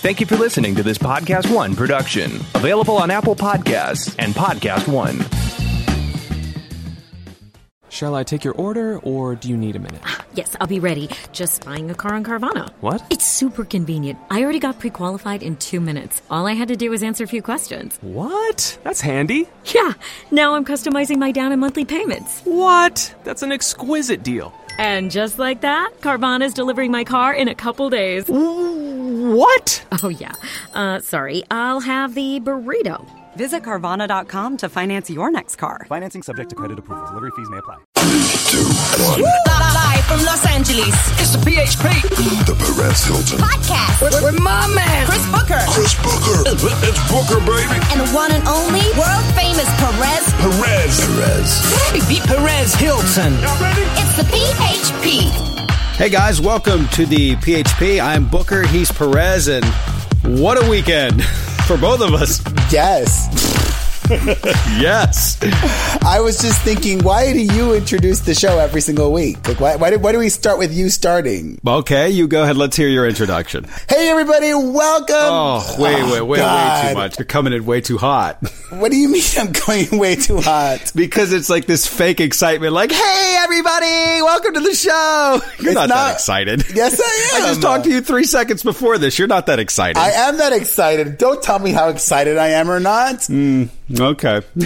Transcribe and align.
Thank 0.00 0.18
you 0.18 0.26
for 0.26 0.36
listening 0.36 0.74
to 0.76 0.82
this 0.82 0.96
Podcast 0.96 1.54
One 1.54 1.76
production, 1.76 2.32
available 2.54 2.96
on 2.96 3.10
Apple 3.10 3.36
Podcasts 3.36 4.14
and 4.18 4.32
Podcast 4.32 4.88
One. 4.88 5.20
Shall 7.90 8.14
I 8.14 8.22
take 8.24 8.42
your 8.42 8.54
order 8.54 8.98
or 9.00 9.34
do 9.34 9.50
you 9.50 9.58
need 9.58 9.76
a 9.76 9.78
minute? 9.78 10.00
Ah, 10.06 10.24
yes, 10.32 10.56
I'll 10.58 10.66
be 10.66 10.80
ready. 10.80 11.10
Just 11.32 11.66
buying 11.66 11.90
a 11.90 11.94
car 11.94 12.14
on 12.14 12.24
Carvana. 12.24 12.70
What? 12.80 13.02
It's 13.10 13.26
super 13.26 13.62
convenient. 13.62 14.18
I 14.30 14.42
already 14.42 14.58
got 14.58 14.78
pre 14.78 14.88
qualified 14.88 15.42
in 15.42 15.56
two 15.56 15.80
minutes. 15.80 16.22
All 16.30 16.46
I 16.46 16.54
had 16.54 16.68
to 16.68 16.76
do 16.76 16.88
was 16.90 17.02
answer 17.02 17.24
a 17.24 17.28
few 17.28 17.42
questions. 17.42 17.98
What? 18.00 18.78
That's 18.84 19.02
handy. 19.02 19.48
Yeah, 19.66 19.92
now 20.30 20.54
I'm 20.54 20.64
customizing 20.64 21.18
my 21.18 21.30
down 21.30 21.52
and 21.52 21.60
monthly 21.60 21.84
payments. 21.84 22.40
What? 22.44 23.14
That's 23.24 23.42
an 23.42 23.52
exquisite 23.52 24.22
deal. 24.22 24.54
And 24.78 25.10
just 25.10 25.38
like 25.38 25.60
that, 25.60 25.92
Carvana's 26.00 26.54
delivering 26.54 26.90
my 26.90 27.04
car 27.04 27.34
in 27.34 27.48
a 27.48 27.54
couple 27.54 27.90
days. 27.90 28.24
What? 29.10 29.84
Oh, 30.02 30.08
yeah. 30.08 30.32
Uh, 30.72 31.00
sorry, 31.00 31.42
I'll 31.50 31.80
have 31.80 32.14
the 32.14 32.38
burrito. 32.38 33.04
Visit 33.34 33.62
Carvana.com 33.62 34.56
to 34.58 34.68
finance 34.68 35.10
your 35.10 35.30
next 35.32 35.56
car. 35.56 35.84
Financing 35.88 36.22
subject 36.22 36.50
to 36.50 36.56
credit 36.56 36.78
approval. 36.78 37.06
Delivery 37.08 37.30
fees 37.36 37.48
may 37.50 37.58
apply. 37.58 37.78
Live 39.18 40.04
from 40.06 40.22
Los 40.24 40.46
Angeles. 40.46 40.94
It's 41.18 41.32
the 41.34 41.38
PHP. 41.38 42.46
The 42.46 42.54
Perez 42.54 43.04
Hilton. 43.04 43.38
Podcast 43.38 44.02
with, 44.02 44.14
with 44.22 44.40
my 44.40 44.66
man, 44.74 45.06
Chris 45.06 45.26
Booker. 45.30 45.58
Chris 45.70 45.94
Booker. 45.98 46.42
It's 46.86 47.02
Booker, 47.10 47.40
baby. 47.42 47.82
And 47.90 48.00
the 48.00 48.10
one 48.14 48.30
and 48.30 48.46
only 48.46 48.86
world 48.94 49.26
famous 49.34 49.66
Perez. 49.82 50.22
Perez. 50.38 51.00
Perez. 51.02 51.50
Hey, 51.90 52.02
beat 52.08 52.22
Perez 52.24 52.74
Hilton. 52.74 53.34
Y'all 53.42 53.60
ready? 53.60 53.82
It's 53.98 54.16
the 54.16 54.24
PHP. 54.30 55.49
Hey 56.00 56.08
guys, 56.08 56.40
welcome 56.40 56.88
to 56.94 57.04
the 57.04 57.36
PHP. 57.36 58.02
I'm 58.02 58.26
Booker, 58.26 58.66
he's 58.66 58.90
Perez, 58.90 59.48
and 59.48 59.62
what 60.40 60.56
a 60.56 60.66
weekend 60.66 61.22
for 61.66 61.76
both 61.76 62.00
of 62.00 62.14
us. 62.14 62.42
Yes. 62.72 63.28
Yes. 64.80 65.38
I 66.02 66.20
was 66.20 66.38
just 66.40 66.62
thinking, 66.62 67.04
why 67.04 67.32
do 67.32 67.38
you 67.40 67.74
introduce 67.74 68.20
the 68.20 68.34
show 68.34 68.58
every 68.58 68.80
single 68.80 69.12
week? 69.12 69.46
Like, 69.46 69.60
why, 69.60 69.76
why, 69.76 69.90
do, 69.90 69.98
why 69.98 70.12
do 70.12 70.18
we 70.18 70.28
start 70.30 70.58
with 70.58 70.72
you 70.74 70.88
starting? 70.88 71.60
Okay, 71.66 72.08
you 72.10 72.26
go 72.26 72.42
ahead. 72.42 72.56
Let's 72.56 72.76
hear 72.76 72.88
your 72.88 73.06
introduction. 73.06 73.64
Hey, 73.88 74.08
everybody, 74.08 74.52
welcome. 74.54 75.14
Oh, 75.16 75.76
wait, 75.78 76.02
wait, 76.04 76.12
wait, 76.12 76.22
way 76.22 76.38
God. 76.38 76.88
too 76.88 76.94
much. 76.94 77.18
You're 77.18 77.26
coming 77.26 77.52
in 77.52 77.66
way 77.66 77.80
too 77.82 77.98
hot. 77.98 78.38
What 78.70 78.90
do 78.90 78.96
you 78.96 79.08
mean 79.10 79.22
I'm 79.38 79.52
going 79.66 79.98
way 79.98 80.16
too 80.16 80.40
hot? 80.40 80.92
Because 80.94 81.32
it's 81.32 81.50
like 81.50 81.66
this 81.66 81.86
fake 81.86 82.20
excitement, 82.20 82.72
like, 82.72 82.90
hey, 82.92 83.36
everybody, 83.38 84.22
welcome 84.22 84.54
to 84.54 84.60
the 84.60 84.74
show. 84.74 85.40
You're 85.60 85.68
It's 85.72 85.74
not, 85.74 85.88
that 85.88 85.94
not- 85.94 86.12
excited. 86.14 86.64
Yes, 86.74 87.00
I 87.00 87.36
am. 87.38 87.44
I 87.44 87.46
just 87.48 87.62
talked 87.62 87.84
to 87.84 87.90
you 87.90 88.00
three 88.00 88.24
seconds 88.24 88.62
before 88.62 88.98
this. 88.98 89.18
You're 89.18 89.28
not 89.28 89.46
that 89.46 89.58
excited. 89.58 89.98
I 89.98 90.10
am 90.10 90.38
that 90.38 90.52
excited. 90.52 91.18
Don't 91.18 91.42
tell 91.42 91.58
me 91.58 91.70
how 91.72 91.90
excited 91.90 92.38
I 92.38 92.48
am 92.48 92.70
or 92.70 92.80
not. 92.80 93.24
Hmm. 93.26 93.64
Okay. 93.98 94.42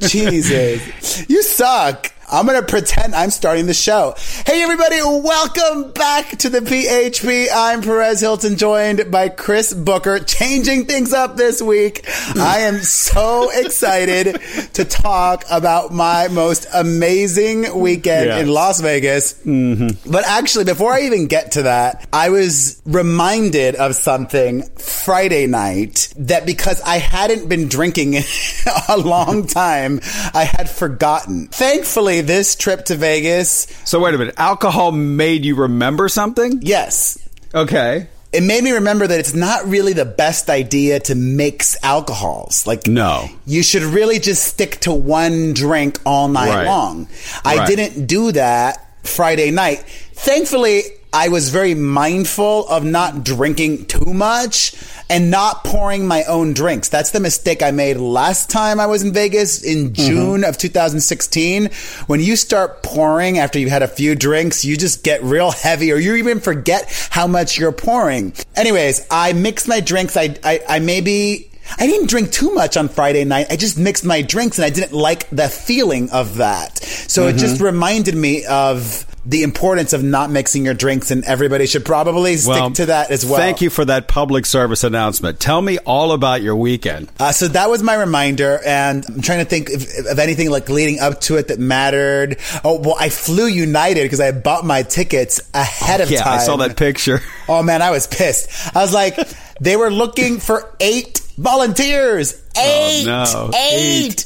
Jesus. 0.00 1.28
You 1.28 1.42
suck. 1.42 2.13
I'm 2.30 2.46
going 2.46 2.60
to 2.60 2.66
pretend 2.66 3.14
I'm 3.14 3.30
starting 3.30 3.66
the 3.66 3.74
show. 3.74 4.14
Hey, 4.46 4.62
everybody. 4.62 4.96
Welcome 5.02 5.92
back 5.92 6.30
to 6.38 6.48
the 6.48 6.60
PHP. 6.60 7.48
I'm 7.54 7.82
Perez 7.82 8.20
Hilton, 8.20 8.56
joined 8.56 9.10
by 9.10 9.28
Chris 9.28 9.72
Booker, 9.74 10.18
changing 10.20 10.86
things 10.86 11.12
up 11.12 11.36
this 11.36 11.60
week. 11.60 12.04
I 12.36 12.60
am 12.60 12.78
so 12.78 13.50
excited 13.54 14.40
to 14.74 14.84
talk 14.84 15.44
about 15.50 15.92
my 15.92 16.28
most 16.28 16.66
amazing 16.72 17.78
weekend 17.78 18.26
Yes. 18.26 18.42
in 18.42 18.48
Las 18.48 18.80
Vegas. 18.80 19.34
Mm-hmm. 19.44 20.10
But 20.10 20.24
actually, 20.26 20.64
before 20.64 20.92
I 20.92 21.02
even 21.02 21.26
get 21.26 21.52
to 21.52 21.62
that, 21.64 22.06
I 22.12 22.30
was 22.30 22.80
reminded 22.86 23.74
of 23.76 23.94
something 23.94 24.62
Friday 24.78 25.46
night 25.46 26.12
that 26.16 26.46
because 26.46 26.80
I 26.82 26.98
hadn't 26.98 27.48
been 27.48 27.68
drinking 27.68 28.16
a 28.88 28.96
long 28.96 29.46
time, 29.46 30.00
I 30.32 30.44
had 30.44 30.70
forgotten. 30.70 31.48
Thankfully, 31.48 32.13
this 32.20 32.56
trip 32.56 32.84
to 32.86 32.96
Vegas, 32.96 33.66
so 33.84 34.00
wait 34.00 34.14
a 34.14 34.18
minute. 34.18 34.34
Alcohol 34.38 34.92
made 34.92 35.44
you 35.44 35.54
remember 35.56 36.08
something? 36.08 36.60
yes. 36.62 37.18
Okay. 37.54 38.08
It 38.32 38.42
made 38.42 38.64
me 38.64 38.72
remember 38.72 39.06
that 39.06 39.20
it's 39.20 39.32
not 39.32 39.64
really 39.68 39.92
the 39.92 40.04
best 40.04 40.50
idea 40.50 40.98
to 40.98 41.14
mix 41.14 41.76
alcohols. 41.84 42.66
Like, 42.66 42.88
No. 42.88 43.28
you 43.46 43.62
should 43.62 43.84
really 43.84 44.18
just 44.18 44.42
stick 44.44 44.80
to 44.80 44.92
one 44.92 45.52
drink 45.54 46.00
all 46.04 46.26
night 46.26 46.48
Right. 46.48 46.66
long. 46.66 47.06
I 47.44 47.58
Right. 47.58 47.68
didn't 47.68 48.06
do 48.06 48.32
that 48.32 48.84
Friday 49.04 49.52
night. 49.52 49.84
Thankfully, 50.16 50.82
I 51.14 51.28
was 51.28 51.50
very 51.50 51.74
mindful 51.76 52.66
of 52.68 52.84
not 52.84 53.22
drinking 53.22 53.86
too 53.86 54.12
much 54.12 54.74
and 55.08 55.30
not 55.30 55.62
pouring 55.62 56.08
my 56.08 56.24
own 56.24 56.54
drinks. 56.54 56.88
That's 56.88 57.10
the 57.10 57.20
mistake 57.20 57.62
I 57.62 57.70
made 57.70 57.98
last 57.98 58.50
time 58.50 58.80
I 58.80 58.86
was 58.86 59.04
in 59.04 59.12
Vegas 59.12 59.62
in 59.62 59.84
Mm-hmm. 59.84 59.94
June 59.94 60.44
of 60.44 60.58
2016. 60.58 61.70
When 62.08 62.18
you 62.20 62.34
start 62.34 62.82
pouring 62.82 63.38
after 63.38 63.60
you've 63.60 63.70
had 63.70 63.82
a 63.82 63.88
few 63.88 64.16
drinks, 64.16 64.64
you 64.64 64.76
just 64.76 65.04
get 65.04 65.22
real 65.22 65.52
heavy 65.52 65.92
or 65.92 65.96
you 65.96 66.16
even 66.16 66.40
forget 66.40 66.90
how 67.10 67.28
much 67.28 67.58
you're 67.58 67.70
pouring. 67.70 68.32
Anyways, 68.56 69.06
I 69.08 69.34
mixed 69.34 69.68
my 69.68 69.80
drinks. 69.80 70.16
I, 70.16 70.36
I, 70.42 70.60
I 70.68 70.78
maybe 70.80 71.48
I 71.78 71.86
didn't 71.86 72.08
drink 72.10 72.32
too 72.32 72.52
much 72.54 72.76
on 72.76 72.88
Friday 72.88 73.24
night. 73.24 73.46
I 73.50 73.56
just 73.56 73.78
mixed 73.78 74.04
my 74.04 74.20
drinks 74.22 74.58
and 74.58 74.64
I 74.64 74.70
didn't 74.70 74.92
like 74.92 75.30
the 75.30 75.48
feeling 75.48 76.10
of 76.10 76.38
that. 76.38 76.82
So 76.82 77.28
it 77.28 77.36
just 77.36 77.60
reminded 77.60 78.16
me 78.16 78.44
of 78.46 79.06
the 79.26 79.42
importance 79.42 79.92
of 79.92 80.02
not 80.02 80.30
mixing 80.30 80.64
your 80.64 80.74
drinks 80.74 81.10
and 81.10 81.24
everybody 81.24 81.66
should 81.66 81.84
probably 81.84 82.36
stick 82.36 82.74
to 82.74 82.86
that 82.86 83.10
as 83.10 83.24
well. 83.24 83.36
Thank 83.36 83.60
you 83.60 83.70
for 83.70 83.84
that 83.84 84.06
public 84.06 84.44
service 84.46 84.84
announcement. 84.84 85.40
Tell 85.40 85.60
me 85.62 85.78
all 85.78 86.12
about 86.12 86.42
your 86.42 86.56
weekend. 86.56 87.10
Uh, 87.18 87.32
so 87.32 87.48
that 87.48 87.70
was 87.70 87.82
my 87.82 87.94
reminder, 87.94 88.60
and 88.64 89.04
I'm 89.08 89.22
trying 89.22 89.38
to 89.38 89.44
think 89.44 89.70
of, 89.70 89.82
of 90.10 90.18
anything 90.18 90.50
like 90.50 90.68
leading 90.68 91.00
up 91.00 91.20
to 91.22 91.36
it 91.36 91.48
that 91.48 91.58
mattered. 91.58 92.38
Oh, 92.62 92.78
well, 92.80 92.96
I 92.98 93.08
flew 93.08 93.46
United 93.46 94.02
because 94.02 94.20
I 94.20 94.32
bought 94.32 94.64
my 94.64 94.82
tickets 94.82 95.40
ahead 95.54 96.00
of 96.00 96.10
Yeah, 96.14 96.22
time. 96.22 96.40
I 96.40 96.42
saw 96.42 96.56
that 96.58 96.76
picture. 96.76 97.20
Oh 97.46 97.62
man, 97.62 97.82
I 97.82 97.90
was 97.90 98.06
pissed. 98.06 98.74
I 98.74 98.80
was 98.80 98.94
like, 98.94 99.18
they 99.60 99.76
were 99.76 99.90
looking 99.90 100.38
for 100.40 100.74
eight 100.80 101.20
volunteers. 101.36 102.40
Eight, 102.56 103.04
no. 103.04 103.50
eight. 103.54 104.24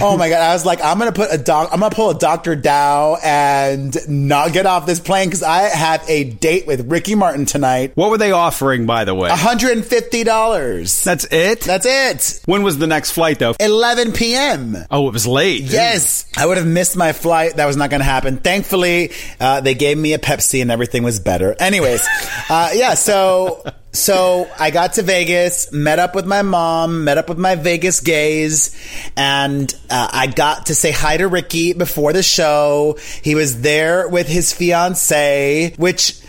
Oh 0.00 0.16
my 0.16 0.28
god! 0.28 0.40
I 0.40 0.52
was 0.52 0.64
like, 0.66 0.82
I'm 0.82 0.98
gonna 0.98 1.12
put 1.12 1.32
a 1.32 1.38
doc. 1.38 1.70
I'm 1.72 1.80
gonna 1.80 1.94
pull 1.94 2.10
a 2.10 2.18
Doctor 2.18 2.56
Dao 2.56 3.18
and 3.22 3.96
not 4.08 4.52
get 4.52 4.66
off 4.66 4.86
this 4.86 5.00
plane 5.00 5.28
because 5.28 5.42
I 5.42 5.62
have 5.62 6.04
a 6.08 6.24
date 6.24 6.66
with 6.66 6.90
Ricky 6.90 7.14
Martin 7.14 7.46
tonight. 7.46 7.92
What 7.94 8.10
were 8.10 8.18
they 8.18 8.32
offering, 8.32 8.86
by 8.86 9.04
the 9.04 9.14
way? 9.14 9.28
150 9.28 10.24
dollars. 10.24 11.04
That's 11.04 11.26
it? 11.30 11.60
That's 11.60 11.86
it. 11.86 12.40
when 12.46 12.62
was 12.62 12.78
the 12.78 12.86
next 12.86 13.12
flight, 13.12 13.38
though? 13.38 13.54
11 13.60 14.12
p.m. 14.12 14.76
Oh, 14.90 15.08
it 15.08 15.12
was 15.12 15.26
late. 15.26 15.62
Yes, 15.62 16.26
I 16.36 16.46
would 16.46 16.56
have 16.56 16.66
missed 16.66 16.96
my 16.96 17.12
flight. 17.12 17.56
That 17.56 17.66
was 17.66 17.76
not 17.76 17.90
going 17.90 18.00
to 18.00 18.04
happen. 18.04 18.36
Thankfully, 18.38 19.12
uh, 19.40 19.60
they 19.60 19.74
gave 19.74 19.96
me 19.96 20.12
a 20.14 20.18
Pepsi 20.18 20.60
and 20.62 20.70
everything 20.70 21.02
was 21.02 21.20
better. 21.20 21.54
Anyways, 21.58 22.06
uh, 22.50 22.70
yeah. 22.74 22.94
So, 22.94 23.62
so 23.94 24.50
I 24.58 24.70
got 24.70 24.94
to 24.94 25.02
Vegas, 25.02 25.72
met 25.72 25.98
up 25.98 26.14
with 26.14 26.26
my 26.26 26.42
mom, 26.42 27.04
met 27.04 27.16
up 27.16 27.28
with 27.28 27.38
my 27.38 27.54
Vegas 27.54 28.00
gays, 28.00 28.76
and 29.16 29.72
uh, 29.88 30.08
I 30.12 30.26
got 30.26 30.66
to 30.66 30.74
say 30.74 30.90
hi 30.90 31.16
to 31.16 31.28
Ricky 31.28 31.72
before 31.72 32.12
the 32.12 32.22
show. 32.22 32.98
He 33.22 33.34
was 33.34 33.60
there 33.62 34.08
with 34.08 34.26
his 34.26 34.52
fiance, 34.52 35.74
which 35.76 36.20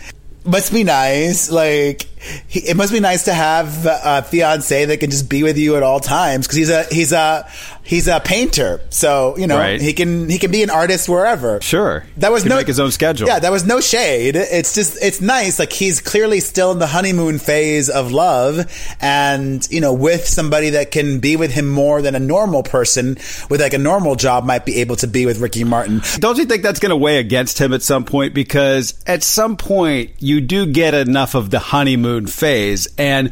must 0.44 0.72
be 0.72 0.84
nice. 0.84 1.50
Like, 1.50 2.08
he, 2.46 2.60
it 2.60 2.76
must 2.76 2.92
be 2.92 3.00
nice 3.00 3.24
to 3.24 3.34
have 3.34 3.86
a 3.86 4.22
fiance 4.22 4.84
that 4.84 4.98
can 5.00 5.10
just 5.10 5.28
be 5.28 5.42
with 5.42 5.58
you 5.58 5.76
at 5.76 5.82
all 5.82 6.00
times 6.00 6.46
because 6.46 6.56
he's 6.56 6.70
a 6.70 6.84
he's 6.84 7.12
a 7.12 7.48
he's 7.82 8.08
a 8.08 8.20
painter. 8.20 8.80
So 8.90 9.36
you 9.38 9.46
know 9.46 9.56
Right. 9.58 9.80
he 9.80 9.92
can 9.92 10.28
he 10.28 10.38
can 10.38 10.50
be 10.50 10.62
an 10.62 10.70
artist 10.70 11.08
wherever. 11.08 11.60
Sure. 11.60 12.04
That 12.18 12.32
was 12.32 12.42
Can 12.42 12.50
no 12.50 12.56
make 12.56 12.66
his 12.66 12.80
own 12.80 12.90
schedule. 12.90 13.26
Yeah, 13.28 13.38
that 13.38 13.52
was 13.52 13.64
no 13.66 13.80
shade. 13.80 14.36
It's 14.36 14.74
just 14.74 14.98
it's 15.02 15.20
nice. 15.20 15.58
Like 15.58 15.72
he's 15.72 16.00
clearly 16.00 16.40
still 16.40 16.72
in 16.72 16.78
the 16.78 16.86
honeymoon 16.86 17.38
phase 17.38 17.88
of 17.88 18.12
love, 18.12 18.66
and 19.00 19.66
you 19.70 19.80
know, 19.80 19.92
with 19.92 20.26
somebody 20.26 20.70
that 20.70 20.90
can 20.90 21.20
be 21.20 21.36
with 21.36 21.50
him 21.52 21.68
more 21.68 22.02
than 22.02 22.14
a 22.14 22.20
normal 22.20 22.62
person 22.62 23.16
with 23.50 23.60
like 23.60 23.74
a 23.74 23.78
normal 23.78 24.14
job 24.16 24.44
might 24.44 24.64
be 24.66 24.76
able 24.80 24.96
to 24.96 25.06
be 25.06 25.26
with 25.26 25.38
Ricky 25.40 25.64
Martin. 25.64 26.00
Don't 26.18 26.38
you 26.38 26.44
think 26.44 26.62
that's 26.62 26.80
going 26.80 26.90
to 26.90 26.96
weigh 26.96 27.18
against 27.18 27.58
him 27.60 27.72
at 27.72 27.82
some 27.82 28.04
point? 28.04 28.34
Because 28.34 28.94
at 29.06 29.22
some 29.22 29.56
point, 29.56 30.10
you 30.18 30.40
do 30.40 30.66
get 30.66 30.94
enough 30.94 31.34
of 31.34 31.50
the 31.50 31.58
honeymoon 31.58 32.15
phase, 32.24 32.88
and 32.96 33.30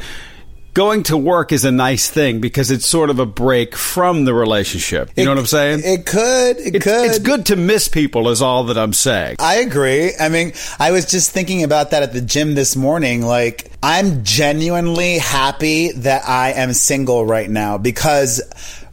going 0.75 1.05
to 1.05 1.17
work 1.17 1.53
is 1.53 1.65
a 1.65 1.71
nice 1.71 2.11
thing 2.11 2.41
because 2.41 2.73
it's 2.73 2.85
sort 2.85 3.09
of 3.09 3.21
a 3.21 3.25
break 3.27 3.77
from 3.77 4.25
the 4.25 4.35
relationship. 4.35 5.09
You 5.17 5.25
know 5.25 5.31
what 5.31 5.39
I'm 5.39 5.47
saying? 5.47 5.83
It 5.85 6.05
could. 6.05 6.57
It 6.59 6.75
It's- 6.75 6.83
could. 6.83 7.07
It's 7.11 7.19
good 7.21 7.47
to 7.47 7.57
miss 7.57 7.87
people, 7.87 8.29
is 8.29 8.43
all 8.43 8.65
that 8.65 8.77
I'm 8.77 8.93
saying. 8.93 9.37
I 9.39 9.57
agree. 9.59 10.11
I 10.19 10.29
mean, 10.29 10.53
I 10.81 10.91
was 10.91 11.05
just 11.07 11.31
thinking 11.31 11.63
about 11.63 11.93
that 11.93 12.03
at 12.03 12.13
the 12.13 12.21
gym 12.21 12.57
this 12.57 12.75
morning. 12.75 13.23
Like, 13.25 13.71
I'm 13.85 14.25
genuinely 14.25 15.19
happy 15.19 15.93
that 15.93 16.29
I 16.29 16.51
am 16.55 16.73
single 16.73 17.25
right 17.25 17.49
now 17.49 17.79
because 17.79 18.43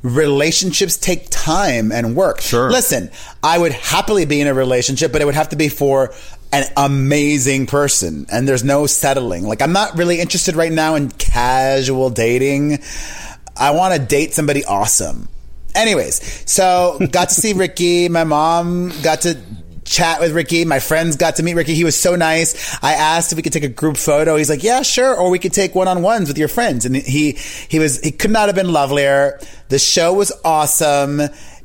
relationships 0.04 0.98
take 0.98 1.30
time 1.30 1.92
and 1.92 2.16
work. 2.16 2.42
Sure. 2.42 2.70
Listen, 2.72 3.10
I 3.44 3.58
would 3.58 3.72
happily 3.72 4.26
be 4.26 4.40
in 4.42 4.48
a 4.48 4.54
relationship, 4.54 5.12
but 5.12 5.22
it 5.22 5.26
would 5.26 5.36
have 5.36 5.50
to 5.50 5.56
be 5.56 5.70
for 5.70 6.14
an 6.52 6.66
amazing 6.76 7.66
person 7.66 8.26
and 8.32 8.48
there's 8.48 8.64
no 8.64 8.86
settling. 8.86 9.48
Like 9.48 9.62
I'm 9.62 9.74
not 9.74 9.98
really 9.98 10.20
interested 10.20 10.56
right 10.56 10.72
now 10.72 10.96
in 10.96 11.10
casual 11.10 12.10
dating. 12.10 12.80
I 13.56 13.72
want 13.72 13.94
to 13.94 14.00
date 14.00 14.34
somebody 14.34 14.66
awesome. 14.66 15.30
Anyways, 15.74 16.50
so 16.50 17.00
got 17.12 17.30
to 17.30 17.36
see 17.36 17.54
Ricky. 17.54 18.10
My 18.10 18.26
mom 18.26 18.92
got 19.02 19.22
to 19.22 19.40
chat 19.86 20.20
with 20.20 20.34
Ricky. 20.34 20.66
My 20.66 20.80
friends 20.80 21.16
got 21.16 21.38
to 21.38 21.44
meet 21.44 21.54
Ricky. 21.54 21.74
He 21.74 21.84
was 21.84 22.00
so 22.00 22.16
nice. 22.16 22.78
I 22.84 22.94
asked 22.94 23.32
if 23.32 23.38
we 23.38 23.42
could 23.42 23.54
take 23.54 23.64
a 23.64 23.70
group 23.70 23.98
photo. 23.98 24.36
He's 24.36 24.50
like, 24.50 24.64
"Yeah, 24.64 24.82
sure." 24.82 25.16
Or 25.16 25.30
we 25.30 25.40
could 25.40 25.54
take 25.54 25.76
one 25.76 25.88
on 25.88 26.02
ones 26.02 26.28
with 26.28 26.38
your 26.38 26.48
friends. 26.48 26.86
And 26.86 26.96
he 26.96 27.34
he 27.34 27.80
was 27.80 28.00
he 28.02 28.12
could 28.12 28.32
not 28.32 28.48
have 28.48 28.56
been 28.56 28.72
lovelier. 28.72 29.40
The 29.70 29.80
show 29.80 30.14
was 30.14 30.32
awesome. 30.44 31.22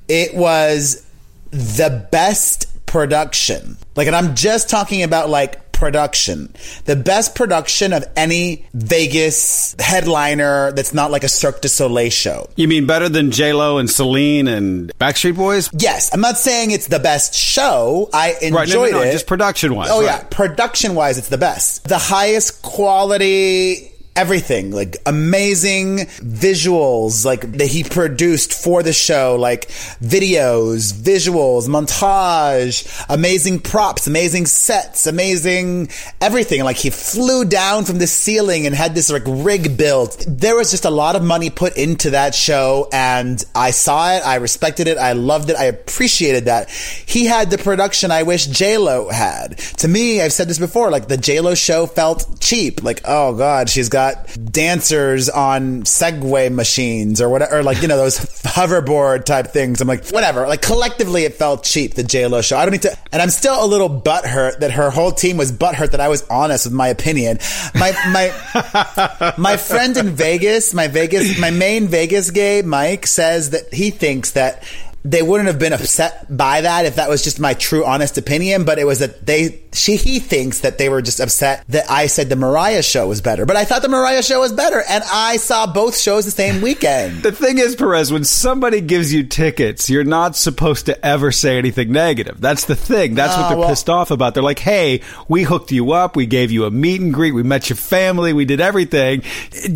It 0.09 0.35
was 0.35 1.05
the 1.51 2.07
best 2.13 2.67
production. 2.87 3.77
Like, 3.95 4.07
and 4.07 4.17
I'm 4.17 4.35
just 4.35 4.69
talking 4.71 5.03
about 5.03 5.29
like 5.29 5.63
production. 5.73 6.55
The 6.87 6.97
best 6.97 7.35
production 7.35 7.93
of 7.93 8.03
any 8.17 8.67
Vegas 8.73 9.77
headliner 9.79 10.73
that's 10.73 10.95
not 10.95 11.11
like 11.11 11.23
a 11.23 11.29
Cirque 11.29 11.61
du 11.61 11.69
Soleil 11.69 12.09
show. 12.11 12.49
You 12.57 12.67
mean 12.67 12.87
better 12.87 13.11
than 13.11 13.31
J 13.31 13.53
Lo 13.53 13.77
and 13.77 13.91
Celine 13.91 14.49
and 14.49 14.91
Backstreet 14.99 15.37
Boys? 15.37 15.69
Yes, 15.79 16.11
I'm 16.15 16.23
not 16.23 16.39
saying 16.39 16.71
it's 16.71 16.87
the 16.89 16.99
best 16.99 17.35
show. 17.35 18.09
I 18.15 18.37
enjoyed 18.41 18.53
Right, 18.55 18.69
no, 18.71 18.85
no, 18.87 18.91
no, 18.91 19.01
it. 19.03 19.13
just 19.13 19.27
production 19.27 19.75
wise. 19.75 19.91
Oh 19.93 20.01
yeah, 20.01 20.23
production 20.31 20.95
wise, 20.95 21.19
it's 21.19 21.29
the 21.29 21.37
best. 21.39 21.85
The 21.87 21.99
highest 21.99 22.63
quality. 22.63 23.93
Everything 24.17 24.71
like 24.71 24.97
amazing 25.05 25.99
visuals, 26.21 27.25
like 27.25 27.53
that 27.53 27.67
he 27.67 27.85
produced 27.85 28.53
for 28.55 28.83
the 28.83 28.93
show, 28.93 29.37
like 29.39 29.69
videos, 30.01 30.93
visuals, 30.93 31.69
montage, 31.69 33.05
amazing 33.09 33.61
props, 33.61 34.07
amazing 34.07 34.47
sets, 34.47 35.07
amazing 35.07 35.89
everything. 36.21 36.65
Like 36.65 36.77
he 36.77 36.91
flew 36.91 37.45
down 37.45 37.85
from 37.85 37.99
the 37.99 38.07
ceiling 38.07 38.67
and 38.67 38.75
had 38.75 38.95
this 38.95 39.11
like 39.11 39.25
rig 39.27 39.77
built. 39.77 40.25
There 40.27 40.57
was 40.57 40.71
just 40.71 40.85
a 40.85 40.91
lot 40.91 41.15
of 41.17 41.23
money 41.23 41.51
put 41.51 41.77
into 41.77 42.11
that 42.11 42.35
show, 42.35 42.89
and 42.93 43.45
I 43.55 43.71
saw 43.71 44.15
it. 44.15 44.21
I 44.21 44.37
respected 44.37 44.89
it. 44.89 44.99
I 44.99 45.13
loved 45.13 45.51
it. 45.51 45.57
I 45.57 45.65
appreciated 45.65 46.47
that. 46.47 46.71
He 46.71 47.27
had 47.27 47.51
the 47.51 47.59
production 47.59 48.11
I 48.11 48.23
wish 48.23 48.47
J 48.47 48.79
Lo 48.79 49.09
had. 49.11 49.59
To 49.79 49.89
me, 49.89 50.23
I've 50.23 50.33
said 50.33 50.49
this 50.49 50.59
before. 50.59 50.91
Like 50.91 51.09
the 51.09 51.17
J 51.19 51.41
Lo 51.41 51.55
show 51.55 51.87
felt 51.87 52.41
cheap. 52.41 52.83
Like 52.83 53.03
oh 53.05 53.35
god, 53.37 53.69
she's 53.69 53.89
got 53.89 54.06
dancers 54.51 55.29
on 55.29 55.83
Segway 55.83 56.53
machines 56.53 57.21
or 57.21 57.29
whatever, 57.29 57.59
or 57.59 57.63
like 57.63 57.83
you 57.83 57.89
know 57.89 57.97
those 57.97 58.19
hoverboard 58.19 59.25
type 59.25 59.49
things. 59.49 59.81
I'm 59.81 59.89
like 59.89 60.09
whatever. 60.09 60.47
Like 60.47 60.63
collectively, 60.63 61.25
it 61.25 61.35
felt 61.35 61.65
cheap. 61.65 61.95
The 61.95 62.03
J 62.03 62.27
Lo 62.27 62.41
show. 62.43 62.57
I 62.57 62.65
don't 62.65 62.73
need 62.73 62.83
to. 62.83 62.97
And 63.13 63.23
I'm 63.23 63.31
still 63.31 63.63
a 63.63 63.67
little 63.67 63.89
butthurt 63.89 64.61
that 64.61 64.73
her 64.73 64.91
whole 64.91 65.13
team 65.13 65.37
was 65.37 65.53
butthurt 65.53 65.93
that 65.93 66.01
I 66.01 66.09
was 66.09 66.25
honest 66.29 66.67
with 66.67 66.75
my 66.75 66.89
opinion. 66.89 67.39
My 67.75 67.93
my 68.11 69.35
my 69.39 69.57
friend 69.57 69.97
in 69.97 70.11
Vegas, 70.11 70.75
my 70.75 70.89
Vegas, 70.89 71.39
my 71.39 71.51
main 71.51 71.89
Vegas 71.89 72.31
gay, 72.31 72.63
Mike 72.63 73.07
says 73.07 73.51
that 73.51 73.73
he 73.73 73.91
thinks 73.91 74.33
that 74.33 74.63
they 75.11 75.23
wouldn't 75.23 75.47
have 75.47 75.59
been 75.59 75.73
upset 75.73 76.27
by 76.35 76.63
that 76.63 76.85
if 76.85 76.97
that 76.97 77.09
was 77.09 77.23
just 77.23 77.39
my 77.39 77.55
true 77.55 77.85
honest 77.85 78.19
opinion, 78.19 78.65
but 78.65 78.79
it 78.79 78.85
was 78.85 78.99
that 78.99 79.25
they 79.25 79.61
she 79.77 79.97
he 79.97 80.19
thinks 80.19 80.61
that 80.61 80.79
they 80.79 80.89
were 80.89 81.03
just 81.03 81.21
upset 81.21 81.65
that 81.69 81.91
I 81.91 82.07
said 82.07 82.29
the 82.29 82.37
Mariah 82.37 82.83
show 82.83 83.09
was 83.09 83.21
better. 83.21 83.47
But 83.47 83.57
I 83.57 83.65
thought 83.65 83.83
the 83.83 83.89
Mariah 83.89 84.23
show 84.23 84.41
was 84.41 84.53
better 84.53 84.83
and 84.89 85.05
I 85.13 85.37
saw 85.37 85.67
both 85.67 85.97
shows 85.99 86.25
the 86.25 86.31
same 86.31 86.63
weekend. 86.63 87.23
The 87.27 87.33
thing 87.33 87.59
is, 87.59 87.75
Perez, 87.77 88.13
when 88.13 88.25
somebody 88.25 88.81
gives 88.81 89.13
you 89.13 89.25
tickets, 89.25 89.91
you're 89.91 90.05
not 90.05 90.37
supposed 90.37 90.87
to 90.87 91.05
ever 91.05 91.33
say 91.33 91.59
anything 91.59 91.91
negative. 91.93 92.41
That's 92.41 92.67
the 92.67 92.77
thing. 92.77 93.15
That's 93.15 93.37
what 93.37 93.47
Oh, 93.47 93.49
they're 93.49 93.59
well- 93.59 93.69
pissed 93.69 93.91
off 93.91 94.11
about. 94.11 94.35
They're 94.35 94.43
like, 94.43 94.61
hey, 94.61 95.03
we 95.29 95.43
hooked 95.43 95.73
you 95.73 95.93
up. 95.93 96.15
We 96.17 96.27
gave 96.27 96.51
you 96.51 96.65
a 96.65 96.71
meet 96.71 97.01
and 97.01 97.13
greet. 97.13 97.33
We 97.33 97.43
met 97.43 97.69
your 97.69 97.77
family. 97.77 98.33
We 98.33 98.45
did 98.45 98.61
everything. 98.61 99.23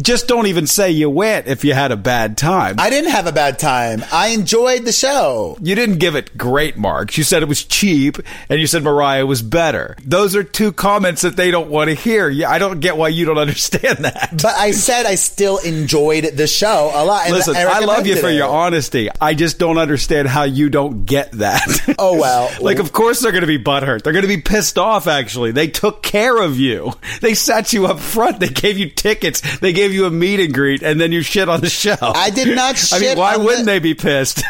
Just 0.01 0.29
don't 0.29 0.47
even 0.47 0.67
say 0.67 0.91
you 0.91 1.11
went 1.11 1.47
if 1.49 1.65
you 1.65 1.75
had 1.75 1.91
a 1.93 1.97
bad 1.97 2.37
time. 2.39 2.77
I 2.79 2.89
didn't 2.91 3.11
have 3.11 3.27
a 3.27 3.33
bad 3.33 3.59
time. 3.59 4.03
I 4.13 4.29
enjoyed 4.29 4.85
the 4.85 4.93
show. 4.93 5.57
you 5.61 5.75
didn't 5.75 5.99
give 5.99 6.15
it 6.15 6.37
great 6.39 6.77
marks. 6.77 7.19
You 7.19 7.25
said 7.25 7.43
it 7.43 7.49
was 7.49 7.65
cheap, 7.65 8.17
and 8.49 8.61
you 8.61 8.67
said 8.67 8.83
Mariah 8.85 9.27
was 9.27 9.43
better. 9.43 9.90
Those 10.05 10.37
are 10.37 10.43
two 10.45 10.73
comments 10.73 11.23
that 11.23 11.37
they 11.37 11.51
don't 11.51 11.71
want 11.71 11.89
to 11.91 11.95
hear. 11.95 12.29
Yeah, 12.29 12.51
I 12.51 12.59
don't 12.59 12.81
get 12.81 12.97
why 12.97 13.09
you 13.09 13.25
don't 13.25 13.39
understand 13.47 13.99
that. 13.99 14.31
But 14.33 14.55
I 14.57 14.71
said 14.73 15.07
I 15.07 15.15
still 15.17 15.59
enjoyed 15.59 16.25
the 16.25 16.47
show 16.47 16.91
a 16.95 17.05
lot. 17.05 17.25
and 17.27 17.35
Listen, 17.35 17.57
I 17.57 17.81
love 17.81 18.07
you 18.07 18.17
for 18.17 18.29
it. 18.29 18.35
your 18.35 18.49
honesty. 18.49 19.09
I 19.21 19.35
just 19.35 19.59
don't 19.59 19.79
understand 19.79 20.29
how 20.29 20.45
you 20.45 20.69
don't 20.71 21.05
get 21.05 21.33
that. 21.33 21.95
Oh, 21.99 22.19
well. 22.19 22.51
like, 22.61 22.79
of 22.79 22.93
course 22.93 23.21
they're 23.21 23.33
going 23.33 23.43
to 23.43 23.47
be 23.47 23.59
butthurt. 23.63 24.03
They're 24.03 24.13
going 24.13 24.23
to 24.23 24.29
be 24.29 24.41
pissed 24.41 24.79
off, 24.79 25.07
actually. 25.07 25.53
They 25.53 25.69
took 25.69 26.03
care 26.03 26.41
of 26.41 26.59
you. 26.59 26.93
They 27.21 27.35
sat 27.35 27.73
you 27.75 27.87
up 27.87 28.01
front. 28.01 28.41
They 28.41 28.49
gave 28.49 28.79
you 28.79 28.89
tickets. 28.89 29.59
They 29.59 29.73
gave 29.75 29.93
you 29.93 30.07
a 30.07 30.11
meet 30.11 30.41
and 30.41 30.55
greet, 30.55 30.83
and 30.83 30.99
then 30.99 31.13
you 31.13 31.21
shit 31.23 31.49
on 31.51 31.61
the 31.61 31.69
show. 31.69 31.97
I 32.01 32.31
did 32.31 32.55
not 32.57 32.83
I 32.93 32.99
mean, 32.99 33.19
why 33.19 33.37
wouldn't 33.37 33.67
the- 33.67 33.73
they 33.73 33.79
be 33.79 33.95
pissed? 33.95 34.43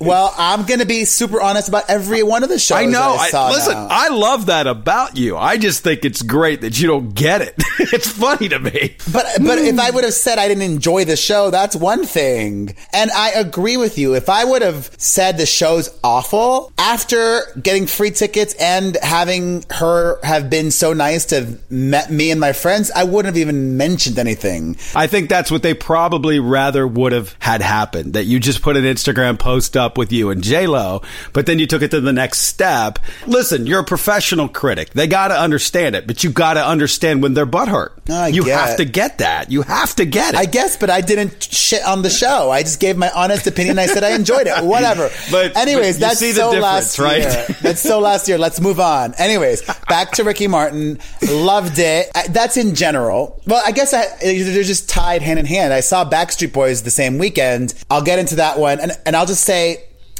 Well, 0.00 0.34
I'm 0.36 0.66
going 0.66 0.80
to 0.80 0.86
be 0.86 1.04
super 1.04 1.40
honest 1.40 1.68
about 1.68 1.84
every 1.88 2.22
one 2.22 2.42
of 2.42 2.48
the 2.48 2.58
shows. 2.58 2.78
I 2.78 2.86
know. 2.86 3.16
I 3.18 3.28
I, 3.28 3.30
saw 3.30 3.48
listen, 3.48 3.74
now. 3.74 3.88
I 3.90 4.08
love 4.08 4.46
that 4.46 4.66
about 4.66 5.16
you. 5.16 5.36
I 5.36 5.56
just 5.56 5.82
think 5.82 6.04
it's 6.04 6.22
great 6.22 6.62
that 6.62 6.78
you 6.78 6.86
don't 6.86 7.14
get 7.14 7.42
it. 7.42 7.54
it's 7.78 8.10
funny 8.10 8.48
to 8.48 8.58
me. 8.58 8.96
But 9.12 9.26
but 9.40 9.58
if 9.58 9.78
I 9.78 9.90
would 9.90 10.04
have 10.04 10.14
said 10.14 10.38
I 10.38 10.48
didn't 10.48 10.62
enjoy 10.62 11.04
the 11.04 11.16
show, 11.16 11.50
that's 11.50 11.76
one 11.76 12.04
thing. 12.04 12.74
And 12.92 13.10
I 13.10 13.30
agree 13.30 13.76
with 13.76 13.98
you. 13.98 14.14
If 14.14 14.28
I 14.28 14.44
would 14.44 14.62
have 14.62 14.90
said 14.98 15.38
the 15.38 15.46
show's 15.46 15.96
awful 16.02 16.72
after 16.78 17.42
getting 17.60 17.86
free 17.86 18.10
tickets 18.10 18.54
and 18.54 18.96
having 19.02 19.64
her 19.70 20.18
have 20.22 20.50
been 20.50 20.70
so 20.70 20.92
nice 20.92 21.26
to 21.26 21.58
met 21.70 22.10
me 22.10 22.30
and 22.30 22.40
my 22.40 22.52
friends, 22.52 22.90
I 22.94 23.04
wouldn't 23.04 23.34
have 23.34 23.40
even 23.40 23.76
mentioned 23.76 24.18
anything. 24.18 24.76
I 24.94 25.06
think 25.06 25.28
that's 25.28 25.50
what 25.50 25.62
they 25.62 25.74
probably 25.74 26.38
rather 26.40 26.86
would 26.86 27.12
have 27.12 27.34
had 27.38 27.62
happen. 27.62 28.12
That 28.12 28.24
you 28.24 28.40
just 28.40 28.62
put 28.62 28.76
an 28.76 28.84
Instagram 28.84 29.38
post 29.38 29.76
up 29.76 29.87
with 29.96 30.12
you 30.12 30.30
and 30.30 30.42
J 30.42 30.66
Lo, 30.66 31.02
but 31.32 31.46
then 31.46 31.58
you 31.58 31.66
took 31.66 31.82
it 31.82 31.90
to 31.92 32.00
the 32.00 32.12
next 32.12 32.40
step. 32.42 32.98
Listen, 33.26 33.66
you're 33.66 33.80
a 33.80 33.84
professional 33.84 34.48
critic. 34.48 34.90
They 34.90 35.06
got 35.06 35.28
to 35.28 35.38
understand 35.38 35.94
it, 35.94 36.06
but 36.06 36.22
you 36.24 36.30
got 36.30 36.54
to 36.54 36.66
understand 36.66 37.22
when 37.22 37.34
they're 37.34 37.46
butthurt. 37.46 37.92
I 38.10 38.28
you 38.28 38.44
have 38.44 38.70
it. 38.70 38.76
to 38.78 38.84
get 38.84 39.18
that. 39.18 39.50
You 39.50 39.62
have 39.62 39.94
to 39.96 40.04
get 40.04 40.34
it. 40.34 40.38
I 40.38 40.44
guess, 40.46 40.76
but 40.76 40.90
I 40.90 41.00
didn't 41.00 41.42
shit 41.42 41.84
on 41.84 42.02
the 42.02 42.10
show. 42.10 42.50
I 42.50 42.62
just 42.62 42.80
gave 42.80 42.96
my 42.96 43.10
honest 43.14 43.46
opinion. 43.46 43.78
I 43.78 43.86
said 43.86 44.04
I 44.04 44.10
enjoyed 44.10 44.46
it. 44.46 44.64
Whatever. 44.64 45.10
But- 45.30 45.56
anyways, 45.56 45.96
but 45.96 46.18
that's 46.18 46.36
so 46.36 46.50
last 46.52 46.98
right? 46.98 47.18
year. 47.20 47.46
That's 47.60 47.80
so 47.82 48.00
last 48.00 48.28
year. 48.28 48.38
Let's 48.38 48.60
move 48.60 48.80
on. 48.80 49.14
Anyways, 49.14 49.62
back 49.88 50.12
to 50.12 50.24
Ricky 50.24 50.46
Martin. 50.46 50.98
Loved 51.28 51.78
it. 51.78 52.10
That's 52.30 52.56
in 52.56 52.74
general. 52.74 53.40
Well, 53.46 53.62
I 53.64 53.72
guess 53.72 53.92
I, 53.92 54.06
they're 54.22 54.62
just 54.62 54.88
tied 54.88 55.20
hand 55.22 55.38
in 55.38 55.44
hand. 55.46 55.72
I 55.72 55.80
saw 55.80 56.08
Backstreet 56.08 56.52
Boys 56.52 56.82
the 56.82 56.90
same 56.90 57.18
weekend. 57.18 57.74
I'll 57.90 58.02
get 58.02 58.18
into 58.18 58.36
that 58.36 58.58
one, 58.58 58.80
and 58.80 58.92
and 59.04 59.14
I'll 59.16 59.26
just 59.26 59.44
say. 59.44 59.77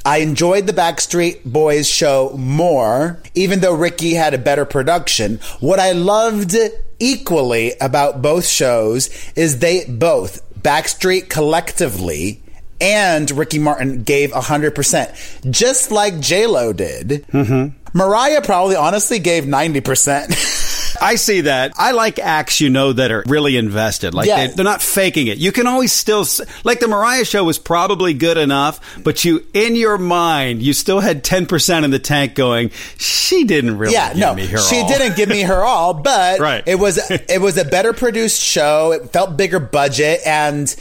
I 0.08 0.18
enjoyed 0.18 0.66
the 0.66 0.72
Backstreet 0.72 1.44
Boys 1.44 1.86
show 1.86 2.34
more, 2.34 3.20
even 3.34 3.60
though 3.60 3.74
Ricky 3.74 4.14
had 4.14 4.32
a 4.32 4.38
better 4.38 4.64
production. 4.64 5.38
What 5.60 5.78
I 5.78 5.92
loved 5.92 6.56
equally 6.98 7.74
about 7.78 8.22
both 8.22 8.46
shows 8.46 9.10
is 9.36 9.58
they 9.58 9.84
both, 9.84 10.42
Backstreet 10.62 11.28
collectively 11.28 12.42
and 12.80 13.30
Ricky 13.30 13.58
Martin 13.58 14.02
gave 14.02 14.30
100%, 14.30 15.50
just 15.50 15.90
like 15.90 16.20
J-Lo 16.20 16.72
did. 16.72 17.26
Mm-hmm. 17.30 17.76
Mariah 17.92 18.40
probably 18.40 18.76
honestly 18.76 19.18
gave 19.18 19.44
90%. 19.44 20.64
I 21.00 21.14
see 21.16 21.42
that. 21.42 21.72
I 21.76 21.92
like 21.92 22.18
acts 22.18 22.60
you 22.60 22.70
know 22.70 22.92
that 22.92 23.10
are 23.10 23.22
really 23.26 23.56
invested. 23.56 24.14
Like 24.14 24.26
Yeah. 24.26 24.46
they, 24.48 24.54
they're 24.54 24.64
not 24.64 24.82
faking 24.82 25.26
it. 25.28 25.38
You 25.38 25.52
can 25.52 25.66
always 25.66 25.92
still 25.92 26.26
like 26.64 26.80
the 26.80 26.88
Mariah 26.88 27.24
show 27.24 27.44
was 27.44 27.58
probably 27.58 28.14
good 28.14 28.36
enough, 28.38 28.80
but 29.02 29.24
you 29.24 29.44
in 29.54 29.76
your 29.76 29.98
mind 29.98 30.62
you 30.62 30.72
still 30.72 31.00
had 31.00 31.22
ten 31.24 31.46
percent 31.46 31.84
in 31.84 31.90
the 31.90 31.98
tank 31.98 32.34
going. 32.34 32.70
She 32.98 33.44
didn't 33.44 33.78
really 33.78 33.92
yeah, 33.94 34.08
give 34.10 34.18
no, 34.18 34.34
me 34.34 34.46
her 34.46 34.58
she 34.58 34.80
all." 34.80 34.88
didn't 34.88 35.16
give 35.16 35.28
me 35.28 35.42
her 35.42 35.62
all, 35.64 35.94
but 36.02 36.40
Right. 36.40 36.62
it 36.66 36.76
was 36.78 36.98
it 37.10 37.40
was 37.40 37.56
a 37.58 37.64
better 37.64 37.92
produced 37.92 38.40
show. 38.42 38.92
It 38.92 39.12
felt 39.12 39.36
bigger 39.36 39.60
budget 39.60 40.20
and 40.26 40.74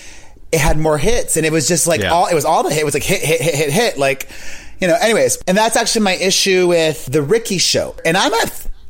it 0.52 0.60
had 0.60 0.78
more 0.78 0.98
hits, 0.98 1.36
and 1.38 1.46
it 1.46 1.52
was 1.52 1.68
just 1.68 1.88
like 1.88 2.02
Yeah. 2.02 2.12
all 2.14 2.28
it 2.28 2.34
was 2.34 2.46
all 2.46 2.64
the 2.64 2.70
hit 2.70 2.80
it 2.82 2.86
was 2.86 2.94
like 2.94 3.04
hit 3.04 3.22
hit 3.22 3.42
hit 3.42 3.54
hit 3.56 3.70
hit 3.72 3.98
like 3.98 4.30
you 4.80 4.88
know. 4.88 4.96
Anyways, 5.00 5.38
and 5.48 5.58
that's 5.58 5.76
actually 5.76 6.04
my 6.04 6.14
issue 6.16 6.68
with 6.68 7.06
the 7.06 7.22
Ricky 7.22 7.58
show, 7.58 7.96
and 8.06 8.16
I'm 8.16 8.34
a 8.34 8.48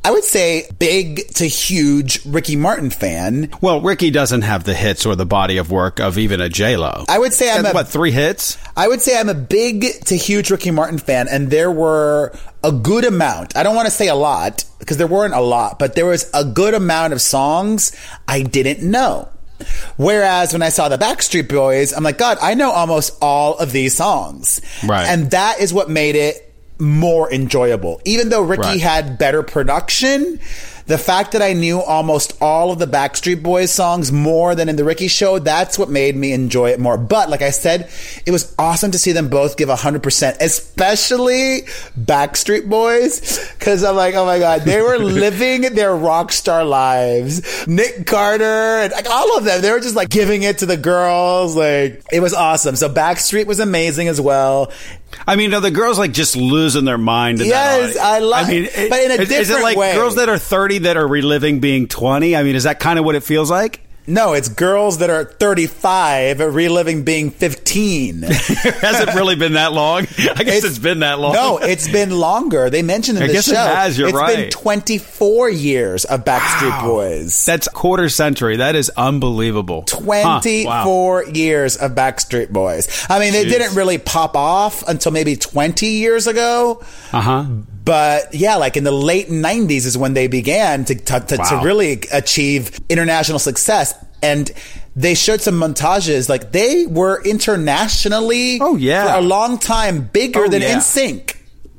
I 0.08 0.10
would 0.10 0.24
say 0.24 0.66
big 0.78 1.28
to 1.34 1.44
huge 1.44 2.24
Ricky 2.24 2.56
Martin 2.56 2.88
fan. 2.88 3.50
Well, 3.60 3.82
Ricky 3.82 4.10
doesn't 4.10 4.40
have 4.40 4.64
the 4.64 4.72
hits 4.72 5.04
or 5.04 5.14
the 5.14 5.26
body 5.26 5.58
of 5.58 5.70
work 5.70 6.00
of 6.00 6.16
even 6.16 6.40
a 6.40 6.48
J 6.48 6.78
Lo. 6.78 7.04
I 7.10 7.18
would 7.18 7.34
say 7.34 7.52
I'm 7.52 7.66
a- 7.66 7.72
what 7.72 7.88
three 7.88 8.10
hits. 8.10 8.56
I 8.74 8.88
would 8.88 9.02
say 9.02 9.20
I'm 9.20 9.28
a 9.28 9.34
big 9.34 10.00
to 10.06 10.16
huge 10.16 10.50
Ricky 10.50 10.70
Martin 10.70 10.96
fan, 10.96 11.28
and 11.28 11.50
there 11.50 11.70
were 11.70 12.34
a 12.64 12.72
good 12.72 13.04
amount. 13.04 13.54
I 13.54 13.62
don't 13.62 13.76
want 13.76 13.84
to 13.84 13.90
say 13.92 14.08
a 14.08 14.14
lot 14.14 14.64
because 14.78 14.96
there 14.96 15.06
weren't 15.06 15.34
a 15.34 15.42
lot, 15.42 15.78
but 15.78 15.94
there 15.94 16.06
was 16.06 16.30
a 16.32 16.42
good 16.42 16.72
amount 16.72 17.12
of 17.12 17.20
songs 17.20 17.94
I 18.26 18.40
didn't 18.40 18.80
know. 18.82 19.28
Whereas 19.98 20.54
when 20.54 20.62
I 20.62 20.70
saw 20.70 20.88
the 20.88 20.96
Backstreet 20.96 21.50
Boys, 21.50 21.92
I'm 21.92 22.02
like, 22.02 22.16
God, 22.16 22.38
I 22.40 22.54
know 22.54 22.70
almost 22.70 23.14
all 23.20 23.58
of 23.58 23.72
these 23.72 23.94
songs. 23.94 24.62
Right. 24.86 25.06
And 25.06 25.32
that 25.32 25.60
is 25.60 25.74
what 25.74 25.90
made 25.90 26.14
it 26.16 26.47
more 26.78 27.32
enjoyable. 27.32 28.00
Even 28.04 28.28
though 28.28 28.42
Ricky 28.42 28.62
Right. 28.62 28.80
had 28.80 29.18
better 29.18 29.42
production, 29.42 30.38
the 30.86 30.96
fact 30.96 31.32
that 31.32 31.42
I 31.42 31.52
knew 31.52 31.82
almost 31.82 32.32
all 32.40 32.70
of 32.72 32.78
the 32.78 32.86
Backstreet 32.86 33.42
Boys 33.42 33.70
songs 33.70 34.10
more 34.10 34.54
than 34.54 34.70
in 34.70 34.76
the 34.76 34.84
Ricky 34.84 35.08
show, 35.08 35.38
that's 35.38 35.78
what 35.78 35.90
made 35.90 36.16
me 36.16 36.32
enjoy 36.32 36.70
it 36.70 36.80
more. 36.80 36.96
But 36.96 37.28
like 37.28 37.42
I 37.42 37.50
said, 37.50 37.90
it 38.24 38.30
was 38.30 38.54
awesome 38.58 38.92
to 38.92 38.98
see 38.98 39.12
them 39.12 39.28
both 39.28 39.58
give 39.58 39.68
100%, 39.68 40.36
especially 40.40 41.62
Backstreet 42.00 42.70
Boys, 42.70 43.20
because 43.58 43.84
I'm 43.84 43.96
like, 43.96 44.14
oh 44.14 44.24
my 44.24 44.38
God, 44.38 44.62
they 44.62 44.80
were 44.80 44.96
living 44.98 45.62
their 45.74 45.94
rock 45.94 46.32
star 46.32 46.64
lives. 46.64 47.66
Nick 47.66 48.06
Carter 48.06 48.44
and 48.44 48.92
like 48.92 49.10
all 49.10 49.36
of 49.36 49.44
them, 49.44 49.60
they 49.60 49.70
were 49.70 49.80
just 49.80 49.94
like 49.96 50.08
giving 50.08 50.42
it 50.42 50.58
to 50.58 50.66
the 50.66 50.78
girls. 50.78 51.54
Like, 51.54 52.02
it 52.10 52.20
was 52.20 52.32
awesome. 52.32 52.76
So 52.76 52.88
Backstreet 52.88 53.46
was 53.46 53.60
amazing 53.60 54.08
as 54.08 54.20
well. 54.22 54.72
I 55.26 55.36
mean, 55.36 55.52
are 55.54 55.60
the 55.60 55.70
girls 55.70 55.98
like 55.98 56.12
just 56.12 56.36
losing 56.36 56.84
their 56.84 56.98
mind? 56.98 57.40
In 57.40 57.46
Yes, 57.46 57.94
that 57.94 58.02
I 58.04 58.18
love- 58.18 58.46
I 58.46 58.50
mean, 58.50 58.68
but 58.90 59.00
in 59.00 59.10
a 59.10 59.14
is, 59.14 59.20
is 59.20 59.30
it 59.30 59.38
different 59.38 59.62
like 59.62 59.76
way. 59.76 59.94
girls 59.94 60.16
that 60.16 60.28
are 60.28 60.38
thirty 60.38 60.78
that 60.78 60.96
are 60.96 61.06
reliving 61.06 61.60
being 61.60 61.88
twenty? 61.88 62.36
I 62.36 62.42
mean, 62.42 62.54
is 62.56 62.64
that 62.64 62.78
kind 62.80 62.98
of 62.98 63.04
what 63.04 63.14
it 63.14 63.22
feels 63.24 63.50
like? 63.50 63.80
No, 64.08 64.32
it's 64.32 64.48
girls 64.48 64.98
that 64.98 65.10
are 65.10 65.24
35 65.24 66.40
reliving 66.40 67.04
being 67.04 67.30
15. 67.30 68.22
Has 68.22 69.00
it 69.00 69.14
really 69.14 69.36
been 69.36 69.52
that 69.52 69.74
long? 69.74 70.06
I 70.18 70.44
guess 70.44 70.64
it's 70.64 70.78
been 70.78 71.00
that 71.00 71.18
long. 71.18 71.34
No, 71.34 71.58
it's 71.58 71.86
been 71.88 72.10
longer. 72.10 72.70
They 72.70 72.80
mentioned 72.80 73.18
in 73.18 73.24
I 73.24 73.26
the 73.26 73.42
show. 73.42 73.52
it 73.52 73.56
has, 73.56 73.98
you're 73.98 74.08
It's 74.08 74.34
been 74.36 74.50
24 74.50 75.50
years 75.50 76.04
of 76.06 76.24
Backstreet 76.24 76.82
Boys. 76.82 77.44
That's 77.44 77.68
quarter 77.68 78.08
century. 78.08 78.56
That 78.56 78.76
is 78.76 78.90
unbelievable. 78.96 79.84
Huh, 79.86 80.00
wow. 80.02 80.40
24 80.40 81.26
years 81.26 81.76
of 81.76 81.92
Backstreet 81.92 82.50
Boys. 82.50 82.88
I 83.10 83.18
mean, 83.18 83.34
they 83.34 83.44
Jeez. 83.44 83.50
didn't 83.50 83.76
really 83.76 83.98
pop 83.98 84.36
off 84.36 84.88
until 84.88 85.12
maybe 85.12 85.36
20 85.36 85.86
years 85.86 86.26
ago. 86.26 86.82
Uh 87.12 87.20
huh. 87.20 87.44
But 87.88 88.34
yeah, 88.34 88.56
like 88.56 88.76
in 88.76 88.84
the 88.84 88.92
late 88.92 89.28
90s 89.28 89.86
is 89.86 89.96
when 89.96 90.12
they 90.12 90.26
began 90.28 90.84
to, 90.84 90.94
to, 90.94 91.20
to, 91.20 91.36
to 91.38 91.60
really 91.64 92.02
achieve 92.12 92.78
international 92.90 93.38
success. 93.38 93.94
And 94.22 94.50
they 94.94 95.14
showed 95.14 95.40
some 95.40 95.54
montages. 95.58 96.28
Like 96.28 96.52
they 96.52 96.84
were 96.84 97.22
internationally, 97.24 98.58
Oh, 98.60 98.76
yeah. 98.76 99.12
for 99.14 99.18
a 99.18 99.22
long 99.22 99.56
time 99.58 100.02
bigger 100.12 100.44
Oh, 100.44 100.48
than 100.48 100.60
yeah. 100.60 100.76
NSYNC. 100.76 101.34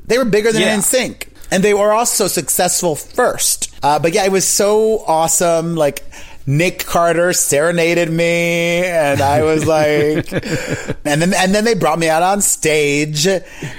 They 0.07 0.17
were 0.17 0.25
bigger 0.25 0.51
than 0.51 0.63
Yeah. 0.63 0.77
NSYNC. 0.77 1.27
And 1.51 1.63
they 1.63 1.75
were 1.75 1.91
also 1.91 2.25
successful 2.27 2.95
first. 2.95 3.71
Uh, 3.83 3.99
but 3.99 4.13
yeah, 4.13 4.25
it 4.25 4.31
was 4.31 4.47
so 4.47 5.03
awesome. 5.05 5.75
Like, 5.75 6.03
Nick 6.45 6.85
Carter 6.85 7.31
serenaded 7.33 8.09
me, 8.09 8.83
and 8.85 9.21
I 9.21 9.43
was 9.43 9.67
like, 9.67 10.31
and 11.05 11.21
then 11.21 11.33
and 11.33 11.53
then 11.53 11.63
they 11.63 11.75
brought 11.75 11.99
me 11.99 12.09
out 12.09 12.23
on 12.23 12.41
stage, 12.41 13.27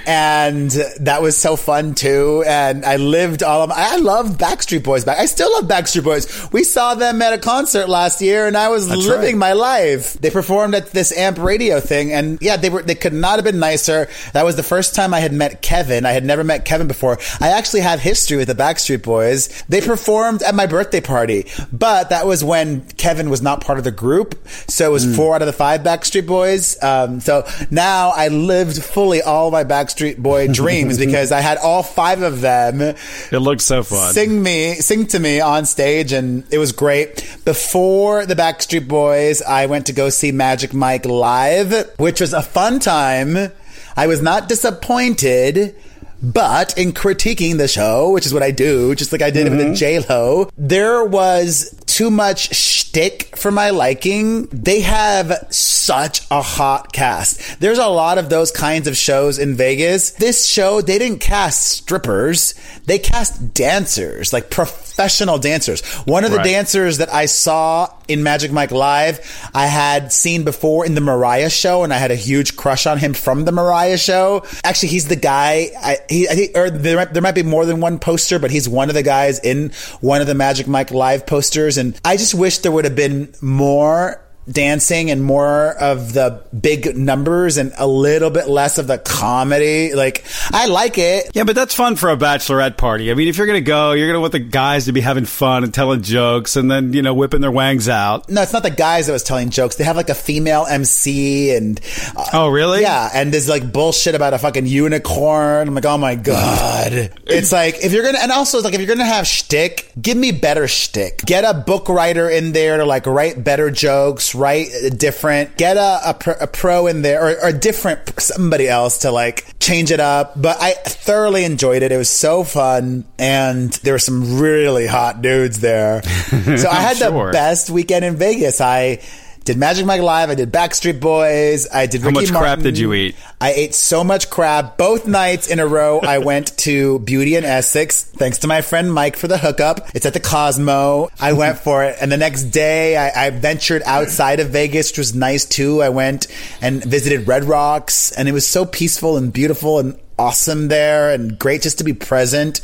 and 0.07 0.71
that 1.01 1.21
was 1.21 1.35
so 1.35 1.55
fun 1.55 1.95
too. 1.95 2.43
And 2.47 2.85
I 2.85 2.95
lived 2.95 3.43
all 3.43 3.61
of 3.61 3.71
I 3.71 3.97
love 3.97 4.37
Backstreet 4.37 4.83
Boys 4.83 5.03
back. 5.03 5.17
I 5.17 5.25
still 5.25 5.51
love 5.51 5.65
Backstreet 5.65 6.03
Boys. 6.03 6.51
We 6.53 6.63
saw 6.63 6.95
them 6.95 7.21
at 7.21 7.33
a 7.33 7.37
concert 7.37 7.89
last 7.89 8.21
year, 8.21 8.47
and 8.47 8.55
I 8.55 8.69
was 8.69 8.87
That's 8.87 9.05
living 9.05 9.35
right. 9.35 9.49
my 9.49 9.53
life. 9.53 10.13
They 10.13 10.29
performed 10.29 10.75
at 10.75 10.91
this 10.91 11.11
Amp 11.11 11.39
Radio 11.39 11.79
thing, 11.79 12.13
and 12.13 12.41
yeah, 12.41 12.55
they 12.57 12.69
were 12.69 12.83
they 12.83 12.95
could 12.95 13.13
not 13.13 13.35
have 13.35 13.43
been 13.43 13.59
nicer. 13.59 14.07
That 14.33 14.45
was 14.45 14.55
the 14.55 14.63
first 14.63 14.95
time 14.95 15.13
I 15.13 15.19
had 15.19 15.33
met 15.33 15.61
Kevin. 15.61 16.05
I 16.05 16.11
had 16.11 16.23
never 16.23 16.43
met 16.43 16.63
Kevin 16.63 16.87
before. 16.87 17.17
I 17.39 17.49
actually 17.49 17.81
had 17.81 17.99
history 17.99 18.37
with 18.37 18.47
the 18.47 18.55
Backstreet 18.55 19.03
Boys. 19.03 19.63
They 19.67 19.81
performed 19.81 20.41
at 20.43 20.55
my 20.55 20.67
birthday 20.67 21.01
party, 21.01 21.47
but 21.71 22.11
that 22.11 22.25
was 22.25 22.43
when 22.43 22.60
Kevin 22.97 23.29
was 23.29 23.41
not 23.41 23.61
part 23.63 23.77
of 23.77 23.83
the 23.83 23.91
group, 23.91 24.35
so 24.67 24.85
it 24.89 24.91
was 24.91 25.15
four 25.15 25.35
out 25.35 25.41
of 25.41 25.45
the 25.45 25.53
five 25.53 25.81
Backstreet 25.81 26.25
Boys. 26.27 26.81
Um, 26.83 27.19
so 27.19 27.47
now 27.69 28.09
I 28.15 28.27
lived 28.29 28.81
fully 28.83 29.21
all 29.21 29.51
my 29.51 29.63
Backstreet 29.63 30.17
Boy 30.17 30.47
dreams 30.51 30.97
because 30.97 31.31
I 31.31 31.41
had 31.41 31.57
all 31.57 31.83
five 31.83 32.21
of 32.21 32.41
them 32.41 32.81
It 32.81 33.39
looks 33.39 33.65
so 33.65 33.83
fun. 33.83 34.13
sing 34.13 34.41
me, 34.41 34.75
sing 34.75 35.07
to 35.07 35.19
me 35.19 35.39
on 35.41 35.65
stage, 35.65 36.11
and 36.13 36.43
it 36.51 36.57
was 36.57 36.71
great. 36.71 37.27
Before 37.45 38.25
the 38.25 38.35
Backstreet 38.35 38.87
Boys, 38.87 39.41
I 39.41 39.65
went 39.65 39.85
to 39.87 39.93
go 39.93 40.09
see 40.09 40.31
Magic 40.31 40.73
Mike 40.73 41.05
live, 41.05 41.89
which 41.97 42.21
was 42.21 42.33
a 42.33 42.41
fun 42.41 42.79
time. 42.79 43.51
I 43.97 44.07
was 44.07 44.21
not 44.21 44.47
disappointed. 44.47 45.75
But 46.21 46.77
in 46.77 46.91
critiquing 46.93 47.57
the 47.57 47.67
show, 47.67 48.11
which 48.11 48.25
is 48.25 48.33
what 48.33 48.43
I 48.43 48.51
do, 48.51 48.93
just 48.95 49.11
like 49.11 49.21
I 49.21 49.31
did 49.31 49.49
with 49.49 49.59
mm-hmm. 49.59 49.71
the 49.71 49.75
J 49.75 49.99
Lo, 50.07 50.49
there 50.57 51.03
was 51.03 51.75
too 51.87 52.09
much 52.11 52.55
shtick 52.55 53.35
for 53.35 53.51
my 53.51 53.69
liking. 53.71 54.45
They 54.47 54.81
have 54.81 55.47
such 55.49 56.21
a 56.31 56.41
hot 56.41 56.93
cast. 56.93 57.59
There's 57.59 57.79
a 57.79 57.87
lot 57.87 58.17
of 58.17 58.29
those 58.29 58.51
kinds 58.51 58.87
of 58.87 58.95
shows 58.95 59.39
in 59.39 59.55
Vegas. 59.55 60.11
This 60.11 60.45
show, 60.45 60.81
they 60.81 60.97
didn't 60.97 61.19
cast 61.19 61.63
strippers. 61.67 62.53
They 62.85 62.99
cast 62.99 63.53
dancers, 63.53 64.31
like 64.31 64.49
professional 64.49 65.37
dancers. 65.37 65.81
One 66.05 66.23
of 66.23 66.31
the 66.31 66.37
Right. 66.37 66.45
dancers 66.45 66.97
that 66.97 67.13
I 67.13 67.25
saw 67.25 67.89
in 68.07 68.23
Magic 68.23 68.51
Mike 68.51 68.71
Live, 68.71 69.19
I 69.53 69.67
had 69.67 70.11
seen 70.11 70.43
before 70.43 70.85
in 70.85 70.95
the 70.95 71.01
Mariah 71.01 71.49
show, 71.49 71.83
and 71.83 71.93
I 71.93 71.97
had 71.97 72.11
a 72.11 72.15
huge 72.15 72.55
crush 72.55 72.85
on 72.85 72.97
him 72.97 73.13
from 73.13 73.45
the 73.45 73.51
Mariah 73.51 73.97
show. 73.97 74.43
Actually, 74.63 74.89
he's 74.89 75.07
the 75.07 75.15
guy. 75.15 75.71
I, 75.81 75.97
he, 76.11 76.27
I 76.29 76.35
think, 76.35 76.57
or 76.57 76.69
there 76.69 76.97
might, 76.97 77.13
there 77.13 77.21
might 77.21 77.35
be 77.35 77.43
more 77.43 77.65
than 77.65 77.79
one 77.79 77.99
poster, 77.99 78.37
but 78.39 78.51
he's 78.51 78.67
one 78.67 78.89
of 78.89 78.95
the 78.95 79.03
guys 79.03 79.39
in 79.39 79.71
one 80.01 80.21
of 80.21 80.27
the 80.27 80.35
Magic 80.35 80.67
Mike 80.67 80.91
Live 80.91 81.25
posters. 81.25 81.77
And 81.77 81.99
I 82.05 82.17
just 82.17 82.35
wish 82.35 82.59
there 82.59 82.71
would 82.71 82.85
have 82.85 82.95
been 82.95 83.33
more 83.41 84.21
dancing 84.49 85.11
and 85.11 85.23
more 85.23 85.73
of 85.79 86.13
the 86.13 86.43
big 86.59 86.95
numbers 86.97 87.57
and 87.57 87.71
a 87.77 87.87
little 87.87 88.29
bit 88.29 88.47
less 88.47 88.77
of 88.77 88.87
the 88.87 88.97
comedy. 88.97 89.93
Like, 89.93 90.23
I 90.51 90.67
like 90.67 90.97
it. 90.97 91.31
Yeah, 91.33 91.43
but 91.43 91.55
that's 91.55 91.75
fun 91.75 91.95
for 91.95 92.09
a 92.09 92.17
bachelorette 92.17 92.77
party. 92.77 93.11
I 93.11 93.13
mean, 93.13 93.27
if 93.27 93.37
you're 93.37 93.47
going 93.47 93.61
to 93.63 93.65
go, 93.67 93.91
you're 93.93 94.07
going 94.07 94.15
to 94.15 94.19
want 94.21 94.33
the 94.33 94.39
guys 94.39 94.85
to 94.85 94.91
be 94.91 95.01
having 95.01 95.25
fun 95.25 95.63
and 95.63 95.73
telling 95.73 96.01
jokes 96.01 96.55
and 96.55 96.69
then, 96.69 96.93
you 96.93 97.01
know, 97.01 97.13
whipping 97.13 97.41
their 97.41 97.51
wangs 97.51 97.87
out. 97.87 98.29
No, 98.29 98.41
it's 98.41 98.53
not 98.53 98.63
the 98.63 98.71
guys 98.71 99.07
that 99.07 99.13
was 99.13 99.23
telling 99.23 99.49
jokes. 99.49 99.75
They 99.75 99.83
have 99.83 99.95
like 99.95 100.09
a 100.09 100.15
female 100.15 100.65
MC 100.69 101.55
and 101.55 101.79
uh, 102.15 102.25
Oh, 102.33 102.47
really? 102.49 102.81
yeah, 102.81 103.09
and 103.13 103.31
there's 103.33 103.47
like 103.49 103.71
bullshit 103.71 104.15
about 104.15 104.33
a 104.33 104.37
fucking 104.37 104.65
unicorn. 104.65 105.67
I'm 105.67 105.75
like, 105.75 105.85
oh 105.85 105.97
my 105.97 106.15
god. 106.15 106.91
it's 107.27 107.51
like 107.51 107.75
if 107.83 107.91
you're 107.93 108.03
gonna, 108.03 108.19
and 108.21 108.31
also 108.31 108.57
it's 108.57 108.65
like 108.65 108.73
if 108.73 108.79
you're 108.79 108.87
gonna 108.87 109.05
have 109.05 109.27
shtick, 109.27 109.91
give 110.01 110.17
me 110.17 110.31
better 110.31 110.67
shtick. 110.67 111.19
Get 111.25 111.43
a 111.43 111.53
book 111.53 111.89
writer 111.89 112.29
in 112.29 112.51
there 112.51 112.77
to 112.77 112.85
like 112.85 113.05
write 113.05 113.43
better 113.43 113.69
jokes, 113.71 114.30
write 114.35 114.69
different. 114.97 115.57
Get 115.57 115.77
a 115.77 115.99
a, 116.09 116.13
pro, 116.13 116.33
a 116.39 116.47
pro 116.47 116.87
in 116.87 117.01
there 117.01 117.21
or, 117.27 117.31
or 117.43 117.47
a 117.49 117.53
different 117.53 118.19
somebody 118.19 118.67
else 118.67 118.99
to 118.99 119.11
like 119.11 119.45
change 119.59 119.91
it 119.91 119.99
up. 119.99 120.39
But 120.41 120.57
I 120.61 120.71
thoroughly 120.73 121.43
enjoyed 121.43 121.83
it. 121.83 121.91
It 121.91 121.97
was 121.97 122.09
so 122.09 122.43
fun, 122.43 123.05
and 123.19 123.71
there 123.83 123.93
were 123.93 123.99
some 123.99 124.39
really 124.39 124.87
hot 124.87 125.21
dudes 125.21 125.59
there. 125.59 126.01
So 126.57 126.69
I 126.69 126.75
had 126.81 126.97
Sure. 126.97 127.27
the 127.27 127.31
best 127.31 127.69
weekend 127.69 128.03
in 128.05 128.15
Vegas. 128.15 128.61
I 128.61 128.99
did 129.43 129.57
Magic 129.57 129.85
Mike 129.85 130.01
Live. 130.01 130.29
I 130.29 130.35
did 130.35 130.51
Backstreet 130.51 130.99
Boys. 130.99 131.67
I 131.73 131.87
did. 131.87 132.01
How 132.01 132.09
Ricky 132.09 132.31
much 132.31 132.31
crap 132.31 132.59
did 132.59 132.77
you 132.77 132.93
eat? 132.93 133.15
I 133.39 133.53
ate 133.53 133.73
so 133.73 134.03
much 134.03 134.29
crab 134.29 134.77
both 134.77 135.07
nights 135.07 135.47
in 135.47 135.59
a 135.59 135.65
row. 135.65 135.99
I 135.99 136.17
went 136.19 136.55
to 136.59 136.99
Beauty 136.99 137.35
and 137.35 137.45
Essex 137.45 138.03
thanks 138.03 138.39
to 138.39 138.47
my 138.47 138.61
friend 138.61 138.93
Mike 138.93 139.15
for 139.15 139.27
the 139.27 139.37
hookup. 139.37 139.95
It's 139.95 140.05
at 140.05 140.13
the 140.13 140.19
Cosmo. 140.19 141.09
I 141.19 141.33
went 141.33 141.57
for 141.57 141.83
it, 141.83 141.97
and 141.99 142.11
the 142.11 142.17
next 142.17 142.43
day 142.45 142.95
I, 142.95 143.27
I 143.27 143.29
ventured 143.31 143.81
outside 143.85 144.39
of 144.39 144.49
Vegas, 144.49 144.91
which 144.91 144.99
was 144.99 145.15
nice 145.15 145.45
too. 145.45 145.81
I 145.81 145.89
went 145.89 146.27
and 146.61 146.83
visited 146.83 147.27
Red 147.27 147.45
Rocks, 147.45 148.11
and 148.11 148.27
it 148.29 148.33
was 148.33 148.45
so 148.45 148.65
peaceful 148.65 149.17
and 149.17 149.33
beautiful 149.33 149.79
and 149.79 149.99
awesome 150.19 150.67
there, 150.67 151.11
and 151.11 151.39
great 151.39 151.63
just 151.63 151.79
to 151.79 151.83
be 151.83 151.93
present. 151.93 152.61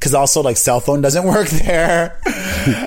Because 0.00 0.14
also 0.14 0.40
like 0.42 0.56
cell 0.56 0.80
phone 0.80 1.02
doesn't 1.02 1.24
work 1.26 1.48
there, 1.48 2.18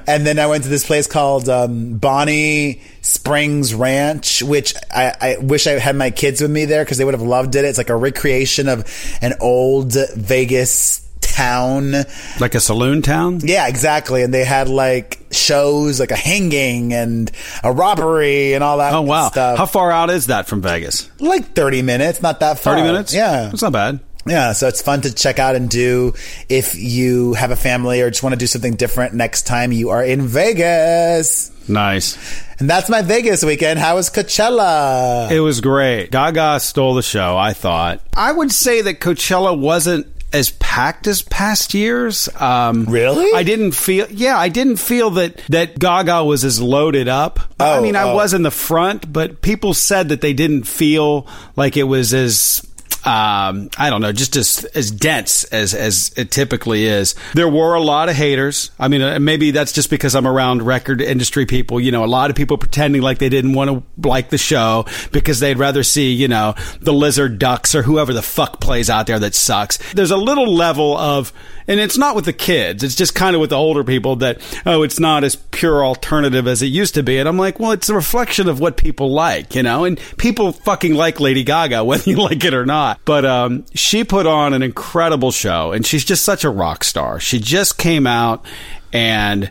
and 0.07 0.25
then 0.25 0.39
I 0.39 0.47
went 0.47 0.63
to 0.63 0.69
this 0.69 0.83
place 0.83 1.05
called 1.05 1.47
um, 1.47 1.99
Bonnie 1.99 2.81
Springs 3.03 3.75
Ranch, 3.75 4.41
which 4.41 4.73
I, 4.89 5.13
I 5.21 5.37
wish 5.37 5.67
I 5.67 5.73
had 5.77 5.95
my 5.95 6.09
kids 6.09 6.41
with 6.41 6.49
me 6.49 6.65
there 6.65 6.83
because 6.83 6.97
they 6.97 7.05
would 7.05 7.13
have 7.13 7.21
loved 7.21 7.55
it. 7.55 7.65
It's 7.65 7.77
like 7.77 7.91
a 7.91 7.95
recreation 7.95 8.67
of 8.67 8.89
an 9.21 9.33
old 9.39 9.93
Vegas 10.15 11.07
town. 11.33 11.93
Like 12.39 12.55
a 12.55 12.59
saloon 12.59 13.01
town? 13.01 13.39
Yeah, 13.43 13.67
exactly. 13.67 14.23
And 14.23 14.33
they 14.33 14.43
had 14.43 14.69
like 14.69 15.19
shows, 15.31 15.99
like 15.99 16.11
a 16.11 16.15
hanging 16.15 16.93
and 16.93 17.31
a 17.63 17.71
robbery 17.71 18.53
and 18.53 18.63
all 18.63 18.77
that. 18.77 18.93
Oh, 18.93 19.01
wow. 19.01 19.29
stuff. 19.29 19.57
How 19.57 19.65
far 19.65 19.91
out 19.91 20.09
is 20.09 20.27
that 20.27 20.47
from 20.47 20.61
Vegas? 20.61 21.09
like 21.19 21.53
thirty 21.53 21.81
minutes, 21.81 22.21
not 22.21 22.39
that 22.41 22.59
far. 22.59 22.75
30 22.75 22.87
minutes? 22.87 23.13
Yeah, 23.13 23.51
it's 23.51 23.61
not 23.61 23.71
bad. 23.71 23.99
Yeah, 24.25 24.53
so 24.53 24.67
it's 24.67 24.81
fun 24.81 25.01
to 25.01 25.13
check 25.13 25.39
out 25.39 25.55
and 25.55 25.69
do 25.69 26.13
if 26.49 26.75
you 26.75 27.33
have 27.33 27.51
a 27.51 27.55
family 27.55 28.01
or 28.01 28.09
just 28.09 28.23
want 28.23 28.33
to 28.33 28.39
do 28.39 28.47
something 28.47 28.75
different 28.75 29.13
next 29.13 29.43
time 29.47 29.71
you 29.71 29.89
are 29.89 30.03
in 30.03 30.21
Vegas. 30.27 31.51
Nice. 31.69 32.17
And 32.59 32.69
that's 32.69 32.89
my 32.89 33.01
Vegas 33.01 33.43
weekend. 33.43 33.79
How 33.79 33.95
was 33.95 34.09
Coachella? 34.09 35.31
It 35.31 35.39
was 35.39 35.61
great. 35.61 36.11
Gaga 36.11 36.59
stole 36.59 36.93
the 36.95 37.01
show, 37.01 37.37
I 37.37 37.53
thought. 37.53 38.01
I 38.15 38.31
would 38.31 38.51
say 38.51 38.81
that 38.81 38.99
Coachella 38.99 39.57
wasn't 39.57 40.07
as 40.33 40.49
packed 40.51 41.05
as 41.07 41.21
past 41.21 41.73
years. 41.73 42.27
Um, 42.39 42.85
Really? 42.85 43.31
I 43.37 43.43
didn't 43.43 43.73
feel. 43.73 44.07
Yeah, 44.09 44.37
I 44.37 44.49
didn't 44.49 44.77
feel 44.77 45.11
that 45.11 45.37
that 45.49 45.77
Gaga 45.77 46.23
was 46.25 46.43
as 46.43 46.59
loaded 46.61 47.07
up. 47.07 47.39
I 47.59 47.77
Oh, 47.77 47.81
mean, 47.81 47.95
I 47.95 48.03
oh. 48.03 48.15
was 48.15 48.33
in 48.33 48.41
the 48.41 48.51
front, 48.51 49.11
but 49.13 49.41
people 49.41 49.73
said 49.73 50.09
that 50.09 50.21
they 50.21 50.33
didn't 50.33 50.63
feel 50.63 51.27
like 51.55 51.77
it 51.77 51.83
was 51.83 52.13
as. 52.13 52.67
Um, 53.05 53.69
I 53.77 53.89
don't 53.89 54.01
know, 54.01 54.13
just 54.13 54.35
as 54.37 54.63
as 54.63 54.89
dense 54.89 55.43
as 55.45 55.73
as 55.73 56.13
it 56.15 56.31
typically 56.31 56.85
is. 56.85 57.15
There 57.33 57.49
were 57.49 57.73
a 57.73 57.81
lot 57.81 58.07
of 58.07 58.15
haters. 58.15 58.71
I 58.79 58.87
mean, 58.87 59.01
uh, 59.01 59.19
maybe 59.19 59.51
that's 59.51 59.73
just 59.73 59.89
because 59.89 60.15
I'm 60.15 60.25
around 60.25 60.61
record 60.61 61.01
industry 61.01 61.45
people. 61.45 61.81
You 61.81 61.91
know, 61.91 62.05
a 62.05 62.07
lot 62.07 62.29
of 62.29 62.35
people 62.37 62.57
pretending 62.57 63.01
like 63.01 63.19
they 63.19 63.29
didn't 63.29 63.53
want 63.53 63.69
to 63.69 64.07
like 64.07 64.29
the 64.29 64.37
show 64.37 64.85
because 65.11 65.41
they'd 65.41 65.57
rather 65.57 65.83
see 65.83 66.13
you 66.13 66.29
know 66.29 66.55
the 66.79 66.93
lizard 66.93 67.39
ducks 67.39 67.75
or 67.75 67.83
whoever 67.83 68.13
the 68.13 68.21
fuck 68.21 68.61
plays 68.61 68.89
out 68.89 69.07
there 69.07 69.19
that 69.19 69.35
sucks. 69.35 69.77
There's 69.93 70.11
a 70.11 70.17
little 70.17 70.53
level 70.53 70.97
of 70.97 71.33
and 71.67 71.79
it's 71.79 71.97
not 71.97 72.15
with 72.15 72.25
the 72.25 72.33
kids. 72.33 72.83
It's 72.83 72.95
just 72.95 73.15
kind 73.15 73.35
of 73.35 73.41
with 73.41 73.51
the 73.51 73.57
older 73.57 73.83
people 73.83 74.17
that, 74.17 74.41
oh, 74.65 74.83
it's 74.83 74.99
not 74.99 75.23
as 75.23 75.35
pure 75.35 75.85
alternative 75.85 76.47
as 76.47 76.61
it 76.61 76.67
used 76.67 76.95
to 76.95 77.03
be. 77.03 77.17
And 77.17 77.27
I'm 77.27 77.37
like, 77.37 77.59
well, 77.59 77.71
it's 77.71 77.89
a 77.89 77.95
reflection 77.95 78.49
of 78.49 78.59
what 78.59 78.77
people 78.77 79.11
like, 79.11 79.55
you 79.55 79.63
know? 79.63 79.85
And 79.85 79.99
people 80.17 80.51
fucking 80.51 80.93
like 80.95 81.19
Lady 81.19 81.43
Gaga, 81.43 81.83
whether 81.85 82.09
you 82.09 82.17
like 82.17 82.43
it 82.43 82.53
or 82.53 82.65
not. 82.65 82.99
But 83.05 83.25
um, 83.25 83.65
she 83.73 84.03
put 84.03 84.25
on 84.25 84.53
an 84.53 84.63
incredible 84.63 85.31
show, 85.31 85.71
and 85.71 85.85
she's 85.85 86.05
just 86.05 86.23
such 86.23 86.43
a 86.43 86.49
rock 86.49 86.83
star. 86.83 87.19
She 87.19 87.39
just 87.39 87.77
came 87.77 88.07
out 88.07 88.45
and 88.91 89.49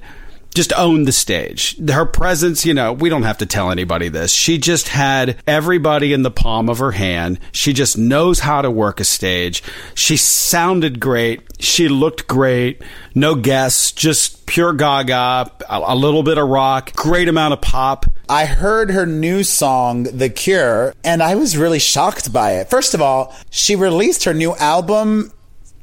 just 0.54 0.72
owned 0.74 1.06
the 1.06 1.12
stage. 1.12 1.76
Her 1.88 2.04
presence, 2.04 2.66
you 2.66 2.74
know, 2.74 2.92
we 2.92 3.08
don't 3.08 3.22
have 3.22 3.38
to 3.38 3.46
tell 3.46 3.70
anybody 3.70 4.08
this. 4.08 4.32
She 4.32 4.58
just 4.58 4.88
had 4.88 5.40
everybody 5.46 6.12
in 6.12 6.22
the 6.22 6.30
palm 6.30 6.68
of 6.68 6.78
her 6.78 6.92
hand. 6.92 7.38
She 7.52 7.72
just 7.72 7.96
knows 7.96 8.40
how 8.40 8.62
to 8.62 8.70
work 8.70 9.00
a 9.00 9.04
stage. 9.04 9.62
She 9.94 10.16
sounded 10.16 11.00
great. 11.00 11.42
She 11.60 11.88
looked 11.88 12.26
great. 12.26 12.82
No 13.14 13.34
guests, 13.34 13.92
just 13.92 14.46
pure 14.46 14.72
gaga, 14.72 15.50
a, 15.68 15.82
a 15.86 15.96
little 15.96 16.22
bit 16.22 16.38
of 16.38 16.48
rock, 16.48 16.92
great 16.94 17.28
amount 17.28 17.54
of 17.54 17.60
pop. 17.60 18.06
I 18.28 18.46
heard 18.46 18.90
her 18.90 19.06
new 19.06 19.44
song, 19.44 20.04
The 20.04 20.28
Cure, 20.28 20.94
and 21.04 21.22
I 21.22 21.34
was 21.34 21.56
really 21.56 21.78
shocked 21.78 22.32
by 22.32 22.52
it. 22.52 22.70
First 22.70 22.94
of 22.94 23.02
all, 23.02 23.34
she 23.50 23.76
released 23.76 24.24
her 24.24 24.34
new 24.34 24.54
album 24.56 25.32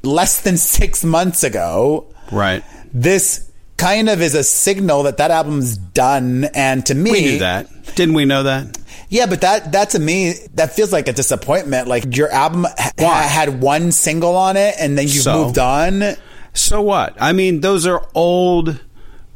less 0.02 0.40
than 0.42 0.56
six 0.56 1.04
months 1.04 1.42
ago. 1.42 2.06
Right. 2.32 2.64
This 2.92 3.49
kind 3.80 4.08
of 4.08 4.20
is 4.22 4.34
a 4.34 4.44
signal 4.44 5.02
that 5.04 5.16
that 5.16 5.30
album's 5.30 5.76
done. 5.76 6.44
And 6.54 6.84
to 6.86 6.94
me, 6.94 7.10
We 7.10 7.20
knew 7.22 7.38
that. 7.40 7.94
Didn't 7.96 8.14
we 8.14 8.24
know 8.24 8.44
that? 8.44 8.78
yeah, 9.08 9.26
but 9.26 9.40
that 9.40 9.72
that 9.72 9.90
to 9.90 9.98
me 9.98 10.34
that 10.54 10.72
feels 10.76 10.92
like 10.92 11.08
a 11.08 11.12
disappointment. 11.12 11.88
Like 11.88 12.16
your 12.16 12.30
album 12.30 12.64
ha- 12.78 13.28
had 13.28 13.60
one 13.60 13.90
single 13.92 14.36
on 14.36 14.56
it, 14.56 14.74
and 14.78 14.96
then 14.96 15.06
you 15.06 15.20
So? 15.20 15.44
moved 15.46 15.58
on. 15.58 16.02
So 16.52 16.80
what? 16.82 17.16
I 17.20 17.32
mean, 17.32 17.60
those 17.60 17.86
are 17.86 18.06
old 18.14 18.78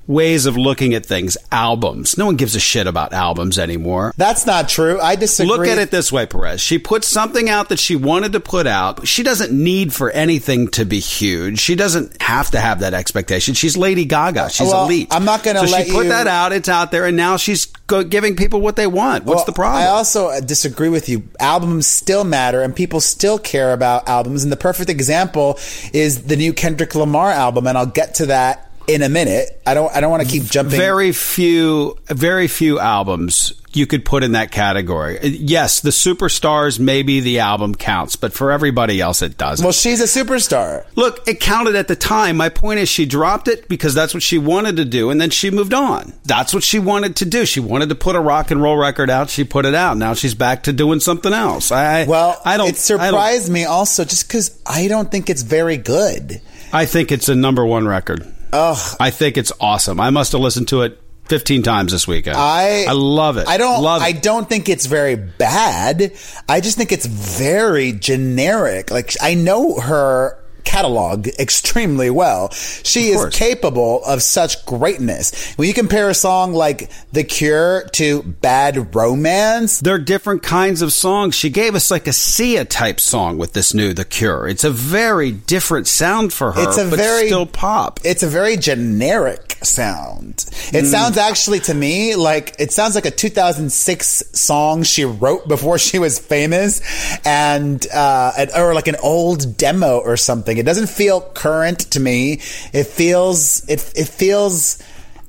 ways 0.06 0.46
of 0.46 0.56
looking 0.56 0.94
at 0.94 1.06
things. 1.06 1.36
Albums. 1.50 2.18
No 2.18 2.26
one 2.26 2.36
gives 2.36 2.54
a 2.54 2.60
shit 2.60 2.86
about 2.86 3.12
albums 3.12 3.58
anymore. 3.58 4.12
That's 4.16 4.44
not 4.46 4.68
true. 4.68 5.00
I 5.00 5.16
disagree. 5.16 5.56
Look 5.56 5.66
at 5.66 5.78
it 5.78 5.90
this 5.90 6.12
way, 6.12 6.26
Perez. 6.26 6.60
She 6.60 6.78
put 6.78 7.04
something 7.04 7.48
out 7.48 7.68
that 7.70 7.78
she 7.78 7.96
wanted 7.96 8.32
to 8.32 8.40
put 8.40 8.66
out. 8.66 9.06
She 9.06 9.22
doesn't 9.22 9.52
need 9.52 9.92
for 9.94 10.10
anything 10.10 10.68
to 10.68 10.84
be 10.84 10.98
huge. 11.00 11.58
She 11.58 11.74
doesn't 11.74 12.20
have 12.20 12.50
to 12.50 12.60
have 12.60 12.80
that 12.80 12.92
expectation. 12.94 13.54
She's 13.54 13.76
Lady 13.76 14.04
Gaga. 14.04 14.50
She's 14.50 14.68
Well, 14.68 14.84
elite. 14.84 15.08
I'm 15.10 15.24
not 15.24 15.42
gonna 15.42 15.66
So 15.66 15.72
let 15.72 15.86
she 15.86 15.92
put 15.92 16.04
you- 16.04 16.10
that 16.10 16.26
out. 16.26 16.52
It's 16.52 16.68
out 16.68 16.90
there, 16.90 17.06
and 17.06 17.16
now 17.16 17.36
she's 17.36 17.66
giving 18.08 18.36
people 18.36 18.60
what 18.60 18.76
they 18.76 18.86
want. 18.86 19.24
What's 19.24 19.38
Well, 19.38 19.44
the 19.46 19.52
problem? 19.52 19.82
I 19.82 19.86
also 19.86 20.28
uh, 20.28 20.40
disagree 20.40 20.88
with 20.88 21.08
you. 21.08 21.22
Albums 21.40 21.86
still 21.86 22.24
matter, 22.24 22.60
and 22.62 22.74
people 22.74 23.00
still 23.00 23.38
care 23.38 23.72
about 23.72 24.08
albums. 24.08 24.42
And 24.42 24.50
the 24.52 24.56
perfect 24.56 24.90
example 24.90 25.58
is 25.92 26.22
the 26.22 26.36
new 26.36 26.52
Kendrick 26.52 26.94
Lamar 26.94 27.30
album, 27.30 27.66
and 27.66 27.76
I'll 27.78 27.86
get 27.86 28.14
to 28.16 28.26
that 28.26 28.70
in 28.86 29.02
a 29.02 29.08
minute. 29.08 29.60
I 29.66 29.74
don't. 29.74 29.94
I 29.94 30.00
don't 30.00 30.10
want 30.10 30.22
to 30.22 30.28
keep 30.28 30.44
jumping. 30.44 30.78
very 30.78 31.12
few 31.12 31.96
very 32.06 32.48
few 32.48 32.78
albums 32.78 33.52
you 33.74 33.86
could 33.86 34.04
put 34.04 34.22
in 34.22 34.32
that 34.32 34.52
category. 34.52 35.18
Yes, 35.22 35.80
the 35.80 35.90
superstars 35.90 36.78
maybe 36.78 37.20
the 37.20 37.40
album 37.40 37.74
counts, 37.74 38.16
but 38.16 38.32
for 38.32 38.52
everybody 38.52 39.00
else 39.00 39.22
it 39.22 39.36
doesn't. 39.36 39.64
well, 39.64 39.72
she's 39.72 40.00
a 40.00 40.04
superstar. 40.04 40.86
Look, 40.94 41.26
it 41.26 41.40
counted 41.40 41.74
at 41.74 41.88
the 41.88 41.96
time. 41.96 42.36
My 42.36 42.48
point 42.48 42.80
is 42.80 42.88
she 42.88 43.06
dropped 43.06 43.48
it 43.48 43.68
because 43.68 43.94
that's 43.94 44.14
what 44.14 44.22
she 44.22 44.38
wanted 44.38 44.76
to 44.76 44.84
do 44.84 45.10
and 45.10 45.20
then 45.20 45.30
she 45.30 45.50
moved 45.50 45.74
on. 45.74 46.12
That's 46.24 46.54
what 46.54 46.62
she 46.62 46.78
wanted 46.78 47.16
to 47.16 47.24
do. 47.24 47.44
She 47.44 47.60
wanted 47.60 47.88
to 47.88 47.94
put 47.94 48.16
a 48.16 48.20
rock 48.20 48.50
and 48.50 48.62
roll 48.62 48.76
record 48.76 49.10
out. 49.10 49.30
She 49.30 49.44
put 49.44 49.66
it 49.66 49.74
out. 49.74 49.96
Now 49.96 50.14
she's 50.14 50.34
back 50.34 50.64
to 50.64 50.72
doing 50.72 51.00
something 51.00 51.32
else. 51.32 51.72
I 51.72 52.04
Well, 52.04 52.40
I 52.44 52.56
don't 52.56 52.68
It 52.68 52.76
surprised 52.76 53.50
me 53.50 53.64
also, 53.64 54.04
just 54.04 54.28
because 54.28 54.58
I 54.66 54.88
don't 54.88 55.10
think 55.10 55.28
it's 55.28 55.42
very 55.42 55.76
good. 55.76 56.40
I 56.72 56.86
think 56.86 57.12
it's 57.12 57.28
a 57.28 57.34
number 57.34 57.64
1 57.64 57.86
record. 57.86 58.32
Ugh. 58.54 58.96
I 59.00 59.10
think 59.10 59.36
it's 59.36 59.52
awesome. 59.60 60.00
I 60.00 60.10
must 60.10 60.32
have 60.32 60.40
listened 60.40 60.68
to 60.68 60.82
it 60.82 61.00
15 61.28 61.62
times 61.62 61.92
this 61.92 62.06
weekend. 62.06 62.36
I 62.36 62.84
I 62.88 62.92
love 62.92 63.36
it. 63.36 63.48
I 63.48 63.56
don't 63.56 63.82
love 63.82 64.02
it. 64.02 64.04
I 64.04 64.12
don't 64.12 64.48
think 64.48 64.68
it's 64.68 64.86
very 64.86 65.16
bad. 65.16 66.12
I 66.48 66.60
just 66.60 66.76
think 66.76 66.92
it's 66.92 67.06
very 67.06 67.92
generic. 67.92 68.90
Like 68.90 69.14
I 69.20 69.34
know 69.34 69.78
her 69.80 70.38
catalog 70.64 71.28
extremely 71.38 72.10
well. 72.10 72.50
She 72.50 73.08
is 73.08 73.26
capable 73.32 74.04
of 74.04 74.22
such 74.22 74.64
greatness. 74.66 75.54
When 75.54 75.68
you 75.68 75.74
compare 75.74 76.08
a 76.10 76.14
song 76.14 76.52
like 76.52 76.90
The 77.12 77.24
Cure 77.24 77.86
to 77.92 78.22
Bad 78.22 78.94
Romance, 78.94 79.80
They're 79.80 79.98
different 79.98 80.42
kinds 80.42 80.82
of 80.82 80.92
songs. 80.92 81.34
She 81.34 81.50
gave 81.50 81.74
us 81.74 81.90
like 81.90 82.06
a 82.06 82.12
Sia 82.12 82.64
type 82.64 83.00
song 83.00 83.38
with 83.38 83.52
this 83.52 83.74
new 83.74 83.92
The 83.92 84.04
Cure. 84.04 84.48
It's 84.48 84.64
a 84.64 84.70
very 84.70 85.30
different 85.30 85.86
sound 85.86 86.32
for 86.32 86.52
her, 86.52 86.62
it's 86.62 86.78
a 86.78 86.88
but 86.88 86.98
very 86.98 87.26
still 87.26 87.46
pop. 87.46 88.00
It's 88.04 88.22
a 88.22 88.28
very 88.28 88.56
generic 88.56 89.58
sound. 89.62 90.44
It 90.72 90.86
sounds 90.86 91.16
actually 91.16 91.60
to 91.60 91.74
me 91.74 92.16
like 92.16 92.56
it 92.58 92.72
sounds 92.72 92.94
like 92.94 93.06
a 93.06 93.10
2006 93.10 94.24
song 94.32 94.82
she 94.82 95.04
wrote 95.04 95.48
before 95.48 95.78
she 95.78 95.98
was 95.98 96.18
famous, 96.18 96.80
and 97.24 97.86
uh, 97.92 98.46
or 98.56 98.74
like 98.74 98.88
an 98.88 98.96
old 99.02 99.56
demo 99.56 99.98
or 99.98 100.16
something. 100.16 100.53
It 100.58 100.64
doesn't 100.64 100.88
feel 100.88 101.20
current 101.20 101.80
to 101.92 102.00
me. 102.00 102.40
It 102.72 102.84
feels 102.86 103.64
it 103.68 103.80
it 103.96 104.08
feels 104.08 104.78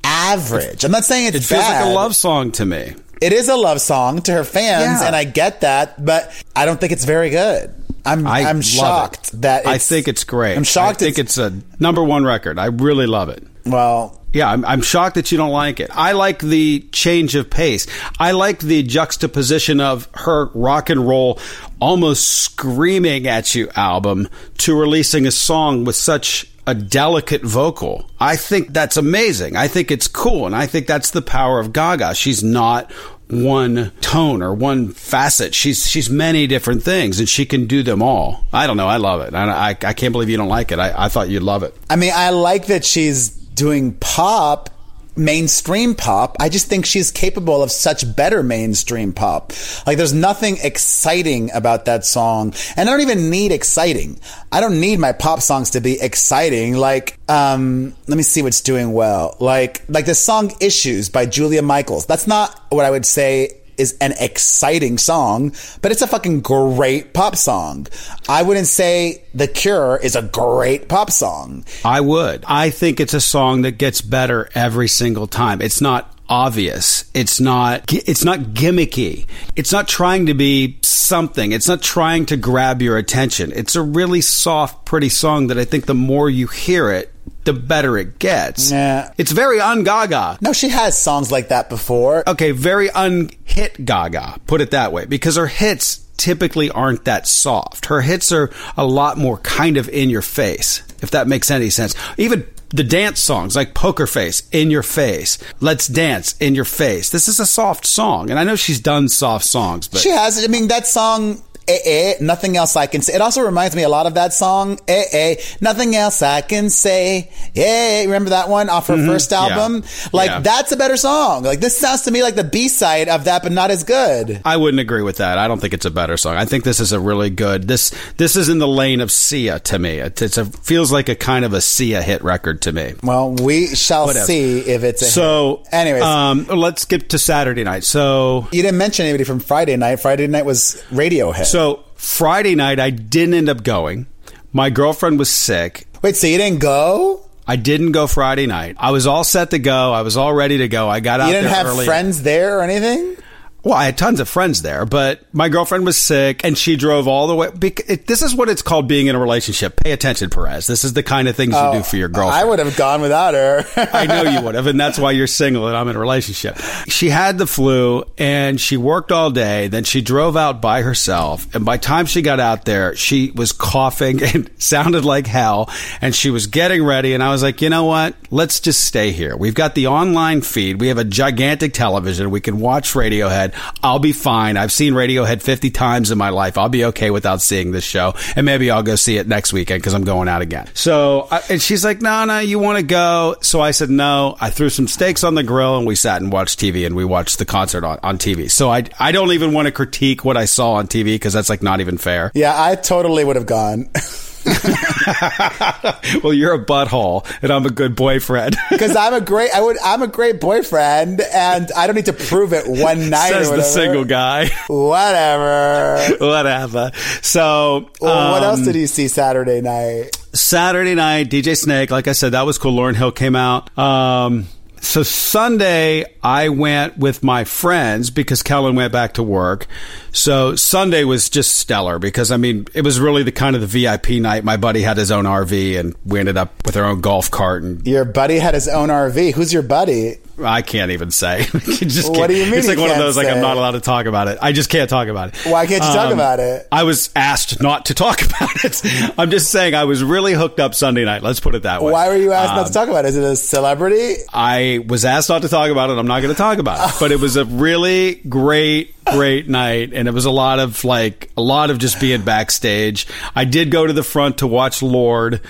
average. 0.03 0.83
I'm 0.83 0.91
not 0.91 1.05
saying 1.05 1.27
it's 1.27 1.38
It 1.38 1.43
feels 1.43 1.61
bad. 1.61 1.83
like 1.85 1.91
a 1.91 1.95
love 1.95 2.15
song 2.15 2.51
to 2.53 2.65
me. 2.65 2.93
It 3.21 3.34
is 3.34 3.49
a 3.49 3.56
love 3.56 3.82
song 3.82 4.21
to 4.23 4.32
her 4.34 4.43
fans, 4.43 5.01
Yeah. 5.01 5.08
and 5.08 5.15
I 5.15 5.23
get 5.23 5.62
that, 5.62 6.04
but 6.04 6.32
I 6.56 6.65
don't 6.65 6.80
think 6.80 6.91
it's 6.91 7.06
very 7.06 7.30
good. 7.30 7.73
I'm 8.06 8.28
I 8.28 8.41
I'm 8.43 8.62
shocked 8.62 9.34
it. 9.34 9.41
that 9.41 9.65
I 9.65 9.78
think 9.80 10.08
it's 10.08 10.23
great. 10.25 10.56
I'm 10.56 10.63
shocked. 10.63 11.01
I 11.01 11.06
think 11.06 11.17
it's 11.19 11.38
a 11.39 11.54
number 11.80 12.04
one 12.04 12.23
record. 12.23 12.60
I 12.60 12.65
really 12.67 13.08
love 13.08 13.30
it. 13.30 13.43
well. 13.65 14.21
Yeah, 14.34 14.51
I'm, 14.51 14.65
I'm 14.65 14.82
shocked 14.82 15.15
that 15.15 15.32
you 15.32 15.38
don't 15.38 15.51
like 15.51 15.80
it. 15.80 15.89
I 15.93 16.12
like 16.12 16.39
the 16.39 16.82
change 16.91 17.36
of 17.36 17.49
pace. 17.49 17.88
I 18.19 18.32
like 18.32 18.60
the 18.60 18.84
juxtaposition 18.84 19.80
of 19.80 20.10
her 20.13 20.47
rock 20.54 20.89
and 20.89 21.08
roll, 21.08 21.39
almost 21.80 22.28
screaming 22.28 23.28
at 23.28 23.56
you 23.56 23.69
album 23.78 24.28
to 24.58 24.78
releasing 24.78 25.25
a 25.25 25.32
song 25.32 25.86
with 25.86 25.95
such 25.95 26.51
a 26.67 26.73
delicate 26.73 27.43
vocal. 27.43 28.10
I 28.19 28.36
think 28.36 28.73
that's 28.73 28.97
amazing. 28.97 29.56
I 29.56 29.67
think 29.67 29.91
it's 29.91 30.08
cool. 30.08 30.45
And 30.45 30.56
I 30.56 30.65
think 30.65 30.88
that's 30.88 31.12
the 31.12 31.21
power 31.21 31.60
of 31.60 31.73
Gaga. 31.73 32.15
She's 32.15 32.43
not 32.43 32.91
one 33.30 33.91
tone 34.01 34.41
or 34.41 34.54
one 34.54 34.89
facet. 34.89 35.56
She's 35.56 35.88
she's 35.88 36.10
many 36.10 36.47
different 36.47 36.84
things, 36.84 37.19
and 37.19 37.28
she 37.28 37.45
can 37.45 37.65
do 37.65 37.84
them 37.84 38.01
all. 38.01 38.45
I 38.54 38.67
don't 38.67 38.78
know. 38.78 38.88
I 38.88 38.97
love 38.97 39.21
it. 39.21 39.34
I, 39.34 39.45
I, 39.45 39.69
I 39.69 39.93
can't 39.93 40.12
believe 40.12 40.30
you 40.30 40.38
don't 40.38 40.49
like 40.49 40.71
it. 40.71 40.80
I, 40.80 41.06
I 41.06 41.08
thought 41.08 41.30
you'd 41.30 41.43
love 41.43 41.63
it. 41.63 41.75
I 41.89 41.95
mean, 41.95 42.12
I 42.13 42.30
like 42.32 42.67
that 42.67 42.86
she's 42.86 43.30
doing 43.30 43.93
pop, 43.93 44.69
mainstream 45.15 45.95
pop. 45.95 46.36
I 46.39 46.49
just 46.49 46.67
think 46.67 46.86
she's 46.86 47.12
capable 47.12 47.63
of 47.63 47.71
such 47.71 48.15
better 48.15 48.43
mainstream 48.43 49.13
pop. 49.13 49.54
Like, 49.86 49.97
there's 49.97 50.13
nothing 50.13 50.58
exciting 50.62 51.51
about 51.54 51.86
that 51.86 52.06
song. 52.06 52.54
And 52.75 52.89
I 52.89 52.91
don't 52.91 53.01
even 53.01 53.30
need 53.30 53.51
exciting. 53.51 54.19
I 54.51 54.60
don't 54.60 54.80
need 54.80 54.99
my 54.99 55.12
pop 55.12 55.41
songs 55.41 55.71
to 55.71 55.82
be 55.82 55.99
exciting. 55.99 56.75
Like, 56.75 57.17
um, 57.30 57.95
let 58.08 58.17
me 58.17 58.23
see 58.23 58.41
what's 58.41 58.62
doing 58.62 58.93
well. 58.93 59.36
Like, 59.39 59.84
like 59.89 60.06
the 60.06 60.15
song 60.15 60.51
Issues 60.60 61.10
by 61.10 61.25
Julia 61.25 61.62
Michaels. 61.62 62.06
That's 62.06 62.28
not 62.28 62.60
what 62.69 62.86
I 62.86 62.91
would 62.91 63.06
say 63.06 63.62
is 63.77 63.97
an 64.01 64.13
exciting 64.19 64.97
song, 64.97 65.53
but 65.81 65.91
it's 65.91 66.01
a 66.01 66.07
fucking 66.07 66.41
great 66.41 67.13
pop 67.13 67.35
song. 67.35 67.88
I 68.27 68.43
wouldn't 68.43 68.67
say 68.67 69.23
The 69.33 69.47
Cure 69.47 69.99
is 70.01 70.15
a 70.15 70.21
great 70.21 70.88
pop 70.88 71.11
song. 71.11 71.65
I 71.83 72.01
would. 72.01 72.43
I 72.47 72.69
think 72.69 72.99
it's 72.99 73.13
a 73.13 73.21
song 73.21 73.63
that 73.63 73.77
gets 73.77 74.01
better 74.01 74.49
every 74.55 74.88
single 74.88 75.27
time. 75.27 75.61
It's 75.61 75.81
not 75.81 76.11
obvious. 76.27 77.05
It's 77.13 77.39
not 77.39 77.91
it's 77.93 78.23
not 78.23 78.39
gimmicky. 78.39 79.27
It's 79.55 79.71
not 79.71 79.88
trying 79.88 80.27
to 80.27 80.33
be 80.33 80.79
something. 80.81 81.51
It's 81.51 81.67
not 81.67 81.81
trying 81.81 82.25
to 82.27 82.38
grab 82.38 82.81
your 82.81 82.97
attention. 82.97 83.51
It's 83.55 83.75
a 83.75 83.81
really 83.81 84.21
soft 84.21 84.85
pretty 84.85 85.09
song 85.09 85.47
that 85.47 85.57
I 85.57 85.65
think 85.65 85.85
the 85.85 85.93
more 85.93 86.29
you 86.29 86.47
hear 86.47 86.91
it, 86.91 87.11
the 87.43 87.53
better 87.53 87.97
it 87.97 88.19
gets. 88.19 88.71
Yeah. 88.71 89.13
It's 89.17 89.31
very 89.31 89.59
un-gaga. 89.59 90.39
No, 90.41 90.51
she 90.53 90.69
has 90.69 90.99
songs 90.99 91.31
like 91.31 91.49
that 91.49 91.69
before. 91.69 92.27
Okay, 92.27 92.51
very 92.51 92.89
un 92.89 93.29
hit 93.43 93.85
Gaga, 93.85 94.39
put 94.47 94.61
it 94.61 94.71
that 94.71 94.91
way, 94.91 95.05
because 95.05 95.35
her 95.35 95.47
hits 95.47 95.97
typically 96.17 96.69
aren't 96.71 97.05
that 97.05 97.27
soft. 97.27 97.88
Her 97.88 98.01
hits 98.01 98.31
are 98.31 98.49
a 98.77 98.85
lot 98.85 99.17
more 99.17 99.38
kind 99.39 99.77
of 99.77 99.89
in 99.89 100.09
your 100.09 100.21
face, 100.21 100.81
if 101.01 101.11
that 101.11 101.27
makes 101.27 101.51
any 101.51 101.69
sense. 101.69 101.93
Even 102.17 102.47
the 102.69 102.83
dance 102.83 103.19
songs 103.19 103.55
like 103.55 103.73
Poker 103.73 104.07
Face, 104.07 104.49
In 104.51 104.71
Your 104.71 104.83
Face, 104.83 105.38
Let's 105.59 105.88
Dance, 105.88 106.35
In 106.39 106.55
Your 106.55 106.65
Face. 106.65 107.09
This 107.09 107.27
is 107.27 107.39
a 107.39 107.45
soft 107.45 107.85
song, 107.85 108.29
and 108.29 108.39
I 108.39 108.43
know 108.43 108.55
she's 108.55 108.79
done 108.79 109.07
soft 109.07 109.45
songs, 109.45 109.88
but 109.88 110.01
She 110.01 110.09
has. 110.09 110.43
I 110.43 110.47
mean, 110.47 110.67
that 110.69 110.88
song 110.88 111.43
Eh, 111.67 111.78
eh, 111.86 112.13
nothing 112.21 112.58
else 112.58 112.75
I 112.75 112.86
can 112.88 113.01
say. 113.01 113.13
It 113.15 113.21
also 113.21 113.41
reminds 113.41 113.75
me 113.75 113.84
a 113.84 113.89
lot 113.89 114.06
of 114.06 114.13
that 114.15 114.34
song, 114.34 114.80
Eh, 114.88 115.04
eh, 115.12 115.36
nothing 115.62 115.95
else 115.95 116.21
I 116.21 116.41
can 116.41 116.69
say. 116.69 117.30
Eh, 117.56 118.04
remember 118.06 118.30
that 118.32 118.49
one 118.49 118.69
off 118.69 118.88
her 118.88 118.97
first 118.97 119.34
album? 119.34 119.84
Like, 120.13 120.30
Yeah. 120.30 120.39
that's 120.41 120.71
a 120.71 120.78
better 120.78 120.95
song. 120.97 121.43
Like, 121.43 121.60
this 121.62 121.75
sounds 121.78 122.01
to 122.04 122.12
me 122.12 122.21
like 122.21 122.36
the 122.36 122.43
B 122.43 122.67
side 122.67 123.10
of 123.10 123.23
that, 123.25 123.41
but 123.41 123.51
not 123.51 123.71
as 123.71 123.84
good. 123.84 124.41
I 124.45 124.58
wouldn't 124.58 124.80
agree 124.80 125.01
with 125.01 125.17
that. 125.17 125.38
I 125.39 125.47
don't 125.47 125.60
think 125.60 125.73
it's 125.73 125.86
a 125.86 125.91
better 125.91 126.17
song. 126.17 126.36
I 126.36 126.45
think 126.45 126.63
this 126.65 126.80
is 126.80 126.91
a 126.91 126.99
really 126.99 127.30
good. 127.32 127.67
This 127.67 127.91
this 128.17 128.36
is 128.36 128.47
in 128.49 128.60
the 128.60 128.67
lane 128.67 129.01
of 129.01 129.12
Sia 129.12 129.60
to 129.60 129.80
me. 129.80 129.99
It, 129.99 130.21
it's 130.21 130.38
a 130.38 130.45
feels 130.45 130.91
like 130.91 131.10
a 131.10 131.15
kind 131.15 131.45
of 131.45 131.54
a 131.54 131.62
Sia 131.62 132.01
hit 132.04 132.23
record 132.23 132.62
to 132.63 132.71
me. 132.71 132.93
Well, 133.01 133.32
we 133.32 133.73
shall 133.75 134.06
Whatever. 134.06 134.25
see 134.25 134.60
if 134.60 134.84
it's 134.84 135.01
a 135.01 135.06
So, 135.06 135.62
hit. 135.65 135.73
Anyways, 135.73 136.04
um, 136.04 136.45
let's 136.47 136.84
skip 136.84 137.08
to 137.10 137.17
Saturday 137.19 137.63
night. 137.63 137.84
So, 137.84 138.47
you 138.51 138.62
didn't 138.62 138.78
mention 138.78 139.06
anybody 139.06 139.23
from 139.23 139.39
Friday 139.39 139.75
night. 139.78 139.95
Friday 139.99 140.28
night 140.28 140.45
was 140.45 140.82
Radiohead. 140.91 141.45
so 141.45 141.54
Friday 141.95 142.55
night, 142.55 142.79
I 142.79 142.89
didn't 142.89 143.33
end 143.33 143.49
up 143.49 143.63
going. 143.63 144.07
My 144.53 144.69
girlfriend 144.69 145.19
was 145.19 145.29
sick. 145.29 145.87
Wait, 146.01 146.15
so 146.15 146.27
you 146.27 146.37
didn't 146.37 146.59
go? 146.59 147.21
I 147.47 147.55
didn't 147.55 147.91
go 147.91 148.07
Friday 148.07 148.47
night. 148.47 148.75
I 148.79 148.91
was 148.91 149.05
all 149.07 149.23
set 149.23 149.51
to 149.51 149.59
go. 149.59 149.93
I 149.93 150.01
was 150.01 150.17
all 150.17 150.33
ready 150.33 150.59
to 150.59 150.67
go. 150.67 150.89
I 150.89 150.99
got 150.99 151.19
out 151.19 151.27
You 151.27 151.33
didn't 151.33 151.51
have 151.51 151.67
early. 151.67 151.85
friends 151.85 152.23
there 152.23 152.59
or 152.59 152.61
anything? 152.61 153.17
Well, 153.65 153.73
I 153.73 153.86
had 153.86 153.97
tons 153.97 154.19
of 154.19 154.30
friends 154.30 154.62
there, 154.62 154.86
but 154.86 155.21
my 155.34 155.49
girlfriend 155.49 155.88
was 155.88 155.97
sick 155.97 156.45
and 156.45 156.56
she 156.56 156.75
drove 156.75 157.08
all 157.08 157.25
the 157.25 157.36
way. 157.36 157.49
this 157.49 158.21
is 158.21 158.36
what 158.36 158.47
it's 158.47 158.62
called 158.62 158.88
being 158.88 159.08
in 159.08 159.15
a 159.15 159.19
relationship. 159.19 159.78
Pay 159.78 159.91
attention, 159.91 160.30
Perez. 160.30 160.67
This 160.67 160.84
is 160.84 160.93
the 160.93 161.01
kind 161.01 161.28
of 161.28 161.36
things 161.36 161.56
you 161.56 161.71
do 161.71 161.80
oh, 161.80 161.82
for 161.82 161.97
your 161.97 162.08
girlfriend. 162.08 162.43
Oh, 162.43 162.45
I 162.45 162.47
would 162.47 162.60
have 162.60 162.78
gone 162.78 163.01
without 163.01 163.34
her. 163.34 163.65
I 163.75 164.06
know 164.06 164.21
you 164.21 164.39
would 164.43 164.54
have, 164.54 164.67
and 164.67 164.80
that's 164.80 164.99
why 164.99 165.13
you're 165.13 165.25
single 165.25 165.67
and 165.67 165.75
I'm 165.75 165.88
in 165.88 165.95
a 165.95 165.99
relationship. 165.99 166.60
She 166.88 167.10
had 167.10 167.39
the 167.39 167.47
flu 167.47 168.04
and 168.19 168.62
she 168.62 168.78
worked 168.78 169.12
all 169.12 169.32
day. 169.32 169.67
Then 169.67 169.84
she 169.84 170.04
drove 170.04 170.38
out 170.38 170.62
by 170.62 170.84
herself, 170.84 171.54
and 171.56 171.65
by 171.65 171.78
the 171.78 171.84
time 171.84 172.06
she 172.06 172.21
got 172.21 172.39
out 172.39 172.65
there, 172.65 172.95
she 172.95 173.32
was 173.32 173.51
coughing 173.51 174.21
and 174.21 174.47
sounded 174.62 175.06
like 175.06 175.25
hell. 175.25 175.71
And 176.01 176.13
she 176.13 176.30
was 176.30 176.45
getting 176.45 176.84
ready, 176.84 177.15
and 177.15 177.23
I 177.23 177.32
was 177.32 177.41
like, 177.41 177.63
you 177.63 177.69
know 177.69 177.86
what? 177.86 178.15
Let's 178.30 178.60
just 178.60 178.84
stay 178.84 179.12
here. 179.12 179.36
We've 179.36 179.56
got 179.56 179.73
the 179.73 179.88
online 179.88 180.41
feed. 180.41 180.80
We 180.80 180.89
have 180.89 180.99
a 180.99 181.04
gigantic 181.04 181.73
television. 181.73 182.30
We 182.30 182.41
can 182.41 182.60
watch 182.60 182.93
Radiohead. 182.93 183.54
I'll 183.83 183.99
be 183.99 184.11
fine. 184.11 184.57
I've 184.57 184.71
seen 184.71 184.93
Radiohead 184.93 185.41
50 185.41 185.69
times 185.71 186.11
in 186.11 186.17
my 186.17 186.29
life. 186.29 186.57
I'll 186.57 186.69
be 186.69 186.85
okay 186.85 187.11
without 187.11 187.41
seeing 187.41 187.71
this 187.71 187.83
show, 187.83 188.13
and 188.35 188.45
maybe 188.45 188.71
I'll 188.71 188.83
go 188.83 188.95
see 188.95 189.17
it 189.17 189.27
next 189.27 189.53
weekend 189.53 189.81
because 189.81 189.93
I'm 189.93 190.03
going 190.03 190.27
out 190.27 190.41
again. 190.41 190.67
So, 190.73 191.27
and 191.49 191.61
she's 191.61 191.83
like, 191.83 192.01
no, 192.01 192.25
no, 192.25 192.39
you 192.39 192.59
want 192.59 192.79
to 192.79 192.83
go? 192.83 193.35
So 193.41 193.61
I 193.61 193.71
said 193.71 193.89
no. 193.89 194.37
I 194.39 194.49
threw 194.49 194.69
some 194.69 194.87
steaks 194.87 195.23
on 195.23 195.35
the 195.35 195.43
grill, 195.43 195.77
and 195.77 195.87
we 195.87 195.95
sat 195.95 196.21
and 196.21 196.31
watched 196.31 196.59
TV, 196.59 196.85
and 196.85 196.95
we 196.95 197.05
watched 197.05 197.37
the 197.37 197.45
concert 197.45 197.83
on, 197.83 197.99
on 198.03 198.17
TV. 198.17 198.49
So 198.49 198.69
I, 198.69 198.83
I 198.99 199.11
don't 199.11 199.31
even 199.31 199.53
want 199.53 199.67
to 199.67 199.71
critique 199.71 200.25
what 200.25 200.37
I 200.37 200.45
saw 200.45 200.73
on 200.73 200.87
TV 200.87 201.15
because 201.15 201.33
that's 201.33 201.49
like 201.49 201.61
not 201.63 201.79
even 201.79 201.97
fair. 201.97 202.31
yeah, 202.33 202.53
I 202.61 202.75
totally 202.75 203.23
would 203.23 203.35
have 203.35 203.45
gone. 203.45 203.89
well, 206.23 206.34
you're 206.34 206.53
a 206.53 206.63
butthole, 206.63 207.25
and 207.41 207.51
I'm 207.51 207.65
a 207.65 207.69
good 207.69 207.95
boyfriend. 207.95 208.55
Because 208.75 208.95
I'm 208.95 209.13
a 209.13 209.21
great, 209.21 209.51
I 209.55 209.62
would, 209.62 209.77
I'm 209.84 210.01
a 210.01 210.08
great 210.08 210.41
boyfriend, 210.41 211.21
and 211.21 211.71
I 211.77 211.88
don't 211.88 211.95
need 211.95 212.05
to 212.08 212.13
prove 212.13 212.51
it 212.51 212.67
one 212.67 213.10
night. 213.10 213.29
Says 213.29 213.49
the 213.49 213.62
single 213.63 214.03
guy. 214.03 214.47
Whatever. 214.67 216.17
Whatever. 216.19 216.91
So, 217.21 217.89
Well, 218.01 218.31
what 218.31 218.43
else 218.43 218.60
um, 218.60 218.65
did 218.65 218.75
you 218.75 218.88
see 218.88 219.08
Saturday 219.08 219.62
night? 219.62 220.15
Saturday 220.34 220.93
night, 220.95 221.29
DJ 221.29 221.58
Snake, 221.58 221.89
like 221.89 222.08
I 222.08 222.12
said, 222.12 222.34
that 222.34 222.45
was 222.45 222.58
cool. 222.58 222.73
Lauryn 222.73 222.95
Hill 222.95 223.12
came 223.13 223.36
out. 223.36 223.75
Um, 223.77 224.47
so 224.81 225.03
Sunday, 225.03 226.05
I 226.23 226.49
went 226.49 226.97
with 226.97 227.23
my 227.23 227.43
friends 227.43 228.09
because 228.09 228.41
Kellen 228.43 228.75
went 228.75 228.91
back 228.93 229.13
to 229.15 229.23
work. 229.23 229.67
So 230.11 230.55
Sunday 230.55 231.03
was 231.03 231.29
just 231.29 231.55
stellar 231.55 231.99
because 231.99 232.31
I 232.31 232.38
mean 232.38 232.67
it 232.73 232.81
was 232.83 232.99
really 232.99 233.23
the 233.23 233.33
kind 233.33 233.55
of 233.55 233.61
the 233.61 233.67
VIP 233.67 234.21
night. 234.21 234.43
My 234.45 234.55
buddy 234.57 234.81
had 234.81 234.95
his 234.97 235.11
own 235.11 235.25
RV 235.25 235.77
and 235.77 235.95
we 236.05 236.19
ended 236.19 236.38
up 236.38 236.53
with 236.65 236.77
our 236.77 236.85
own 236.85 237.01
golf 237.01 237.29
cart 237.29 237.63
and 237.63 237.85
Your 237.85 238.05
buddy 238.05 238.39
had 238.39 238.53
his 238.53 238.67
own 238.69 238.88
RV. 238.89 239.33
Who's 239.33 239.51
your 239.51 239.61
buddy? 239.63 240.15
I 240.41 240.61
can't 240.61 240.91
even 240.91 241.11
say. 241.11 241.43
Just 241.53 242.09
What 242.09 242.17
can't- 242.17 242.29
do 242.29 242.35
you 242.38 242.45
mean 242.45 242.55
It's 242.55 242.67
like 242.67 242.77
one 242.77 242.91
of 242.91 242.97
those 242.97 243.17
like 243.17 243.27
I'm 243.27 243.41
not 243.41 243.57
allowed 243.57 243.71
to 243.71 243.81
talk 243.81 244.05
about 244.05 244.27
it. 244.29 244.38
I 244.41 244.51
just 244.51 244.69
can't 244.69 244.89
talk 244.89 245.07
about 245.09 245.29
it. 245.29 245.38
Why 245.51 245.65
can't 245.65 245.83
you 245.83 245.89
talk 245.89 246.07
Um, 246.07 246.13
about 246.13 246.39
it? 246.39 246.67
I 246.71 246.83
was 246.83 247.09
asked 247.15 247.61
not 247.61 247.85
to 247.88 247.93
talk 247.93 248.21
about 248.25 248.49
it. 248.65 248.81
I'm 249.17 249.31
just 249.31 249.49
saying 249.51 249.75
I 249.75 249.83
was 249.85 250.03
really 250.03 250.33
hooked 250.33 250.59
up 250.61 250.75
Sunday 250.75 251.03
night. 251.05 251.23
Let's 251.23 251.39
put 251.39 251.55
it 251.55 251.63
that 251.63 251.81
way. 251.81 251.91
Why 251.91 252.07
were 252.09 252.17
you 252.17 252.31
asked 252.33 252.51
not 252.53 252.59
Um, 252.59 252.65
to 252.67 252.73
talk 252.73 252.88
about 252.89 253.05
it? 253.05 253.09
Is 253.09 253.17
it 253.17 253.23
a 253.23 253.35
celebrity? 253.35 254.15
I 254.33 254.59
was 254.80 255.06
asked 255.06 255.30
not 255.30 255.41
to 255.43 255.49
talk 255.49 255.69
about 255.69 255.89
it. 255.89 255.97
I'm 255.97 256.08
not 256.08 256.21
going 256.21 256.34
to 256.34 256.38
talk 256.38 256.58
about 256.58 256.89
it. 256.89 256.95
But 256.99 257.12
it 257.12 257.19
was 257.19 257.36
a 257.36 257.45
really 257.45 258.15
great, 258.15 258.95
great 259.06 259.47
night, 259.47 259.91
and 259.93 260.08
it 260.08 260.13
was 260.13 260.25
a 260.25 260.32
lot 260.32 260.60
of 260.60 260.84
like 260.84 261.32
a 261.38 261.41
lot 261.41 261.69
of 261.69 261.78
just 261.78 261.99
being 261.99 262.23
backstage. 262.23 263.08
I 263.36 263.45
did 263.45 263.71
go 263.71 263.86
to 263.86 263.93
the 263.93 264.04
front 264.04 264.39
to 264.39 264.47
watch 264.47 264.82
Lorde, 264.82 265.41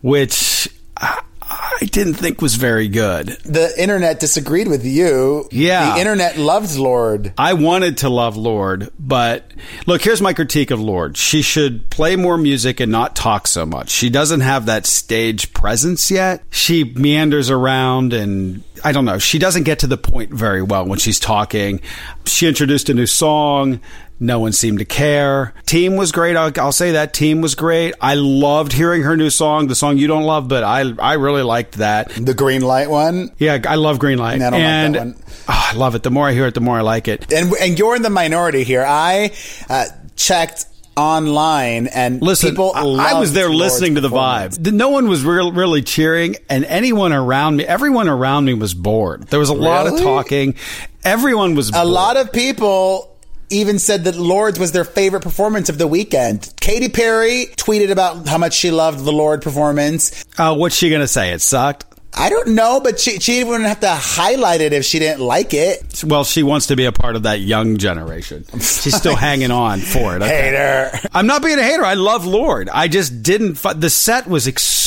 which 0.00 0.68
I, 0.96 1.22
I 1.50 1.86
didn't 1.86 2.14
think 2.14 2.40
was 2.40 2.54
very 2.54 2.86
good. 2.86 3.26
The 3.44 3.72
internet 3.76 4.20
disagreed 4.20 4.68
with 4.68 4.84
you. 4.84 5.48
Yeah. 5.50 5.94
The 5.94 6.00
internet 6.00 6.38
loved 6.38 6.76
Lorde. 6.76 7.34
I 7.36 7.54
wanted 7.54 7.98
to 7.98 8.08
love 8.08 8.36
Lorde, 8.36 8.90
but 9.00 9.50
look, 9.84 10.00
here's 10.02 10.22
my 10.22 10.32
critique 10.32 10.70
of 10.70 10.80
Lorde. 10.80 11.16
She 11.16 11.42
should 11.42 11.90
play 11.90 12.14
more 12.14 12.38
music 12.38 12.78
and 12.78 12.92
not 12.92 13.16
talk 13.16 13.48
so 13.48 13.66
much. 13.66 13.90
She 13.90 14.10
doesn't 14.10 14.40
have 14.40 14.66
that 14.66 14.86
stage 14.86 15.52
presence 15.52 16.08
yet. 16.08 16.44
She 16.50 16.84
meanders 16.84 17.50
around 17.50 18.12
and 18.12 18.62
I 18.84 18.92
don't 18.92 19.04
know. 19.04 19.18
She 19.18 19.38
doesn't 19.38 19.64
get 19.64 19.80
to 19.80 19.86
the 19.88 19.98
point 19.98 20.30
very 20.30 20.62
well 20.62 20.86
when 20.86 21.00
she's 21.00 21.18
talking. 21.18 21.80
She 22.26 22.46
introduced 22.46 22.88
a 22.88 22.94
new 22.94 23.06
song. 23.06 23.80
No 24.22 24.38
one 24.38 24.52
seemed 24.52 24.80
to 24.80 24.84
care. 24.84 25.54
Team 25.64 25.96
was 25.96 26.12
great. 26.12 26.36
I'll, 26.36 26.52
I'll 26.58 26.72
say 26.72 26.92
that 26.92 27.14
team 27.14 27.40
was 27.40 27.54
great. 27.54 27.94
I 28.02 28.14
loved 28.14 28.72
hearing 28.72 29.02
her 29.02 29.16
new 29.16 29.30
song, 29.30 29.66
the 29.68 29.74
song 29.74 29.96
you 29.96 30.06
don't 30.08 30.24
love, 30.24 30.46
but 30.46 30.62
I 30.62 30.92
I 30.98 31.14
really 31.14 31.42
liked 31.42 31.78
that. 31.78 32.10
The 32.10 32.34
green 32.34 32.60
light 32.60 32.90
one. 32.90 33.30
Yeah, 33.38 33.58
I 33.66 33.76
love 33.76 33.98
Green 33.98 34.18
Light. 34.18 34.42
I 34.42 34.50
don't 34.50 34.60
like 34.60 34.92
that 34.92 34.98
one. 34.98 35.16
oh, 35.48 35.68
I 35.72 35.74
love 35.74 35.94
it. 35.94 36.02
The 36.02 36.10
more 36.10 36.28
I 36.28 36.32
hear 36.32 36.46
it, 36.46 36.52
the 36.54 36.60
more 36.60 36.76
I 36.76 36.82
like 36.82 37.08
it. 37.08 37.32
And, 37.32 37.50
and 37.60 37.78
you're 37.78 37.96
in 37.96 38.02
the 38.02 38.10
minority 38.10 38.62
here. 38.62 38.84
I 38.86 39.32
uh, 39.70 39.86
checked 40.16 40.66
online 40.96 41.86
and 41.86 42.20
Listen, 42.20 42.50
people 42.50 42.72
I, 42.74 43.12
I 43.14 43.20
was 43.20 43.32
there 43.32 43.48
Lorde's 43.48 43.58
listening 43.60 43.94
to 43.94 44.00
the 44.02 44.10
vibe. 44.10 44.70
No 44.72 44.90
one 44.90 45.08
was 45.08 45.24
real, 45.24 45.50
really 45.52 45.80
cheering, 45.80 46.36
and 46.50 46.64
anyone 46.66 47.12
around 47.14 47.56
me, 47.56 47.64
everyone 47.64 48.08
around 48.08 48.44
me 48.44 48.52
was 48.54 48.74
bored. 48.74 49.22
There 49.28 49.38
was 49.40 49.48
a 49.48 49.54
lot 49.54 49.86
of 49.86 49.98
talking. 49.98 50.56
Everyone 51.04 51.54
was 51.54 51.70
A 51.70 51.72
bored. 51.72 51.86
lot 51.86 52.16
of 52.18 52.32
people 52.32 53.09
even 53.50 53.78
said 53.78 54.04
that 54.04 54.16
Lorde's 54.16 54.58
was 54.58 54.72
their 54.72 54.84
favorite 54.84 55.22
performance 55.22 55.68
of 55.68 55.78
the 55.78 55.86
weekend. 55.86 56.52
Katy 56.60 56.88
Perry 56.88 57.46
tweeted 57.56 57.90
about 57.90 58.28
how 58.28 58.38
much 58.38 58.54
she 58.54 58.70
loved 58.70 59.04
the 59.04 59.12
Lorde 59.12 59.42
performance. 59.42 60.24
Uh, 60.38 60.54
what's 60.54 60.76
she 60.76 60.90
gonna 60.90 61.08
say? 61.08 61.32
It 61.32 61.40
sucked. 61.40 61.84
I 62.12 62.28
don't 62.28 62.48
know, 62.56 62.80
but 62.80 62.98
she, 62.98 63.20
she 63.20 63.44
wouldn't 63.44 63.68
have 63.68 63.80
to 63.80 63.88
highlight 63.88 64.60
it 64.60 64.72
if 64.72 64.84
she 64.84 64.98
didn't 64.98 65.20
like 65.20 65.54
it. 65.54 66.02
Well, 66.04 66.24
she 66.24 66.42
wants 66.42 66.66
to 66.66 66.76
be 66.76 66.84
a 66.84 66.90
part 66.92 67.14
of 67.14 67.22
that 67.22 67.38
young 67.38 67.76
generation. 67.76 68.44
She's 68.54 68.96
still 68.96 69.14
hanging 69.28 69.52
on 69.52 69.78
for 69.78 70.16
it. 70.16 70.22
Okay. 70.22 70.50
Hater. 70.50 71.08
I'm 71.12 71.28
not 71.28 71.40
being 71.40 71.58
a 71.58 71.62
hater. 71.62 71.84
I 71.84 71.94
love 71.94 72.26
Lorde. 72.26 72.68
I 72.68 72.88
just 72.88 73.22
didn't. 73.22 73.54
Fi- 73.54 73.74
the 73.74 73.90
set 73.90 74.26
was 74.26 74.48
extremely 74.48 74.79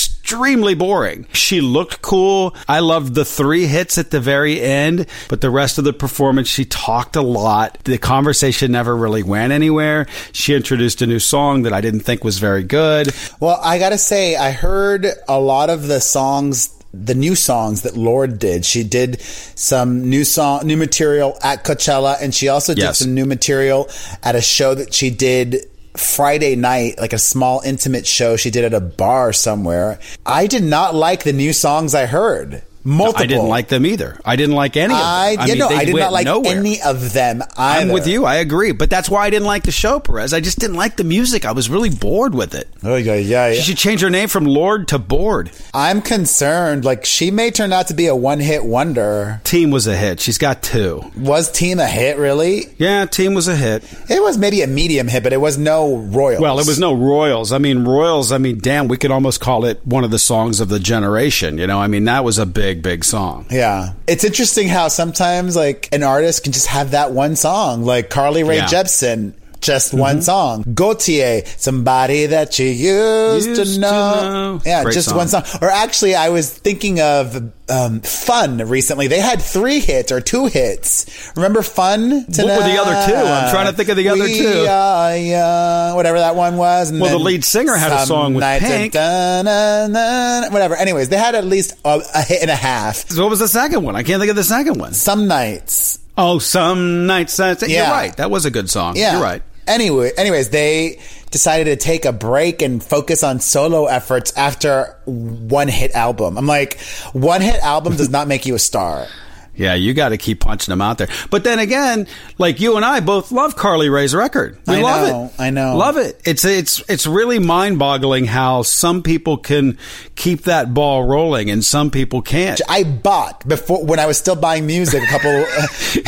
boring. 0.75 1.25
She 1.33 1.61
looked 1.61 2.01
cool. 2.01 2.55
I 2.67 2.79
loved 2.79 3.13
the 3.15 3.25
three 3.25 3.65
hits 3.65 3.97
at 3.97 4.11
the 4.11 4.19
very 4.19 4.59
end, 4.61 5.05
but 5.29 5.41
the 5.41 5.49
rest 5.49 5.77
of 5.77 5.83
the 5.83 5.93
performance, 5.93 6.47
she 6.47 6.65
talked 6.65 7.15
a 7.15 7.21
lot. 7.21 7.77
The 7.83 7.97
conversation 7.97 8.71
never 8.71 8.95
really 8.95 9.23
went 9.23 9.53
anywhere. 9.53 10.07
She 10.31 10.55
introduced 10.55 11.01
a 11.01 11.07
new 11.07 11.19
song 11.19 11.63
that 11.63 11.73
I 11.73 11.81
didn't 11.81 12.01
think 12.01 12.23
was 12.23 12.39
very 12.39 12.63
good. 12.63 13.13
Well, 13.39 13.59
I 13.61 13.77
gotta 13.79 13.97
say, 13.97 14.35
I 14.35 14.51
heard 14.51 15.05
a 15.27 15.39
lot 15.39 15.69
of 15.69 15.87
the 15.87 15.99
songs, 15.99 16.69
the 16.93 17.15
new 17.15 17.35
songs 17.35 17.81
that 17.83 17.95
Lorde 17.97 18.39
did. 18.39 18.65
She 18.65 18.83
did 18.83 19.19
some 19.21 20.09
new 20.09 20.23
song, 20.23 20.65
new 20.65 20.77
material 20.77 21.37
at 21.43 21.63
Coachella, 21.63 22.17
and 22.21 22.33
she 22.33 22.47
also 22.47 22.73
did 22.73 22.81
Yes. 22.83 22.99
some 22.99 23.13
new 23.13 23.25
material 23.25 23.89
at 24.23 24.35
a 24.35 24.41
show 24.41 24.73
that 24.75 24.93
she 24.93 25.09
did 25.09 25.65
Friday 25.95 26.55
night, 26.55 26.97
like 26.99 27.13
a 27.13 27.19
small 27.19 27.61
intimate 27.61 28.07
show 28.07 28.35
she 28.35 28.49
did 28.49 28.65
at 28.65 28.73
a 28.73 28.79
bar 28.79 29.33
somewhere. 29.33 29.99
I 30.25 30.47
did 30.47 30.63
not 30.63 30.95
like 30.95 31.23
the 31.23 31.33
new 31.33 31.53
songs 31.53 31.93
I 31.93 32.05
heard. 32.05 32.63
Multiple. 32.85 33.23
I 33.23 33.27
didn't 33.27 33.47
like 33.47 33.67
them 33.69 33.85
either. 33.85 34.19
I 34.25 34.35
didn't 34.35 34.55
like 34.55 34.75
any 34.75 34.93
of 34.93 34.99
them. 34.99 35.05
I, 35.07 35.35
I 35.39 35.45
you 35.45 35.51
mean, 35.53 35.57
know, 35.59 35.69
they 35.69 35.75
I 35.75 35.85
did 35.85 35.93
went 35.93 36.03
not 36.05 36.11
like 36.11 36.25
nowhere. 36.25 36.57
any 36.57 36.81
of 36.81 37.13
them 37.13 37.41
either. 37.55 37.87
I'm 37.87 37.93
with 37.93 38.07
you. 38.07 38.25
I 38.25 38.35
agree. 38.35 38.71
But 38.73 38.89
that's 38.89 39.09
why 39.09 39.25
I 39.25 39.29
didn't 39.29 39.47
like 39.47 39.63
the 39.63 39.71
show, 39.71 39.99
Perez. 39.99 40.33
I 40.33 40.41
just 40.41 40.59
didn't 40.59 40.75
like 40.75 40.97
the 40.97 41.03
music. 41.03 41.45
I 41.45 41.51
was 41.53 41.69
really 41.69 41.89
bored 41.89 42.35
with 42.35 42.55
it. 42.55 42.67
Oh 42.83 42.95
yeah, 42.95 43.15
yeah, 43.15 43.53
She 43.53 43.61
should 43.61 43.77
change 43.77 44.01
her 44.01 44.09
name 44.09 44.27
from 44.27 44.45
Lorde 44.45 44.87
to 44.89 44.99
Bored. 44.99 45.51
I'm 45.73 46.01
concerned. 46.01 46.83
Like 46.85 47.05
she 47.05 47.31
may 47.31 47.51
turn 47.51 47.71
out 47.71 47.87
to 47.87 47.93
be 47.93 48.07
a 48.07 48.15
one-hit 48.15 48.65
wonder. 48.65 49.39
Team 49.43 49.71
was 49.71 49.87
a 49.87 49.95
hit. 49.95 50.19
She's 50.19 50.37
got 50.37 50.61
two. 50.63 51.03
Was 51.17 51.51
Team 51.51 51.79
a 51.79 51.87
hit? 51.87 52.17
Really? 52.17 52.65
Yeah, 52.77 53.05
Team 53.05 53.33
was 53.33 53.47
a 53.47 53.55
hit. 53.55 53.83
It 54.09 54.21
was 54.21 54.37
maybe 54.37 54.61
a 54.61 54.67
medium 54.67 55.07
hit, 55.07 55.23
but 55.23 55.31
it 55.33 55.39
was 55.41 55.57
no 55.57 55.97
Royals. 55.97 56.41
Well, 56.41 56.59
it 56.59 56.67
was 56.67 56.79
no 56.79 56.93
Royals. 56.93 57.51
I 57.51 57.57
mean, 57.59 57.85
Royals, 57.85 58.31
I 58.31 58.37
mean, 58.39 58.57
damn, 58.59 58.87
we 58.87 58.97
could 58.97 59.11
almost 59.11 59.39
call 59.39 59.65
it 59.65 59.79
one 59.85 60.03
of 60.03 60.11
the 60.11 60.19
songs 60.19 60.59
of 60.59 60.69
the 60.69 60.79
generation. 60.79 61.57
You 61.57 61.67
know, 61.67 61.79
I 61.79 61.87
mean, 61.87 62.05
that 62.05 62.23
was 62.23 62.37
a 62.37 62.45
big, 62.45 62.72
big 62.73 62.81
big 62.81 63.03
song. 63.03 63.45
Yeah. 63.51 63.93
It's 64.07 64.23
interesting 64.23 64.67
how 64.67 64.87
sometimes 64.87 65.55
like 65.55 65.89
an 65.91 66.01
artist 66.01 66.43
can 66.43 66.53
just 66.53 66.67
have 66.67 66.91
that 66.91 67.11
one 67.11 67.35
song. 67.35 67.83
Like 67.83 68.09
Carly 68.09 68.43
Rae 68.43 68.57
Yeah. 68.57 68.65
Jepsen 68.65 69.33
just 69.63 69.93
one 69.93 70.21
song. 70.21 70.63
Gotye, 70.65 71.47
somebody 71.59 72.27
that 72.27 72.59
you 72.59 72.67
used, 72.67 73.47
Used 73.47 73.59
to, 73.61 73.73
to 73.75 73.79
know. 73.79 74.21
know. 74.57 74.61
Yeah, 74.65 74.83
Great 74.83 74.93
just 74.93 75.09
song. 75.09 75.17
one 75.17 75.27
song. 75.27 75.43
Or 75.61 75.69
actually, 75.69 76.15
I 76.15 76.29
was 76.29 76.51
thinking 76.51 76.99
of 77.01 77.51
um, 77.69 78.01
Fun 78.01 78.57
recently. 78.57 79.07
They 79.07 79.19
had 79.21 79.41
three 79.41 79.79
hits 79.79 80.11
or 80.11 80.19
two 80.21 80.45
hits. 80.47 81.31
Remember 81.35 81.61
Fun? 81.63 82.11
What 82.11 82.27
were 82.37 82.43
the 82.43 82.77
other 82.81 83.07
two? 83.11 83.15
I'm 83.15 83.49
trying 83.51 83.67
to 83.67 83.73
think 83.73 83.89
of 83.89 83.97
the 83.97 84.09
other 84.09 84.23
We 84.25 84.37
two. 84.37 84.65
Are 84.69 85.15
young, 85.17 85.95
whatever 85.95 86.19
that 86.19 86.35
one 86.35 86.57
was. 86.57 86.89
And 86.91 86.99
Well, 86.99 87.17
the 87.17 87.23
lead 87.23 87.43
singer 87.45 87.75
had 87.75 87.91
a 87.91 88.05
song 88.05 88.33
with 88.33 88.43
Pink. 88.59 88.93
dun, 88.93 89.45
dun, 89.45 89.93
dun, 89.93 90.51
whatever. 90.53 90.75
Anyways, 90.75 91.09
they 91.09 91.17
had 91.17 91.35
at 91.35 91.45
least 91.45 91.73
a, 91.85 92.01
a 92.13 92.21
hit 92.21 92.41
and 92.41 92.51
a 92.51 92.55
half. 92.55 93.09
So 93.09 93.23
What 93.23 93.29
was 93.29 93.39
the 93.39 93.47
second 93.47 93.83
one? 93.83 93.95
I 93.95 94.03
can't 94.03 94.19
think 94.19 94.29
of 94.29 94.35
the 94.35 94.43
second 94.43 94.77
one. 94.79 94.93
Some 94.93 95.27
nights. 95.27 95.99
Oh, 96.17 96.37
some 96.39 97.07
nights. 97.07 97.39
uh, 97.39 97.55
You're 97.65 97.85
right. 97.85 98.15
That 98.17 98.29
was 98.29 98.45
a 98.45 98.51
good 98.51 98.69
song. 98.69 98.95
Yeah. 98.97 99.13
You're 99.13 99.23
right. 99.23 99.41
Anyway, 99.67 100.11
anyways, 100.17 100.49
they 100.49 100.99
decided 101.31 101.65
to 101.65 101.75
take 101.75 102.05
a 102.05 102.13
break 102.13 102.61
and 102.61 102.83
focus 102.83 103.23
on 103.23 103.39
solo 103.39 103.85
efforts 103.85 104.31
after 104.37 104.95
one 105.05 105.67
hit 105.67 105.91
album. 105.91 106.37
I'm 106.37 106.47
like, 106.47 106.79
one 107.13 107.41
hit 107.41 107.61
album 107.63 107.95
does 107.95 108.09
not 108.09 108.27
make 108.27 108.45
you 108.45 108.55
a 108.55 108.59
star. 108.59 109.07
Yeah, 109.55 109.75
you 109.75 109.93
got 109.93 110.09
to 110.09 110.17
keep 110.17 110.39
punching 110.39 110.71
them 110.71 110.81
out 110.81 110.97
there. 110.97 111.09
But 111.29 111.43
then 111.43 111.59
again, 111.59 112.07
like 112.39 112.59
you 112.59 112.75
and 112.75 112.83
I 112.83 113.01
both 113.01 113.31
love 113.31 113.55
Carly 113.55 113.87
Rae's 113.87 114.15
record. 114.15 114.57
We 114.65 114.77
I 114.77 114.81
love 114.81 115.07
know, 115.07 115.25
it. 115.25 115.31
I 115.39 115.49
know. 115.51 115.77
Love 115.77 115.97
it. 115.97 116.19
It's 116.25 116.43
it's 116.43 116.81
it's 116.89 117.05
really 117.05 117.37
mind-boggling 117.37 118.25
how 118.25 118.63
some 118.63 119.03
people 119.03 119.37
can 119.37 119.77
keep 120.15 120.43
that 120.43 120.73
ball 120.73 121.03
rolling 121.03 121.51
and 121.51 121.63
some 121.63 121.91
people 121.91 122.21
can't. 122.23 122.59
I 122.67 122.83
bought 122.83 123.47
before 123.47 123.85
when 123.85 123.99
I 123.99 124.07
was 124.07 124.17
still 124.17 124.35
buying 124.35 124.65
music 124.65 125.03
a 125.03 125.07
couple 125.07 125.45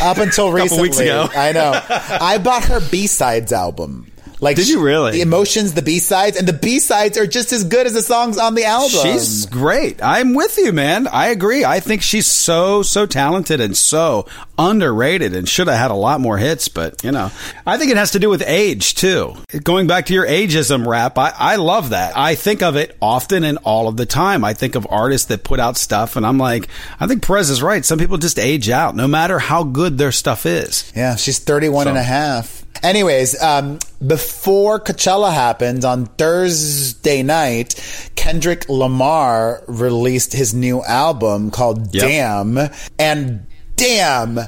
up 0.04 0.18
until 0.18 0.52
recently. 0.52 0.82
weeks 0.84 1.00
ago. 1.00 1.28
I 1.36 1.52
know. 1.52 1.80
I 1.90 2.40
bought 2.40 2.66
her 2.66 2.80
B 2.90 3.06
sides 3.06 3.52
album. 3.54 4.12
Like 4.42 4.58
Did 4.58 4.68
you 4.68 4.82
really? 4.82 5.14
The 5.14 5.22
emotions, 5.22 5.74
the 5.74 5.82
B 5.82 6.00
sides, 6.00 6.38
and 6.38 6.48
the 6.48 6.54
B 6.54 6.80
sides 6.80 7.18
are 7.18 7.28
just 7.28 7.54
as 7.54 7.64
good 7.64 7.88
as 7.88 7.94
the 7.94 8.02
songs 8.02 8.38
on 8.38 8.56
the 8.56 8.66
album. 8.66 8.90
She's 9.02 9.46
great. 9.46 10.04
I'm 10.04 10.34
with 10.34 10.58
you, 10.58 10.72
man. 10.74 11.08
I 11.08 11.28
agree. 11.28 11.64
I 11.64 11.80
think 11.80 12.02
she's 12.02 12.28
so 12.28 12.84
so 12.84 13.06
talented 13.06 13.62
and 13.62 13.76
so 13.78 14.28
underrated 14.58 15.34
and 15.36 15.48
should 15.48 15.68
have 15.68 15.78
had 15.78 15.92
a 15.92 15.96
lot 15.96 16.20
more 16.20 16.38
hits, 16.38 16.68
but 16.68 17.04
you 17.04 17.12
know. 17.12 17.32
I 17.66 17.78
think 17.78 17.92
it 17.92 17.98
has 17.98 18.12
to 18.12 18.20
do 18.20 18.30
with 18.30 18.44
age 18.46 18.96
too. 18.96 19.36
Going 19.64 19.88
back 19.88 20.08
to 20.08 20.14
your 20.14 20.28
ageism 20.28 20.86
rap, 20.86 21.18
I, 21.18 21.34
I 21.38 21.56
love 21.56 21.90
that. 21.90 22.18
I 22.18 22.36
think 22.36 22.62
of 22.62 22.76
it 22.76 22.98
often 23.02 23.44
and 23.44 23.58
all 23.64 23.88
of 23.88 23.98
the 23.98 24.06
time. 24.06 24.44
I 24.44 24.54
think 24.54 24.76
of 24.76 24.88
artists 24.90 25.28
that 25.28 25.44
put 25.44 25.60
out 25.60 25.78
stuff 25.78 26.16
and 26.16 26.26
I'm 26.26 26.38
like, 26.38 26.68
I 27.00 27.08
think 27.08 27.26
Perez 27.26 27.50
is 27.50 27.64
right. 27.64 27.84
Some 27.86 28.00
people 28.00 28.18
just 28.18 28.40
age 28.40 28.70
out 28.70 28.96
no 28.96 29.08
matter 29.08 29.40
how 29.40 29.64
good 29.64 29.98
their 29.98 30.12
stuff 30.12 30.46
is. 30.46 30.92
Yeah, 30.96 31.16
she's 31.16 31.40
31 31.40 31.88
and 31.88 31.98
a 31.98 32.04
half. 32.04 32.65
Anyways, 32.84 33.42
um, 33.42 33.80
before 34.06 34.80
Coachella 34.80 35.34
happened 35.34 35.84
on 35.86 36.06
Thursday 36.06 37.24
night, 37.24 37.76
Kendrick 38.16 38.70
Lamar 38.70 39.64
released 39.68 40.34
his 40.34 40.54
new 40.54 40.84
album 40.84 41.52
called 41.52 41.94
Yep. 41.94 42.04
Damn. 42.04 42.60
And 43.00 43.48
damn, 43.76 44.40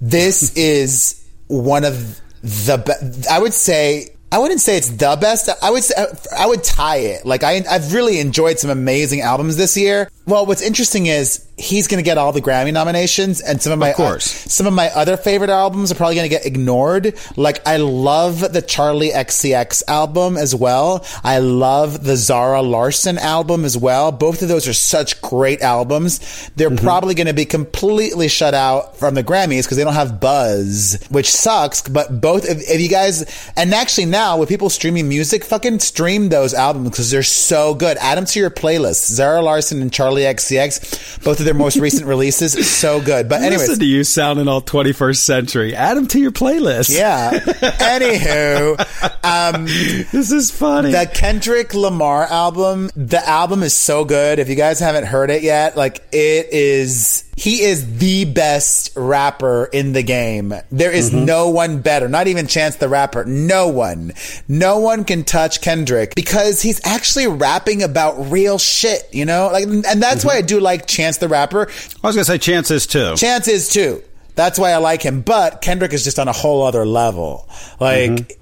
this 0.00 0.52
is 0.56 1.22
one 1.48 1.84
of 1.84 2.20
the 2.42 2.78
be- 2.78 3.26
I 3.30 3.38
would 3.38 3.54
say 3.54 4.16
I 4.32 4.38
wouldn't 4.38 4.60
say 4.60 4.76
it's 4.78 4.88
the 4.88 5.16
best. 5.20 5.48
I 5.62 5.70
would 5.70 5.84
say, 5.84 5.94
I 6.36 6.46
would 6.46 6.64
tie 6.64 6.96
it. 6.96 7.26
Like 7.26 7.44
I, 7.44 7.62
I've 7.70 7.92
really 7.92 8.18
enjoyed 8.18 8.58
some 8.58 8.70
amazing 8.70 9.20
albums 9.20 9.56
this 9.56 9.76
year. 9.76 10.10
Well, 10.26 10.46
what's 10.46 10.62
interesting 10.62 11.06
is 11.06 11.46
he's 11.58 11.86
going 11.88 11.98
to 12.02 12.04
get 12.04 12.16
all 12.16 12.32
the 12.32 12.40
Grammy 12.40 12.72
nominations, 12.72 13.40
and 13.40 13.60
some 13.60 13.72
of 13.72 13.78
my 13.78 13.90
Of 13.90 13.96
course. 13.96 14.24
some 14.24 14.66
of 14.66 14.72
my 14.72 14.88
other 14.90 15.16
favorite 15.16 15.50
albums 15.50 15.92
are 15.92 15.96
probably 15.96 16.14
going 16.14 16.28
to 16.30 16.34
get 16.34 16.46
ignored. 16.46 17.14
Like 17.36 17.66
I 17.66 17.76
love 17.76 18.40
the 18.40 18.62
Charli 18.62 19.12
XCX 19.12 19.82
album 19.88 20.36
as 20.36 20.54
well. 20.54 21.04
I 21.24 21.38
love 21.38 22.04
the 22.04 22.16
Zara 22.16 22.62
Larsson 22.62 23.18
album 23.18 23.64
as 23.64 23.76
well. 23.76 24.12
Both 24.12 24.42
of 24.42 24.48
those 24.48 24.66
are 24.66 24.72
such 24.72 25.20
great 25.20 25.60
albums. 25.60 26.50
They're 26.56 26.70
Mm-hmm. 26.70 26.84
probably 26.86 27.14
going 27.14 27.26
to 27.26 27.34
be 27.34 27.44
completely 27.44 28.28
shut 28.28 28.54
out 28.54 28.96
from 28.96 29.14
the 29.14 29.22
Grammys 29.24 29.64
because 29.64 29.76
they 29.76 29.84
don't 29.84 29.92
have 29.94 30.20
buzz, 30.20 30.98
which 31.10 31.28
sucks. 31.30 31.82
But 31.82 32.20
both, 32.20 32.48
if, 32.48 32.58
if 32.70 32.80
you 32.80 32.88
guys, 32.88 33.50
and 33.56 33.74
actually 33.74 34.06
now 34.06 34.21
with 34.38 34.48
people 34.48 34.70
streaming 34.70 35.08
music, 35.08 35.44
fucking 35.44 35.80
stream 35.80 36.28
those 36.28 36.54
albums 36.54 36.90
because 36.90 37.10
they're 37.10 37.22
so 37.22 37.74
good. 37.74 37.96
Add 37.98 38.16
them 38.18 38.24
to 38.26 38.38
your 38.38 38.50
playlist. 38.50 39.06
Zara 39.10 39.42
Larsson 39.42 39.82
and 39.82 39.90
Charli 39.90 40.22
XCX, 40.24 41.22
both 41.24 41.38
of 41.40 41.44
their 41.44 41.54
most 41.54 41.76
recent 41.76 42.06
releases, 42.14 42.52
so 42.70 43.00
good. 43.00 43.28
But 43.28 43.42
anyways, 43.42 43.68
Listen 43.68 43.78
to 43.80 43.84
you 43.86 44.04
sounding 44.04 44.48
all 44.48 44.62
21st 44.62 45.16
century. 45.16 45.74
Add 45.74 45.96
them 45.96 46.06
to 46.08 46.18
your 46.20 46.30
playlist. 46.32 46.96
yeah. 46.96 47.38
Anywho, 47.38 48.78
um, 49.54 49.64
This 49.66 50.30
is 50.32 50.50
funny. 50.50 50.92
the 50.92 51.10
Kendrick 51.12 51.74
Lamar 51.74 52.24
album, 52.24 52.90
the 52.96 53.26
album 53.28 53.62
is 53.62 53.74
so 53.74 54.04
good. 54.04 54.38
If 54.38 54.48
you 54.48 54.54
guys 54.54 54.80
haven't 54.80 55.04
heard 55.04 55.30
it 55.30 55.42
yet, 55.42 55.76
like 55.76 55.96
it 56.12 56.48
is, 56.52 57.24
he 57.36 57.62
is 57.62 57.98
the 57.98 58.24
best 58.24 58.92
rapper 58.96 59.68
in 59.72 59.92
the 59.92 60.02
game. 60.02 60.54
There 60.70 60.92
is 60.92 61.12
no 61.12 61.50
one 61.50 61.80
better, 61.80 62.08
not 62.08 62.26
even 62.28 62.46
Chance 62.46 62.76
the 62.76 62.88
Rapper. 62.88 63.24
No 63.24 63.68
one. 63.68 64.11
No 64.48 64.78
one 64.78 65.04
can 65.04 65.24
touch 65.24 65.60
Kendrick 65.60 66.14
because 66.14 66.62
he's 66.62 66.80
actually 66.84 67.26
rapping 67.26 67.82
about 67.82 68.30
real 68.30 68.58
shit, 68.58 69.08
you 69.12 69.24
know? 69.24 69.50
Like, 69.52 69.64
and 69.64 70.02
that's 70.02 70.24
why 70.24 70.36
I 70.36 70.42
do 70.42 70.60
like 70.60 70.86
Chance 70.86 71.18
the 71.18 71.28
Rapper. 71.28 71.62
I 71.62 72.06
was 72.06 72.14
going 72.16 72.18
to 72.18 72.24
say 72.24 72.38
chances 72.38 72.86
too. 72.86 73.14
Chance 73.16 73.48
is 73.48 73.68
too. 73.68 74.02
That's 74.34 74.58
why 74.58 74.72
I 74.72 74.78
like 74.78 75.02
him. 75.02 75.20
But 75.20 75.60
Kendrick 75.60 75.92
is 75.92 76.04
just 76.04 76.18
on 76.18 76.28
a 76.28 76.32
whole 76.32 76.62
other 76.62 76.86
level. 76.86 77.48
Like, 77.78 78.10
mm-hmm. 78.10 78.38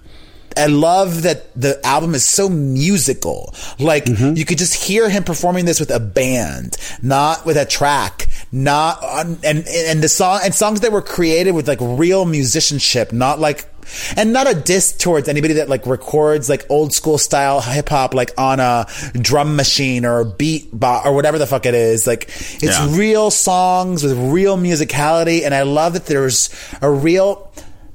I 0.56 0.66
love 0.66 1.22
that 1.22 1.54
the 1.54 1.80
album 1.86 2.14
is 2.14 2.24
so 2.24 2.48
musical. 2.48 3.54
Like, 3.78 4.06
mm-hmm. 4.06 4.36
you 4.36 4.44
could 4.44 4.58
just 4.58 4.74
hear 4.74 5.08
him 5.08 5.22
performing 5.22 5.64
this 5.64 5.78
with 5.78 5.90
a 5.90 6.00
band, 6.00 6.76
not 7.02 7.46
with 7.46 7.56
a 7.56 7.64
track, 7.64 8.26
not 8.50 9.02
on, 9.02 9.38
and, 9.44 9.64
and 9.68 10.02
the 10.02 10.08
song, 10.08 10.40
and 10.42 10.52
songs 10.54 10.80
that 10.80 10.90
were 10.90 11.02
created 11.02 11.52
with 11.52 11.68
like 11.68 11.78
real 11.80 12.24
musicianship, 12.24 13.12
not 13.12 13.38
like, 13.38 13.69
and 14.16 14.32
not 14.32 14.50
a 14.50 14.54
diss 14.54 14.92
towards 14.96 15.28
anybody 15.28 15.54
that 15.54 15.68
like 15.68 15.86
records 15.86 16.48
like 16.48 16.64
old 16.68 16.92
school 16.92 17.18
style 17.18 17.60
hip 17.60 17.88
hop, 17.88 18.14
like 18.14 18.32
on 18.38 18.60
a 18.60 18.86
drum 19.14 19.56
machine 19.56 20.04
or 20.04 20.20
a 20.20 20.24
beat 20.24 20.70
bo- 20.72 21.02
or 21.04 21.14
whatever 21.14 21.38
the 21.38 21.46
fuck 21.46 21.66
it 21.66 21.74
is. 21.74 22.06
Like, 22.06 22.24
it's 22.28 22.62
Yeah. 22.62 22.96
real 22.96 23.30
songs 23.30 24.02
with 24.02 24.16
real 24.18 24.56
musicality. 24.56 25.44
And 25.44 25.54
I 25.54 25.62
love 25.62 25.92
that 25.94 26.06
there's 26.06 26.50
a 26.80 26.90
real, 26.90 27.50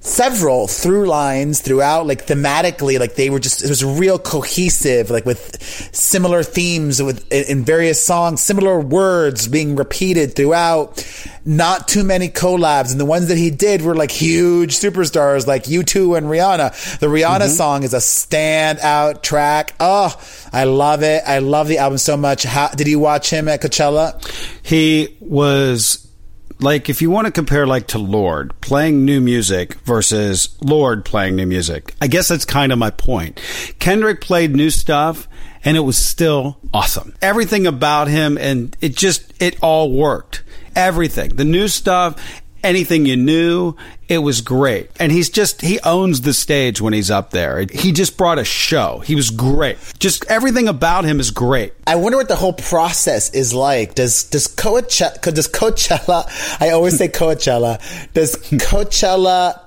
several 0.05 0.67
through 0.67 1.07
lines 1.07 1.61
throughout, 1.61 2.07
like 2.07 2.25
thematically, 2.25 2.99
like 2.99 3.15
they 3.15 3.29
were 3.29 3.39
just, 3.39 3.63
it 3.63 3.69
was 3.69 3.83
real 3.83 4.19
cohesive, 4.19 5.09
like 5.09 5.25
with 5.25 5.61
similar 5.93 6.43
themes 6.43 7.01
with, 7.01 7.31
in, 7.31 7.65
various 7.65 8.05
songs, 8.05 8.41
similar 8.41 8.79
words 8.79 9.47
being 9.47 9.75
repeated 9.75 10.35
throughout. 10.35 11.03
Not 11.47 11.87
too 11.87 12.03
many 12.03 12.29
collabs. 12.29 12.91
And 12.91 12.99
the 12.99 13.05
ones 13.05 13.27
that 13.27 13.37
he 13.37 13.51
did 13.51 13.81
were 13.81 13.95
like 13.95 14.11
huge 14.11 14.75
superstars 14.75 15.45
like 15.45 15.65
U2 15.65 16.17
and 16.17 16.27
Rihanna. 16.27 16.99
The 16.99 17.07
Rihanna 17.07 17.41
mm-hmm. 17.41 17.49
song 17.49 17.83
is 17.83 17.93
a 17.93 17.97
standout 17.97 19.21
track. 19.21 19.75
Oh, 19.79 20.15
I 20.51 20.63
love 20.63 21.03
it. 21.03 21.23
I 21.25 21.39
love 21.39 21.67
the 21.67 21.77
album 21.77 21.97
so 21.97 22.17
much. 22.17 22.43
How, 22.43 22.69
did 22.69 22.87
you 22.87 22.99
watch 22.99 23.29
him 23.29 23.47
at 23.47 23.61
Coachella? 23.61 24.23
he 24.65 25.15
was 25.19 26.04
like 26.59 26.89
if 26.89 27.01
you 27.01 27.09
want 27.09 27.25
to 27.25 27.31
compare 27.31 27.67
like 27.67 27.87
to 27.87 27.99
Lorde 27.99 28.59
playing 28.61 29.05
new 29.05 29.19
music 29.21 29.75
versus 29.81 30.57
Lorde 30.61 31.05
playing 31.05 31.35
new 31.35 31.45
music. 31.45 31.95
I 32.01 32.07
guess 32.07 32.27
that's 32.27 32.45
kind 32.45 32.71
of 32.71 32.79
my 32.79 32.89
point. 32.89 33.41
Kendrick 33.79 34.21
played 34.21 34.55
new 34.55 34.69
stuff 34.69 35.27
and 35.63 35.75
it 35.75 35.81
was 35.81 35.97
still 35.97 36.57
awesome. 36.73 37.15
Everything 37.21 37.67
about 37.67 38.07
him 38.07 38.37
and 38.37 38.75
it 38.81 38.95
just 38.95 39.33
it 39.41 39.57
all 39.61 39.91
worked. 39.91 40.43
Everything. 40.75 41.35
The 41.35 41.45
new 41.45 41.67
stuff 41.67 42.41
anything 42.65 43.05
you 43.05 43.15
knew. 43.15 43.75
It 44.07 44.19
was 44.19 44.41
great. 44.41 44.89
And 44.99 45.11
he's 45.11 45.29
just, 45.29 45.61
he 45.61 45.79
owns 45.81 46.21
the 46.21 46.33
stage 46.33 46.81
when 46.81 46.93
he's 46.93 47.09
up 47.09 47.31
there. 47.31 47.65
He 47.71 47.91
just 47.91 48.17
brought 48.17 48.37
a 48.37 48.43
show. 48.43 48.99
He 48.99 49.15
was 49.15 49.29
great. 49.29 49.77
Just 49.99 50.25
everything 50.25 50.67
about 50.67 51.05
him 51.05 51.19
is 51.19 51.31
great. 51.31 51.73
I 51.87 51.95
wonder 51.95 52.17
what 52.17 52.27
the 52.27 52.35
whole 52.35 52.53
process 52.53 53.29
is 53.31 53.53
like. 53.53 53.95
Does 53.95 54.25
does 54.25 54.47
Coachella? 54.47 55.21
Does 55.33 55.47
Coachella? 55.47 56.27
I 56.59 56.71
always 56.71 56.97
say 56.97 57.07
Coachella. 57.07 57.79
Does 58.13 58.35
Coachella 58.35 59.59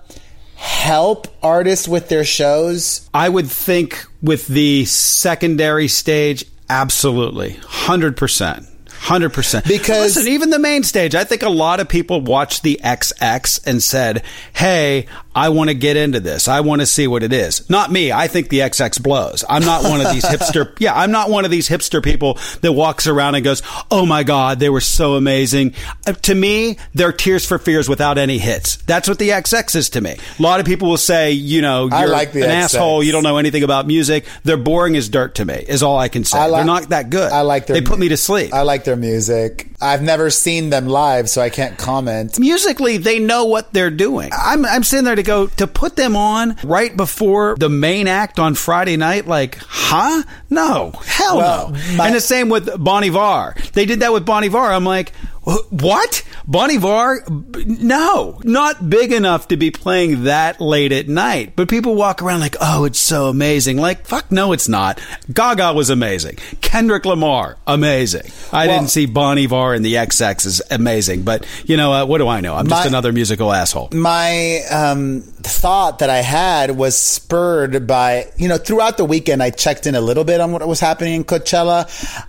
help 0.57 1.29
artists 1.43 1.89
with 1.89 2.09
their 2.09 2.25
shows? 2.25 3.09
I 3.15 3.29
would 3.29 3.49
think 3.49 4.05
with 4.23 4.47
the 4.49 4.85
secondary 4.87 5.89
stage, 5.89 6.45
absolutely. 6.69 7.53
100%. 7.53 8.67
Hundred 9.01 9.31
percent. 9.31 9.65
Because- 9.65 10.17
listen, 10.17 10.33
even 10.33 10.51
the 10.51 10.59
main 10.59 10.83
stage, 10.83 11.15
I 11.15 11.25
think 11.25 11.43
a 11.43 11.49
lot 11.49 11.81
of 11.81 11.89
people 11.89 12.21
watched 12.21 12.63
the 12.63 12.81
XX 12.83 13.61
and 13.65 13.83
said, 13.83 14.23
"Hey, 14.53 15.07
I 15.39 15.49
want 15.51 15.71
to 15.71 15.75
get 15.75 15.97
into 15.97 16.21
this. 16.21 16.49
I 16.49 16.61
want 16.61 16.81
to 16.81 16.87
see 16.87 17.07
what 17.07 17.23
it 17.23 17.33
is." 17.33 17.69
Not 17.71 17.91
me. 17.93 18.13
I 18.13 18.27
think 18.29 18.49
the 18.49 18.61
XX 18.61 19.03
blows. 19.03 19.45
I'm 19.49 19.63
not 19.65 19.83
one 19.85 20.01
of 20.01 20.13
these 20.13 20.25
hipster. 20.33 20.75
Yeah, 20.79 20.95
I'm 20.95 21.11
not 21.11 21.31
one 21.31 21.45
of 21.45 21.51
these 21.51 21.69
hipster 21.69 22.03
people 22.03 22.39
that 22.63 22.73
walks 22.73 23.07
around 23.07 23.35
and 23.37 23.45
goes, 23.45 23.63
"Oh 23.91 24.05
my 24.07 24.23
god, 24.23 24.59
they 24.61 24.69
were 24.71 24.81
so 24.81 25.15
amazing." 25.15 25.75
Uh, 26.07 26.13
to 26.13 26.35
me, 26.35 26.79
they're 26.95 27.13
Tears 27.13 27.45
for 27.47 27.59
Fears 27.59 27.89
without 27.89 28.19
any 28.19 28.39
hits. 28.39 28.77
That's 28.87 29.09
what 29.09 29.19
the 29.19 29.31
XX 29.31 29.77
is 29.77 29.91
to 29.91 30.01
me. 30.01 30.17
A 30.39 30.43
lot 30.43 30.61
of 30.61 30.67
people 30.67 30.89
will 30.89 30.97
say, 30.97 31.33
you 31.33 31.63
know, 31.63 31.89
you're 31.89 32.09
like 32.09 32.33
the 32.33 32.43
an 32.43 32.51
XX. 32.51 32.55
asshole. 32.65 33.03
You 33.03 33.13
don't 33.13 33.23
know 33.23 33.37
anything 33.39 33.63
about 33.63 33.87
music. 33.87 34.25
They're 34.45 34.57
boring 34.57 34.97
as 34.97 35.09
dirt 35.09 35.37
to 35.37 35.45
me. 35.45 35.65
Is 35.69 35.83
all 35.83 35.99
I 35.99 36.09
can 36.09 36.25
say. 36.25 36.39
I 36.39 36.47
like- 36.47 36.59
they're 36.61 36.67
not 36.67 36.89
that 36.91 37.11
good. 37.11 37.31
I 37.33 37.43
like 37.43 37.67
their 37.67 37.75
They 37.81 37.83
put 37.87 37.99
me 37.99 38.09
to 38.09 38.17
sleep. 38.17 38.53
I 38.53 38.63
like 38.63 38.85
their 38.85 38.97
music. 38.97 39.68
I've 39.81 40.03
never 40.03 40.29
seen 40.31 40.71
them 40.71 40.87
live, 40.89 41.29
so 41.31 41.41
I 41.41 41.51
can't 41.51 41.79
comment. 41.79 42.39
musically 42.39 42.97
they 42.97 43.19
know 43.21 43.45
what 43.45 43.73
they're 43.73 43.91
doing. 43.93 44.31
I'm 44.37 44.65
I'm 44.65 44.83
sitting 44.83 45.05
there 45.05 45.15
to 45.15 45.23
go 45.23 45.47
to 45.47 45.67
put 45.69 45.95
them 45.95 46.17
on 46.17 46.57
right 46.65 46.97
before 46.97 47.55
the 47.59 47.69
main 47.69 48.09
act 48.09 48.39
on 48.41 48.55
Friday 48.55 48.97
night. 48.97 49.27
Like, 49.29 49.57
huh? 49.61 50.23
No, 50.51 50.91
hell 51.05 51.37
Well, 51.37 51.71
no. 51.71 51.97
my- 51.97 52.07
and 52.07 52.15
the 52.17 52.21
same 52.21 52.49
with 52.49 52.69
Bon 52.83 53.05
Iver. 53.05 53.55
They 53.73 53.87
did 53.87 54.01
that 54.01 54.13
with 54.13 54.27
Bon 54.27 54.43
Iver. 54.45 54.59
I'm 54.59 54.85
like. 54.85 55.13
"Wh- 55.49 55.73
What? 55.73 56.23
Bon 56.47 56.71
Iver? 56.71 57.25
No, 57.67 58.41
not 58.45 58.89
big 58.89 59.13
enough 59.13 59.49
to 59.49 59.57
be 59.57 59.71
playing 59.71 60.25
that 60.25 60.61
late 60.61 60.93
at 60.93 61.09
night. 61.09 61.53
But 61.57 61.69
people 61.69 61.95
walk 61.95 62.23
around 62.23 62.41
like, 62.41 62.57
oh, 62.61 62.85
it's 62.85 62.99
so 62.99 63.27
amazing. 63.29 63.77
Like, 63.79 64.07
fuck, 64.07 64.31
no, 64.33 64.53
it's 64.53 64.69
not. 64.69 65.01
Gaga 65.33 65.73
was 65.75 65.91
amazing. 65.91 66.37
Kendrick 66.61 67.05
Lamar, 67.05 67.57
amazing. 67.67 68.31
I 68.53 68.67
Well- 68.67 68.79
didn't 68.79 68.91
see 68.91 69.07
Bon 69.07 69.39
Iver 69.39 69.75
and 69.75 69.85
the 69.85 69.95
XX 69.97 70.47
is 70.47 70.63
amazing. 70.71 71.23
But, 71.23 71.45
you 71.67 71.77
know, 71.77 71.93
uh, 71.93 72.05
what 72.07 72.19
do 72.19 72.29
I 72.29 72.41
know? 72.41 72.55
I'm 72.55 72.67
just 72.69 72.85
My- 72.85 72.89
another 72.89 73.13
musical 73.13 73.53
asshole. 73.53 73.91
My 73.93 74.61
um, 74.71 75.23
thought 75.43 75.99
that 76.01 76.11
I 76.11 76.19
had 76.23 76.77
was 76.77 76.97
spurred 76.97 77.87
by, 77.87 78.27
you 78.37 78.49
know, 78.49 78.59
throughout 78.59 78.97
the 78.97 79.05
weekend, 79.05 79.43
I 79.43 79.51
checked 79.51 79.87
in 79.87 79.95
a 79.95 80.01
little 80.01 80.25
bit 80.25 80.41
on 80.41 80.53
what 80.53 80.67
was 80.67 80.81
happening 80.81 81.15
in 81.15 81.25
Coachella. 81.25 81.87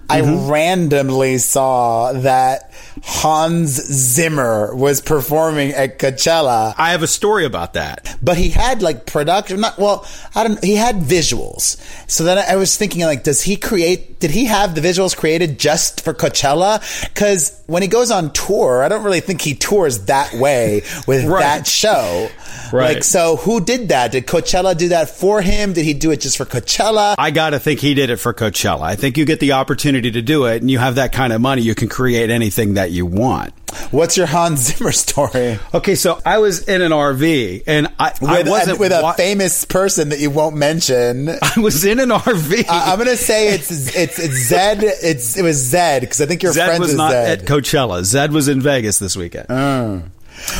I 0.09 0.21
Mm-hmm. 0.21 0.49
randomly 0.51 1.37
saw 1.37 2.11
that 2.13 2.71
Hans 3.09 3.71
Zimmer 3.71 4.73
was 4.75 5.01
performing 5.01 5.71
at 5.71 5.97
Coachella. 5.97 6.75
I 6.77 6.91
have 6.91 7.01
a 7.01 7.07
story 7.07 7.43
about 7.43 7.73
that. 7.73 8.15
but 8.21 8.37
he 8.37 8.49
had 8.49 8.81
like 8.83 9.05
production 9.07 9.59
not 9.61 9.77
well 9.79 10.05
i 10.35 10.43
don't 10.43 10.63
he 10.63 10.75
had 10.75 10.97
visuals 10.97 11.77
so 12.09 12.23
then 12.23 12.37
i 12.37 12.55
was 12.55 12.75
thinking 12.77 13.01
like 13.01 13.23
does 13.23 13.41
he 13.41 13.55
create 13.55 14.19
did 14.19 14.29
he 14.31 14.45
have 14.45 14.75
the 14.75 14.81
visuals 14.81 15.15
created 15.17 15.57
just 15.59 16.01
for 16.01 16.13
coachella 16.13 16.79
because 17.13 17.61
when 17.67 17.81
he 17.81 17.87
goes 17.87 18.11
on 18.11 18.31
tour 18.33 18.83
i 18.83 18.87
don't 18.89 19.03
really 19.03 19.19
think 19.21 19.41
he 19.41 19.55
tours 19.55 20.05
that 20.05 20.33
way 20.33 20.81
with 21.07 21.25
Right. 21.25 21.41
that 21.41 21.67
show 21.67 22.29
Right. 22.71 22.95
like 22.95 23.03
so 23.03 23.37
who 23.37 23.61
did 23.63 23.89
that 23.89 24.11
did 24.11 24.27
coachella 24.27 24.77
do 24.77 24.89
that 24.89 25.09
for 25.09 25.41
him 25.41 25.73
did 25.73 25.85
he 25.85 25.93
do 25.93 26.11
it 26.11 26.19
just 26.21 26.37
for 26.37 26.45
coachella 26.45 27.15
I 27.17 27.31
got 27.31 27.51
to 27.51 27.59
think 27.59 27.79
he 27.79 27.93
did 27.95 28.09
it 28.09 28.17
for 28.17 28.33
Coachella. 28.33 28.81
I 28.81 28.95
think 28.95 29.17
you 29.17 29.25
get 29.25 29.39
the 29.39 29.53
opportunity 29.53 30.11
to 30.11 30.21
do 30.21 30.45
it 30.45 30.61
and 30.61 30.69
you 30.71 30.77
have 30.79 30.95
that 30.95 31.11
kind 31.11 31.33
of 31.33 31.41
money, 31.41 31.61
you 31.63 31.75
can 31.75 31.89
create 31.89 32.29
anything 32.29 32.75
that 32.75 32.88
you 32.91 33.05
want. 33.05 33.53
what's 33.91 34.17
your 34.17 34.25
hans 34.25 34.59
zimmer 34.61 34.91
story 34.91 35.59
Okay, 35.73 35.95
so 35.95 36.19
I 36.25 36.39
was 36.39 36.67
in 36.67 36.81
an 36.81 36.91
RV 36.91 37.63
and 37.67 37.87
I, 37.99 38.13
I 38.21 38.41
uh, 38.41 38.49
wasn't 38.49 38.79
with 38.79 38.91
a 38.91 39.01
wa- 39.01 39.13
famous 39.13 39.63
person 39.65 40.09
that 40.09 40.19
you 40.19 40.29
won't 40.31 40.55
mention 40.55 41.29
I 41.29 41.53
was 41.57 41.85
in 41.85 41.99
an 41.99 42.09
RV. 42.09 42.65
I- 42.69 42.91
I'm 42.91 42.97
gonna 42.97 43.15
say 43.15 43.49
it's 43.53 43.69
it's 43.71 44.17
it's 44.19 44.51
Zedd. 44.51 44.81
It's 44.83 45.37
it 45.37 45.43
was 45.43 45.57
Zedd 45.71 46.01
because 46.01 46.19
I 46.21 46.25
think 46.25 46.41
your 46.43 46.51
Zedd 46.53 46.65
friends 46.65 46.79
was 46.79 46.89
with 46.89 46.97
not 46.97 47.11
Zedd. 47.13 47.27
at 47.27 47.39
Coachella. 47.45 48.01
Zedd 48.01 48.29
was 48.31 48.47
in 48.47 48.61
Vegas 48.61 48.97
this 48.99 49.15
weekend. 49.15 49.47
I 49.49 50.01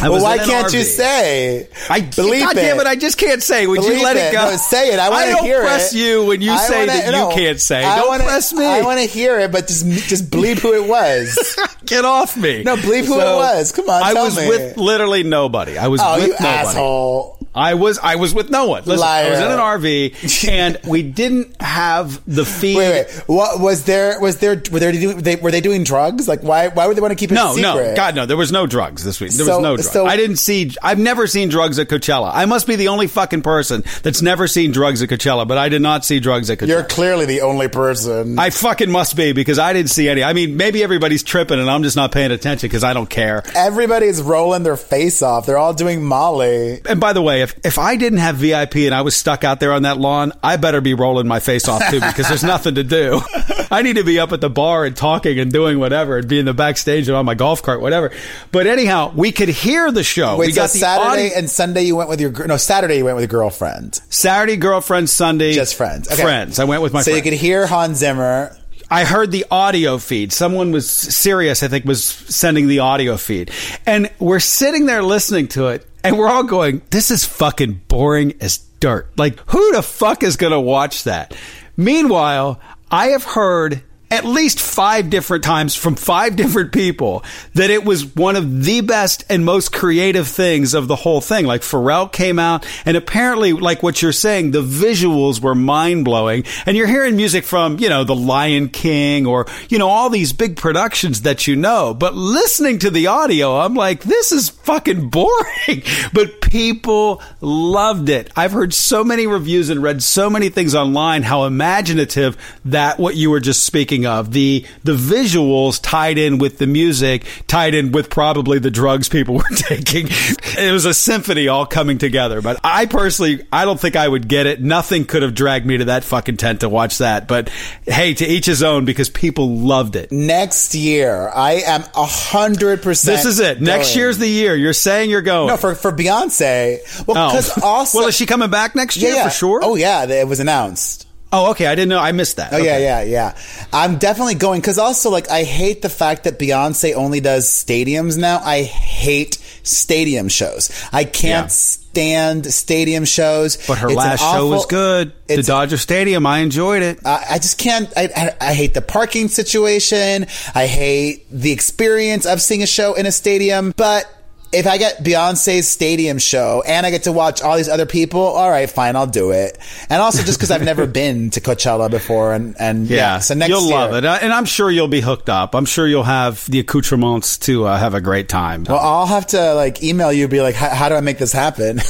well, 0.02 0.22
why 0.22 0.38
can't 0.38 0.72
you 0.74 0.84
say? 0.84 1.68
I 1.90 2.02
believe 2.02 2.44
God 2.44 2.58
it. 2.58 2.62
damn 2.62 2.80
it! 2.80 2.88
I 2.88 2.96
just 2.96 3.18
can't 3.18 3.42
say. 3.42 3.68
Would 3.68 3.82
Believe 3.82 3.98
you 4.00 4.04
let 4.04 4.18
it, 4.18 4.20
it. 4.20 4.34
go? 4.34 4.50
No, 4.52 4.58
say 4.58 4.94
it. 4.94 5.00
I 5.00 5.10
wanna 5.10 5.26
hear 5.26 5.32
it. 5.32 5.36
don't 5.36 5.46
hear 5.46 5.62
press 5.62 5.94
it. 5.94 5.98
you 5.98 6.26
when 6.26 6.42
you 6.42 6.52
I 6.52 6.58
say 6.58 6.80
wanna- 6.80 6.92
that 6.94 7.12
no. 7.12 7.30
you 7.30 7.36
can't 7.36 7.60
say. 7.62 7.84
I 7.84 7.98
don't 7.98 8.08
wanna- 8.08 8.24
press 8.24 8.54
me. 8.54 8.66
I 8.66 8.82
want 8.82 9.00
to 9.00 9.06
hear 9.06 9.40
it, 9.40 9.52
but 9.52 9.68
just 9.68 9.86
just 10.08 10.30
bleep 10.30 10.60
who 10.60 10.74
it 10.74 10.88
was. 10.88 11.58
Get 11.86 12.06
off 12.06 12.38
me. 12.38 12.64
No, 12.64 12.76
bleep 12.76 13.06
who 13.06 13.20
it 13.20 13.24
was. 13.24 13.72
Come 13.72 13.90
on, 13.90 14.04
I 14.04 14.14
was 14.14 14.38
me. 14.38 14.48
with 14.48 14.78
literally 14.78 15.24
nobody. 15.24 15.78
I 15.78 15.88
was 15.88 16.02
oh, 16.04 16.16
with 16.16 16.24
you 16.28 16.34
nobody. 16.34 16.48
asshole! 16.48 17.39
I 17.56 17.74
was 17.74 17.98
I 18.00 18.16
was 18.16 18.34
with 18.34 18.50
no 18.50 18.68
one. 18.68 18.84
Listen, 18.86 19.06
I 19.08 19.30
was 19.30 19.40
in 19.40 19.46
an 19.52 19.58
RV 19.58 20.50
and 20.50 20.80
we 20.88 21.02
didn't 21.04 21.60
have 21.62 22.22
the 22.26 22.46
feed. 22.46 22.78
Wait, 22.78 22.90
wait. 23.08 23.24
What 23.28 23.60
was 23.60 23.86
there? 23.86 24.20
Was 24.20 24.38
there? 24.38 24.62
Were 24.72 24.80
they 24.80 24.92
doing? 24.92 25.18
They, 25.18 25.36
were 25.36 25.52
they 25.52 25.62
doing 25.62 25.84
drugs? 25.84 26.28
Like, 26.28 26.42
why? 26.44 26.68
Why 26.68 26.86
would 26.88 26.96
they 26.96 27.02
want 27.02 27.12
to 27.12 27.16
keep 27.16 27.32
it 27.32 27.36
No, 27.36 27.56
secret? 27.56 27.64
no, 27.90 27.96
God, 27.96 28.16
no. 28.16 28.26
There 28.26 28.38
was 28.38 28.52
no 28.52 28.68
drugs 28.68 29.04
this 29.04 29.20
week. 29.20 29.32
There 29.32 29.46
So- 29.48 29.56
was 29.58 29.64
no 29.64 29.76
drugs. 29.78 29.92
so- 29.92 30.06
I 30.06 30.16
didn't 30.16 30.38
see. 30.38 30.72
I've 30.84 31.00
never 31.00 31.26
seen 31.28 31.50
drugs 31.50 31.80
at 31.80 31.88
Coachella. 31.90 32.32
I 32.34 32.46
must 32.46 32.68
be 32.68 32.76
the 32.76 32.90
only 32.90 33.08
fucking 33.08 33.42
person 33.42 33.84
that's 34.04 34.22
never 34.22 34.48
seen 34.48 34.72
drugs 34.72 35.02
at 35.02 35.10
Coachella. 35.10 35.48
But 35.48 35.58
I 35.58 35.70
did 35.70 35.82
not 35.82 36.06
see 36.06 36.20
drugs 36.20 36.50
at 36.52 36.60
Coachella. 36.60 36.68
You're 36.68 36.84
clearly 36.84 37.26
the 37.26 37.42
only 37.42 37.68
person. 37.68 38.38
I 38.38 38.52
fucking 38.52 38.92
must 38.92 39.16
be 39.16 39.32
because 39.34 39.58
I 39.60 39.74
didn't 39.74 39.90
see 39.90 40.08
any. 40.08 40.24
I 40.24 40.34
mean, 40.34 40.56
maybe 40.56 40.84
everybody's 40.84 41.24
tripping 41.24 41.60
and 41.60 41.70
I'm 41.70 41.82
just 41.84 41.96
not 41.96 42.12
paying 42.12 42.32
attention 42.32 42.68
because 42.70 42.84
I 42.84 42.94
don't 42.94 43.10
care. 43.10 43.44
Everybody's 43.56 44.22
rolling 44.22 44.64
their 44.64 44.78
face 44.78 45.22
off. 45.22 45.46
They're 45.46 45.58
all 45.58 45.74
doing 45.74 46.04
Molly. 46.04 46.82
And 46.88 47.00
by 47.00 47.14
the 47.14 47.22
way, 47.22 47.39
if, 47.42 47.60
if 47.66 47.78
I 47.80 47.96
didn't 47.96 48.20
have 48.20 48.38
VIP 48.38 48.78
and 48.78 48.94
I 48.94 49.02
was 49.02 49.16
stuck 49.16 49.44
out 49.44 49.60
there 49.60 49.74
on 49.74 49.84
that 49.84 49.98
lawn, 49.98 50.32
I 50.44 50.58
better 50.58 50.82
be 50.82 50.94
rolling 50.94 51.28
my 51.28 51.40
face 51.40 51.68
off 51.68 51.82
too 51.90 52.00
because 52.00 52.28
there's 52.28 52.44
nothing 52.44 52.76
to 52.76 52.84
do. 52.84 53.22
I 53.72 53.82
need 53.82 53.98
to 53.98 54.04
be 54.04 54.20
up 54.20 54.32
at 54.32 54.42
the 54.42 54.50
bar 54.50 54.86
and 54.86 54.96
talking 54.96 55.40
and 55.40 55.52
doing 55.52 55.80
whatever 55.80 56.18
and 56.18 56.28
be 56.28 56.40
in 56.40 56.46
the 56.46 56.54
backstage 56.54 57.08
and 57.08 57.16
on 57.16 57.26
my 57.26 57.36
golf 57.36 57.62
cart, 57.62 57.82
whatever. 57.82 58.12
But 58.52 58.68
anyhow, 58.68 59.12
we 59.16 59.32
could 59.32 59.50
hear 59.50 59.92
the 59.92 60.04
show. 60.04 60.38
Wait, 60.38 60.48
we 60.48 60.54
so 60.54 60.62
got 60.62 60.70
Saturday 60.70 61.32
and 61.36 61.50
Sunday 61.50 61.84
you 61.84 61.96
went 61.96 62.10
with 62.10 62.20
your 62.20 62.48
no 62.48 62.58
Saturday 62.58 62.98
you 62.98 63.06
went 63.06 63.16
with 63.16 63.24
your 63.32 63.42
girlfriend. 63.42 64.02
Saturday 64.10 64.58
girlfriend, 64.58 65.10
Sunday 65.10 65.54
Just 65.54 65.76
friends. 65.76 66.12
Okay. 66.12 66.22
Friends. 66.22 66.60
I 66.60 66.66
went 66.66 66.82
with 66.82 66.94
my 66.94 67.02
so 67.02 67.12
friends. 67.12 67.26
you 67.26 67.32
could 67.32 67.40
hear 67.40 67.68
Hans 67.68 68.00
Zimmer. 68.00 68.56
I 68.92 69.04
heard 69.04 69.32
the 69.32 69.46
audio 69.52 70.00
feed. 70.00 70.34
Someone 70.34 70.72
was 70.72 70.90
serious, 70.90 71.62
I 71.62 71.68
think, 71.68 71.86
was 71.86 72.04
sending 72.04 72.68
the 72.68 72.80
audio 72.80 73.18
feed. 73.18 73.52
And 73.86 74.10
we're 74.18 74.40
sitting 74.40 74.88
there 74.88 75.04
listening 75.04 75.48
to 75.50 75.68
it, 75.68 75.88
and 76.04 76.18
we're 76.18 76.30
all 76.30 76.44
going, 76.44 76.82
this 76.90 77.12
is 77.12 77.26
fucking 77.26 77.82
boring 77.88 78.34
as 78.42 78.60
dirt. 78.80 79.12
Like, 79.18 79.40
who 79.50 79.72
the 79.74 79.82
fuck 79.82 80.24
is 80.24 80.38
going 80.38 80.54
to 80.54 80.60
watch 80.60 81.04
that? 81.04 81.36
Meanwhile, 81.76 82.60
I 82.92 83.08
have 83.08 83.24
heard 83.24 83.84
at 84.12 84.26
least 84.26 84.60
five 84.60 85.10
different 85.10 85.44
times 85.44 85.76
from 85.76 85.96
five 85.96 86.36
different 86.36 86.72
people 86.72 87.24
that 87.54 87.70
it 87.70 87.84
was 87.84 88.16
one 88.16 88.36
of 88.36 88.64
the 88.64 88.82
best 88.82 89.24
and 89.30 89.46
most 89.46 89.72
creative 89.72 90.28
things 90.28 90.74
of 90.74 90.88
the 90.88 90.96
whole 90.96 91.22
thing. 91.22 91.46
Like 91.46 91.62
Pharrell 91.62 92.12
came 92.12 92.40
out 92.40 92.66
and 92.86 92.98
apparently, 92.98 93.54
like 93.54 93.84
what 93.84 94.02
you're 94.02 94.12
saying, 94.12 94.52
the 94.52 94.64
visuals 94.64 95.42
were 95.42 95.56
mind 95.56 96.06
blowing. 96.06 96.44
And 96.66 96.76
you're 96.76 96.88
hearing 96.88 97.16
music 97.16 97.44
from, 97.44 97.80
you 97.80 97.90
know, 97.90 98.04
The 98.04 98.16
Lion 98.16 98.70
King 98.70 99.26
or, 99.26 99.46
you 99.70 99.78
know, 99.78 99.90
all 99.90 100.10
these 100.10 100.34
big 100.34 100.58
productions 100.58 101.24
that 101.24 101.48
you 101.48 101.56
know. 101.56 101.94
But 101.94 102.16
listening 102.16 102.80
to 102.80 102.90
the 102.90 103.08
audio, 103.08 103.58
I'm 103.60 103.76
like, 103.76 104.04
this 104.04 104.32
is 104.32 104.50
fucking 104.50 105.10
boring. 105.10 105.84
but 106.14 106.42
people 106.42 107.22
loved 107.42 108.10
it. 108.10 108.32
I've 108.36 108.52
heard 108.52 108.74
so 108.74 109.04
many 109.04 109.28
reviews 109.28 109.70
and 109.70 109.84
read 109.84 110.02
so 110.02 110.30
many 110.30 110.50
things 110.50 110.76
online 110.76 111.24
how 111.24 111.44
imaginative 111.46 112.38
that 112.66 113.00
what 113.00 113.16
you 113.16 113.30
were 113.30 113.40
just 113.40 113.66
speaking 113.66 113.99
of 114.06 114.32
the 114.32 114.66
the 114.84 114.94
visuals 114.96 115.80
tied 115.82 116.18
in 116.18 116.38
with 116.38 116.58
the 116.58 116.68
music 116.68 117.26
tied 117.48 117.74
in 117.74 117.92
with 117.92 118.10
probably 118.10 118.60
the 118.60 118.72
drugs 118.72 119.10
people 119.10 119.36
were 119.38 119.44
taking 119.56 120.08
it 120.10 120.72
was 120.72 120.86
a 120.86 120.94
symphony 120.94 121.48
all 121.48 121.66
coming 121.66 121.98
together 121.98 122.42
but 122.42 122.60
i 122.64 122.86
personally 122.86 123.42
i 123.52 123.66
don't 123.66 123.80
think 123.80 123.96
i 123.96 124.08
would 124.08 124.28
get 124.28 124.46
it 124.46 124.62
nothing 124.62 125.06
could 125.06 125.22
have 125.22 125.34
dragged 125.34 125.66
me 125.66 125.78
to 125.78 125.86
that 125.86 126.04
fucking 126.04 126.38
tent 126.38 126.62
to 126.62 126.70
watch 126.70 126.98
that 127.00 127.28
but 127.28 127.50
hey 127.86 128.14
to 128.14 128.26
each 128.26 128.46
his 128.46 128.64
own 128.64 128.86
because 128.86 129.10
people 129.10 129.58
loved 129.58 129.96
it 129.96 130.12
Next 130.12 130.76
year, 130.76 131.30
I 131.34 131.54
am 131.66 131.84
a 131.96 132.06
hundred 132.06 132.82
percent. 132.82 133.18
this 133.18 133.26
is 133.26 133.40
it 133.40 133.62
next 133.62 133.90
going. 133.90 133.98
year's 134.00 134.18
the 134.18 134.28
year 134.28 134.56
you're 134.56 134.74
saying 134.74 135.10
you're 135.10 135.22
going 135.22 135.48
no 135.48 135.58
for 135.58 135.76
for 135.76 135.92
Beyonce. 135.92 136.80
Well, 137.08 137.18
Oh. 137.18 137.30
because 137.32 137.62
also, 137.62 137.98
well 138.00 138.08
is 138.08 138.16
she 138.16 138.26
coming 138.26 138.50
back 138.50 138.76
next 138.76 138.98
yeah, 138.98 139.08
year 139.08 139.16
yeah. 139.18 139.24
for 139.30 139.34
sure 139.36 139.60
Oh 139.64 139.76
yeah, 139.76 140.06
it 140.06 140.28
was 140.28 140.40
announced. 140.40 141.08
Oh 141.32 141.52
okay 141.52 141.68
i 141.68 141.76
didn't 141.76 141.90
know 141.90 142.00
i 142.00 142.12
missed 142.12 142.38
that 142.38 142.52
Oh 142.54 142.58
yeah, 142.58 142.78
yeah, 142.78 143.02
yeah. 143.04 143.38
I'm 143.72 143.98
definitely 143.98 144.36
going 144.36 144.62
because 144.62 144.78
also 144.80 145.10
like 145.12 145.30
I 145.30 145.44
hate 145.44 145.82
the 145.84 145.90
fact 145.90 146.24
that 146.24 146.40
Beyonce 146.40 146.96
only 146.96 147.20
does 147.20 147.46
stadiums 147.48 148.18
now. 148.18 148.40
I 148.44 148.64
hate 148.64 149.36
stadium 149.64 150.28
shows. 150.30 150.72
I 150.92 151.04
can't 151.04 151.46
Yeah. 151.46 151.48
stand 151.50 152.46
stadium 152.52 153.06
shows. 153.06 153.58
but 153.68 153.78
her 153.78 153.88
It's 153.90 153.98
last 153.98 154.22
show 154.22 154.48
was 154.50 154.66
good 154.66 155.14
the 155.28 155.44
dodger 155.44 155.78
stadium 155.78 156.26
i 156.26 156.40
enjoyed 156.40 156.82
it 156.82 157.00
I, 157.06 157.26
I 157.32 157.38
just 157.40 157.58
can't. 157.60 157.92
I, 157.96 158.10
I, 158.16 158.50
I 158.50 158.54
hate 158.54 158.74
the 158.74 158.82
parking 158.82 159.28
situation. 159.28 160.26
I 160.56 160.66
hate 160.66 161.28
the 161.30 161.52
experience 161.52 162.26
of 162.26 162.42
seeing 162.42 162.64
a 162.64 162.68
show 162.68 162.96
in 162.96 163.06
a 163.06 163.12
stadium. 163.12 163.74
But 163.78 164.06
if 164.52 164.66
I 164.66 164.78
get 164.80 165.04
Beyonce's 165.04 165.68
stadium 165.68 166.18
show 166.18 166.64
and 166.66 166.86
I 166.86 166.90
get 166.90 167.04
to 167.04 167.12
watch 167.12 167.42
all 167.42 167.56
these 167.58 167.70
other 167.70 167.86
people, 167.86 168.22
all 168.22 168.50
right, 168.50 168.70
fine, 168.70 168.96
I'll 168.96 169.06
do 169.06 169.30
it. 169.32 169.58
And 169.90 170.02
also 170.02 170.24
just 170.24 170.40
because 170.40 170.50
I've 170.52 170.64
never 170.64 170.88
been 171.02 171.30
to 171.32 171.42
Coachella 171.42 171.90
before, 171.92 172.34
and 172.34 172.56
and 172.60 172.88
yeah, 172.88 173.20
so 173.20 173.36
next 173.36 173.50
you'll 173.50 173.68
year, 173.68 173.76
love 173.78 173.94
it, 173.94 174.06
Uh, 174.06 174.18
and 174.22 174.34
I'm 174.34 174.46
sure 174.46 174.72
you'll 174.72 174.88
be 174.88 175.02
hooked 175.02 175.30
up. 175.30 175.54
I'm 175.54 175.66
sure 175.66 175.88
you'll 175.88 176.04
have 176.04 176.46
the 176.50 176.60
accoutrements 176.60 177.38
to 177.40 177.66
uh, 177.66 177.78
have 177.78 177.94
a 177.94 178.02
great 178.02 178.28
time. 178.28 178.64
Well, 178.68 178.80
I'll 178.80 179.06
have 179.06 179.28
to 179.28 179.54
like 179.54 179.84
email 179.84 180.12
you, 180.12 180.28
be 180.28 180.42
like, 180.42 180.56
"How- 180.56 180.90
do 180.90 180.96
I 180.96 181.02
make 181.02 181.20
this 181.20 181.32
happen? 181.34 181.80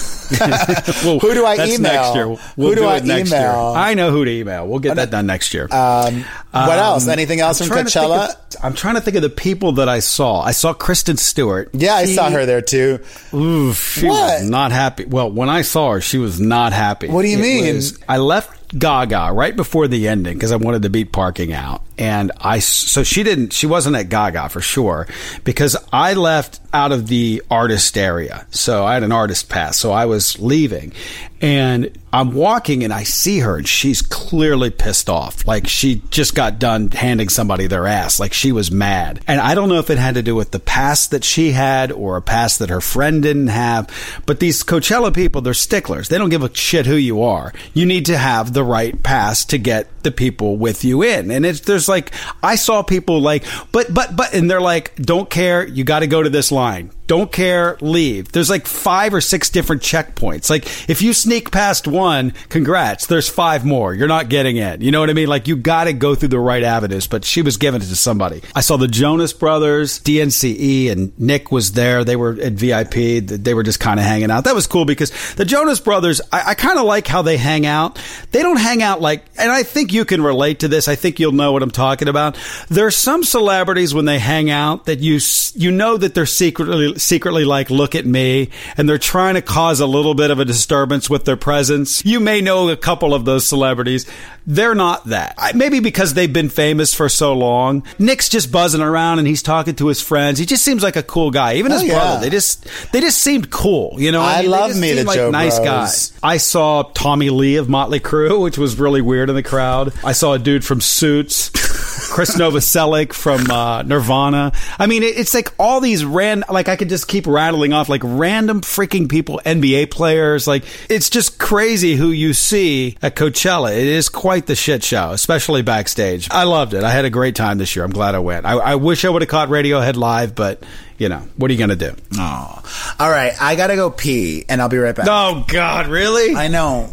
Well, 1.04 1.18
who 1.20 1.34
do 1.34 1.46
I 1.46 1.58
that's 1.58 1.74
email? 1.80 1.92
Next 1.94 2.16
year. 2.16 2.28
We'll 2.28 2.70
who 2.70 2.76
do, 2.76 2.82
do 2.82 2.88
I 2.88 2.98
email? 3.00 3.26
Year. 3.30 3.52
I 3.52 3.94
know 3.96 4.12
who 4.12 4.26
to 4.26 4.32
email. 4.32 4.68
We'll 4.68 4.80
get 4.80 4.96
that 4.98 5.10
done 5.10 5.26
next 5.26 5.54
year. 5.56 5.64
Um, 5.72 6.24
what 6.52 6.78
else? 6.78 7.06
Um, 7.08 7.14
Anything 7.14 7.40
else 7.40 7.62
I'm 7.62 7.68
from 7.68 7.78
Coachella? 7.86 8.30
of- 8.30 8.36
I'm 8.64 8.74
trying 8.74 8.96
to 8.96 9.02
think 9.02 9.16
of 9.16 9.24
the 9.24 9.30
people 9.30 9.74
that 9.74 9.90
I 9.90 10.00
saw. 10.00 10.42
I 10.42 10.52
saw 10.52 10.74
Kristen 10.74 11.18
Stewart. 11.18 11.70
yeah, 11.74 11.96
I 11.96 12.06
saw 12.06 12.30
her 12.30 12.46
there 12.50 12.62
too. 12.62 13.00
Ooh, 13.34 13.74
she 13.74 14.08
What? 14.08 14.42
was 14.42 14.50
not 14.50 14.72
happy. 14.72 15.06
Well, 15.06 15.32
when 15.32 15.50
I 15.50 15.62
saw 15.62 15.92
her, 15.94 16.02
she 16.02 16.18
was 16.18 16.40
not 16.40 16.74
happy. 16.74 17.08
What 17.08 17.22
do 17.22 17.28
you 17.30 17.38
It 17.38 17.42
mean? 17.42 17.76
was- 17.76 17.98
I 18.10 18.18
left 18.18 18.78
Gaga 18.78 19.32
right 19.34 19.56
before 19.56 19.88
the 19.88 20.08
ending 20.08 20.34
because 20.34 20.52
I 20.52 20.56
wanted 20.58 20.82
to 20.84 20.90
beat 20.90 21.12
parking 21.12 21.54
out, 21.54 21.82
and 22.00 22.32
I 22.40 22.60
so 22.60 23.04
she 23.04 23.24
didn't. 23.24 23.52
She 23.52 23.68
wasn't 23.68 23.98
at 23.98 24.10
Gaga 24.10 24.50
for 24.50 24.62
sure 24.62 25.06
because 25.44 25.76
I 25.92 26.14
left 26.14 26.62
out 26.74 26.92
of 26.92 27.08
the 27.08 27.44
artist 27.52 27.98
area, 27.98 28.48
so 28.52 28.86
I 28.86 28.94
had 28.94 29.04
an 29.04 29.12
artist 29.12 29.50
pass, 29.50 29.78
so 29.78 29.92
I 29.92 30.06
was 30.06 30.40
leaving, 30.40 30.94
and 31.42 31.92
I'm 32.14 32.34
walking 32.34 32.84
and 32.84 32.94
I 32.94 33.04
see 33.04 33.40
her, 33.40 33.58
and 33.58 33.68
she's 33.68 34.02
clearly 34.02 34.70
pissed 34.70 35.10
off, 35.10 35.46
like 35.46 35.68
she 35.68 36.02
just 36.10 36.36
got 36.36 36.60
done 36.60 36.92
handing 36.92 37.28
somebody 37.28 37.68
their 37.68 37.88
ass, 37.88 38.20
like 38.20 38.34
she 38.34 38.52
was 38.52 38.72
mad, 38.72 39.20
and 39.28 39.42
I 39.42 39.56
don't 39.56 39.68
know 39.68 39.80
if 39.80 39.90
it 39.90 39.98
had 39.98 40.14
to 40.14 40.22
do 40.22 40.36
with 40.36 40.52
the 40.52 40.60
past 40.60 41.12
that 41.12 41.24
she 41.24 41.52
had 41.52 41.92
or 41.92 42.16
a 42.16 42.22
past 42.22 42.60
that 42.60 42.70
her 42.70 42.82
friend 42.82 43.22
didn't 43.24 43.48
have, 43.48 43.90
but 44.26 44.40
these 44.40 44.64
Coachella 44.64 45.14
people, 45.14 45.42
they're 45.42 45.54
sticklers. 45.54 46.08
They 46.08 46.18
don't 46.18 46.30
give 46.30 46.44
a 46.44 46.56
shit 46.56 46.86
who 46.86 46.96
you 46.96 47.24
are. 47.24 47.52
You 47.74 47.86
need 47.86 48.06
to 48.06 48.18
have 48.18 48.54
the 48.54 48.64
right 48.64 49.02
pass 49.04 49.44
to 49.46 49.58
get 49.58 50.04
the 50.04 50.12
people 50.12 50.58
with 50.58 50.86
you 50.86 51.04
in. 51.04 51.32
And 51.32 51.46
it's, 51.46 51.62
there's 51.62 51.89
like, 51.90 52.14
I 52.42 52.56
saw 52.56 52.84
people 52.84 53.20
like, 53.20 53.44
but, 53.72 53.94
but, 53.94 54.16
but, 54.16 54.34
and 54.34 54.50
they're 54.50 54.62
like, 54.62 54.96
don't 54.96 55.30
care. 55.30 55.68
You 55.68 55.84
got 55.84 56.00
to 56.00 56.08
go 56.08 56.24
to 56.24 56.30
this 56.30 56.52
line. 56.52 56.92
Don't 57.10 57.32
care. 57.32 57.76
Leave. 57.82 58.32
There's 58.32 58.52
like 58.52 58.68
five 58.68 59.16
or 59.16 59.20
six 59.20 59.50
different 59.50 59.82
checkpoints. 59.82 60.48
Like 60.48 60.68
if 60.88 61.02
you 61.02 61.12
sneak 61.12 61.50
past 61.50 61.88
one, 61.88 62.34
congrats. 62.50 63.08
There's 63.08 63.28
five 63.28 63.66
more. 63.66 63.96
You're 63.96 64.08
not 64.08 64.30
getting 64.30 64.58
in. 64.58 64.82
You 64.82 64.92
know 64.92 65.00
what 65.00 65.10
I 65.10 65.14
mean? 65.14 65.28
Like 65.28 65.48
you 65.48 65.56
got 65.56 65.86
to 65.86 65.94
go 65.94 66.14
through 66.14 66.30
the 66.30 66.40
right 66.40 66.62
avenues, 66.62 67.08
but 67.08 67.26
she 67.26 67.42
was 67.42 67.58
giving 67.58 67.82
it 67.82 67.86
to 67.86 67.96
somebody. 67.96 68.44
I 68.54 68.62
saw 68.62 68.78
the 68.78 68.88
Jonas 68.88 69.34
Brothers, 69.34 70.00
DNCE, 70.02 70.92
and 70.92 71.20
Nick 71.20 71.52
was 71.52 71.72
there. 71.72 72.04
They 72.04 72.16
were 72.16 72.40
at 72.40 72.54
VIP. 72.54 73.26
They 73.26 73.56
were 73.56 73.64
just 73.64 73.80
kind 73.80 74.00
of 74.00 74.06
hanging 74.06 74.30
out. 74.30 74.44
That 74.44 74.54
was 74.54 74.68
cool 74.68 74.86
because 74.86 75.34
the 75.34 75.46
Jonas 75.46 75.80
Brothers, 75.80 76.22
I, 76.32 76.52
I 76.52 76.54
kind 76.54 76.78
of 76.78 76.86
like 76.86 77.08
how 77.08 77.24
they 77.24 77.38
hang 77.38 77.66
out. 77.66 78.00
They 78.32 78.44
don't 78.44 78.60
hang 78.60 78.84
out 78.84 79.02
like, 79.02 79.26
and 79.36 79.52
I 79.52 79.64
think 79.64 79.94
you 79.94 80.06
can 80.06 80.22
relate 80.22 80.60
to 80.60 80.68
this. 80.68 80.88
I 80.88 80.94
think 80.94 81.20
you'll 81.20 81.32
know 81.32 81.54
what 81.54 81.64
I'm 81.64 81.72
talking 81.72 82.08
about. 82.08 82.38
There's 82.70 82.96
some 82.96 83.24
celebrities 83.24 83.96
when 83.96 84.06
they 84.06 84.20
hang 84.20 84.52
out 84.52 84.86
that 84.86 85.00
you 85.00 85.20
you 85.56 85.72
know 85.72 85.98
that 85.98 86.14
they're 86.14 86.28
secretly 86.28 86.99
secretly 87.00 87.46
like, 87.46 87.70
look 87.70 87.96
at 87.96 88.06
me, 88.06 88.50
and 88.78 88.88
they're 88.88 88.98
trying 88.98 89.36
to 89.36 89.42
cause 89.42 89.80
a 89.80 89.86
little 89.88 90.14
bit 90.14 90.32
of 90.32 90.40
a 90.40 90.46
disturbance 90.46 91.10
with 91.10 91.26
their 91.26 91.38
presence. 91.38 92.06
You 92.06 92.20
may 92.20 92.42
know 92.42 92.70
a 92.70 92.78
couple 92.78 93.14
of 93.14 93.26
those 93.26 93.46
celebrities. 93.46 94.06
They're 94.48 94.76
not 94.76 95.06
that. 95.06 95.36
Maybe 95.56 95.80
because 95.80 96.14
they've 96.16 96.32
been 96.32 96.50
famous 96.50 96.94
for 96.94 97.08
so 97.08 97.34
long. 97.34 97.84
Nick's 98.00 98.30
just 98.30 98.52
buzzing 98.52 98.82
around 98.82 99.20
and 99.20 99.28
he's 99.28 99.44
talking 99.44 99.76
to 99.76 99.88
his 99.88 100.02
friends. 100.02 100.40
He 100.40 100.46
just 100.48 100.66
seems 100.66 100.82
like 100.82 100.96
a 100.96 101.04
cool 101.04 101.30
guy. 101.30 101.56
Even 101.56 101.72
his 101.72 101.82
Oh, 101.82 101.86
yeah. 101.86 101.94
brother. 101.94 102.22
They 102.22 102.30
just 102.32 102.66
they 102.92 103.00
just 103.00 103.20
seemed 103.20 103.52
cool. 103.52 103.96
You 104.00 104.12
know, 104.12 104.22
what 104.22 104.36
I 104.38 104.42
mean? 104.42 104.50
Love 104.52 104.76
me 104.76 104.90
the 104.92 104.96
seemed 104.98 105.08
like 105.08 105.16
Joe 105.18 105.30
nice 105.30 105.58
Bros. 105.60 105.68
guys. 105.68 106.14
I 106.24 106.38
saw 106.38 106.82
Tommy 106.82 107.30
Lee 107.30 107.58
of 107.58 107.70
Motley 107.70 108.00
Crue, 108.00 108.42
which 108.42 108.58
was 108.58 108.80
really 108.80 109.02
weird 109.02 109.30
in 109.30 109.36
the 109.36 109.44
crowd. 109.44 109.94
I 110.04 110.14
saw 110.14 110.34
a 110.34 110.40
dude 110.40 110.66
from 110.66 110.82
Suits, 110.82 111.50
Chris 112.12 112.36
Novoselic 112.36 113.14
from 113.14 113.50
uh, 113.50 113.84
Nirvana. 113.84 114.52
I 114.78 114.88
mean, 114.88 115.04
it, 115.04 115.18
it's 115.18 115.34
like 115.34 115.54
all 115.60 115.80
these 115.82 116.04
ran. 116.04 116.44
Like 116.50 116.68
I 116.70 116.76
could 116.76 116.90
just 116.90 117.08
keep 117.08 117.28
rattling 117.28 117.74
off 117.74 117.90
like 117.90 118.02
random 118.04 118.62
freaking 118.62 119.10
people, 119.10 119.42
NBA 119.46 119.92
players. 119.92 120.48
Like 120.48 120.64
it's 120.90 121.10
just 121.10 121.40
crazy 121.40 121.96
who 121.96 122.10
you 122.12 122.34
see 122.34 122.98
at 123.02 123.16
Coachella. 123.16 123.72
It 123.72 123.88
is 123.88 124.10
quite 124.10 124.48
the 124.48 124.56
shit 124.56 124.84
show, 124.84 125.12
especially 125.12 125.62
backstage. 125.62 126.30
I 126.32 126.44
loved 126.44 126.74
it. 126.74 126.84
I 126.84 126.92
had 126.92 127.06
a 127.06 127.10
great 127.10 127.36
time 127.36 127.58
this 127.58 127.76
year. 127.76 127.86
I'm 127.86 127.92
glad 127.92 128.16
I 128.16 128.20
went. 128.20 128.46
I, 128.46 128.54
I 128.54 128.76
wish 128.76 129.06
I 129.06 129.10
would 129.10 129.22
have 129.22 129.30
caught 129.30 129.50
Radiohead 129.50 129.96
live, 129.96 130.36
but 130.36 130.64
you 130.98 131.10
know, 131.10 131.22
what 131.38 131.50
are 131.50 131.54
you 131.54 131.60
gonna 131.60 131.76
do? 131.76 131.96
Oh, 132.18 132.64
all 133.00 133.10
right. 133.10 133.34
I 133.42 133.56
gotta 133.56 133.76
go 133.76 133.90
pee, 133.90 134.46
and 134.50 134.62
I'll 134.62 134.70
be 134.70 134.78
right 134.78 134.96
back. 134.96 135.08
Oh 135.10 135.46
God, 135.48 135.88
really? 135.88 136.36
I 136.36 136.50
know. 136.50 136.90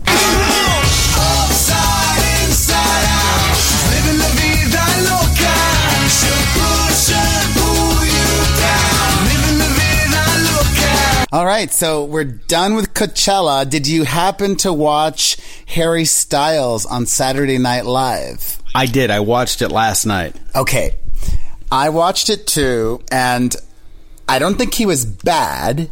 All 11.33 11.45
right, 11.45 11.73
so 11.73 12.05
we're 12.05 12.23
done 12.23 12.77
with 12.77 12.95
Coachella. 12.95 13.69
Did 13.69 13.89
you 13.89 14.05
happen 14.05 14.55
to 14.59 14.73
watch 14.73 15.37
Harry 15.67 16.05
Styles 16.05 16.87
on 16.87 17.07
Saturday 17.07 17.59
Night 17.59 17.85
Live? 17.85 18.63
I 18.77 18.87
did. 18.87 19.11
I 19.11 19.21
watched 19.21 19.61
it 19.61 19.71
last 19.71 20.07
night. 20.07 20.37
Okay. 20.55 20.97
I 21.71 21.89
watched 21.89 22.31
it 22.31 22.47
too, 22.47 23.03
and 23.11 23.55
I 24.29 24.39
don't 24.39 24.55
think 24.57 24.75
he 24.75 24.87
was 24.87 25.05
bad, 25.05 25.91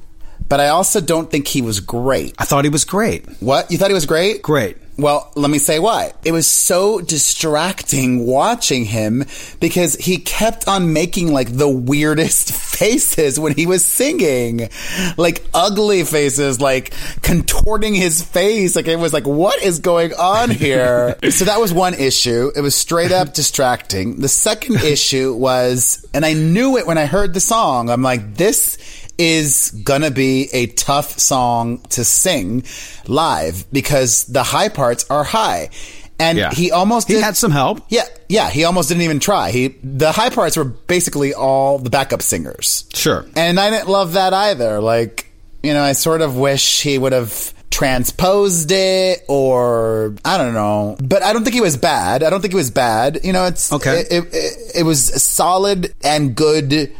but 0.48 0.60
I 0.60 0.68
also 0.68 1.00
don't 1.00 1.28
think 1.32 1.48
he 1.48 1.62
was 1.62 1.80
great. 1.80 2.36
I 2.38 2.44
thought 2.44 2.64
he 2.64 2.70
was 2.70 2.84
great. 2.84 3.26
What? 3.40 3.72
You 3.72 3.78
thought 3.78 3.90
he 3.90 3.94
was 3.94 4.06
great? 4.06 4.40
Great. 4.40 4.76
Well, 4.96 5.32
let 5.34 5.50
me 5.50 5.58
say 5.58 5.80
why. 5.80 6.12
It 6.24 6.30
was 6.30 6.48
so 6.48 7.00
distracting 7.00 8.26
watching 8.26 8.84
him 8.84 9.24
because 9.58 9.96
he 9.96 10.18
kept 10.18 10.68
on 10.68 10.92
making 10.92 11.32
like 11.32 11.56
the 11.56 11.68
weirdest 11.68 12.52
faces 12.74 13.40
when 13.40 13.54
he 13.54 13.66
was 13.66 13.84
singing. 13.84 14.68
Like 15.16 15.44
ugly 15.52 16.04
faces, 16.04 16.60
like 16.60 16.94
contorting 17.22 17.94
his 17.94 18.22
face. 18.22 18.76
Like 18.76 18.86
it 18.86 18.98
was 18.98 19.12
like, 19.12 19.26
what 19.26 19.60
is 19.62 19.80
going 19.80 20.12
on 20.14 20.50
here? 20.50 21.16
so 21.30 21.44
that 21.46 21.60
was 21.60 21.72
one 21.72 21.94
issue. 21.94 22.52
It 22.54 22.60
was 22.60 22.76
straight 22.76 23.10
up 23.10 23.34
distracting. 23.34 24.20
The 24.20 24.28
second 24.28 24.76
issue 24.84 25.34
was, 25.34 26.06
and 26.14 26.24
I 26.24 26.34
knew 26.34 26.76
it 26.76 26.86
when 26.86 26.98
I 26.98 27.06
heard 27.06 27.34
the 27.34 27.40
song. 27.40 27.90
I'm 27.90 28.02
like, 28.02 28.36
this 28.36 28.78
is 29.18 29.70
gonna 29.84 30.10
be 30.10 30.48
a 30.52 30.66
tough 30.66 31.18
song 31.18 31.78
to 31.90 32.04
sing 32.04 32.64
live 33.06 33.64
because 33.72 34.24
the 34.24 34.42
high 34.42 34.68
parts 34.68 35.04
are 35.10 35.24
high. 35.24 35.70
And 36.18 36.38
Yeah. 36.38 36.52
he 36.52 36.70
almost 36.70 37.08
He 37.08 37.14
had 37.20 37.36
some 37.36 37.50
help. 37.50 37.80
Yeah, 37.88 38.04
yeah, 38.28 38.48
he 38.48 38.62
almost 38.64 38.88
didn't 38.88 39.02
even 39.02 39.18
try. 39.18 39.50
He 39.50 39.74
the 39.82 40.12
high 40.12 40.30
parts 40.30 40.56
were 40.56 40.64
basically 40.64 41.34
all 41.34 41.78
the 41.78 41.90
backup 41.90 42.22
singers. 42.22 42.84
Sure. 42.94 43.24
And 43.34 43.58
I 43.58 43.70
didn't 43.70 43.88
love 43.88 44.12
that 44.12 44.32
either. 44.32 44.80
Like, 44.80 45.30
you 45.62 45.74
know, 45.74 45.82
I 45.82 45.92
sort 45.92 46.20
of 46.20 46.36
wish 46.36 46.82
he 46.82 46.98
would 46.98 47.12
have 47.12 47.52
transposed 47.70 48.70
it 48.70 49.24
or 49.28 50.14
I 50.24 50.38
don't 50.38 50.54
know. 50.54 50.96
But 51.02 51.24
I 51.24 51.32
don't 51.32 51.42
think 51.42 51.54
he 51.54 51.60
was 51.60 51.76
bad. 51.76 52.22
I 52.22 52.30
don't 52.30 52.40
think 52.40 52.52
he 52.52 52.56
was 52.56 52.70
bad. 52.70 53.18
You 53.24 53.32
know, 53.32 53.46
it's 53.46 53.72
Okay. 53.72 54.04
It, 54.08 54.32
it, 54.32 54.56
it 54.76 54.82
was 54.84 55.20
solid 55.20 55.92
and 56.04 56.36
good 56.36 56.92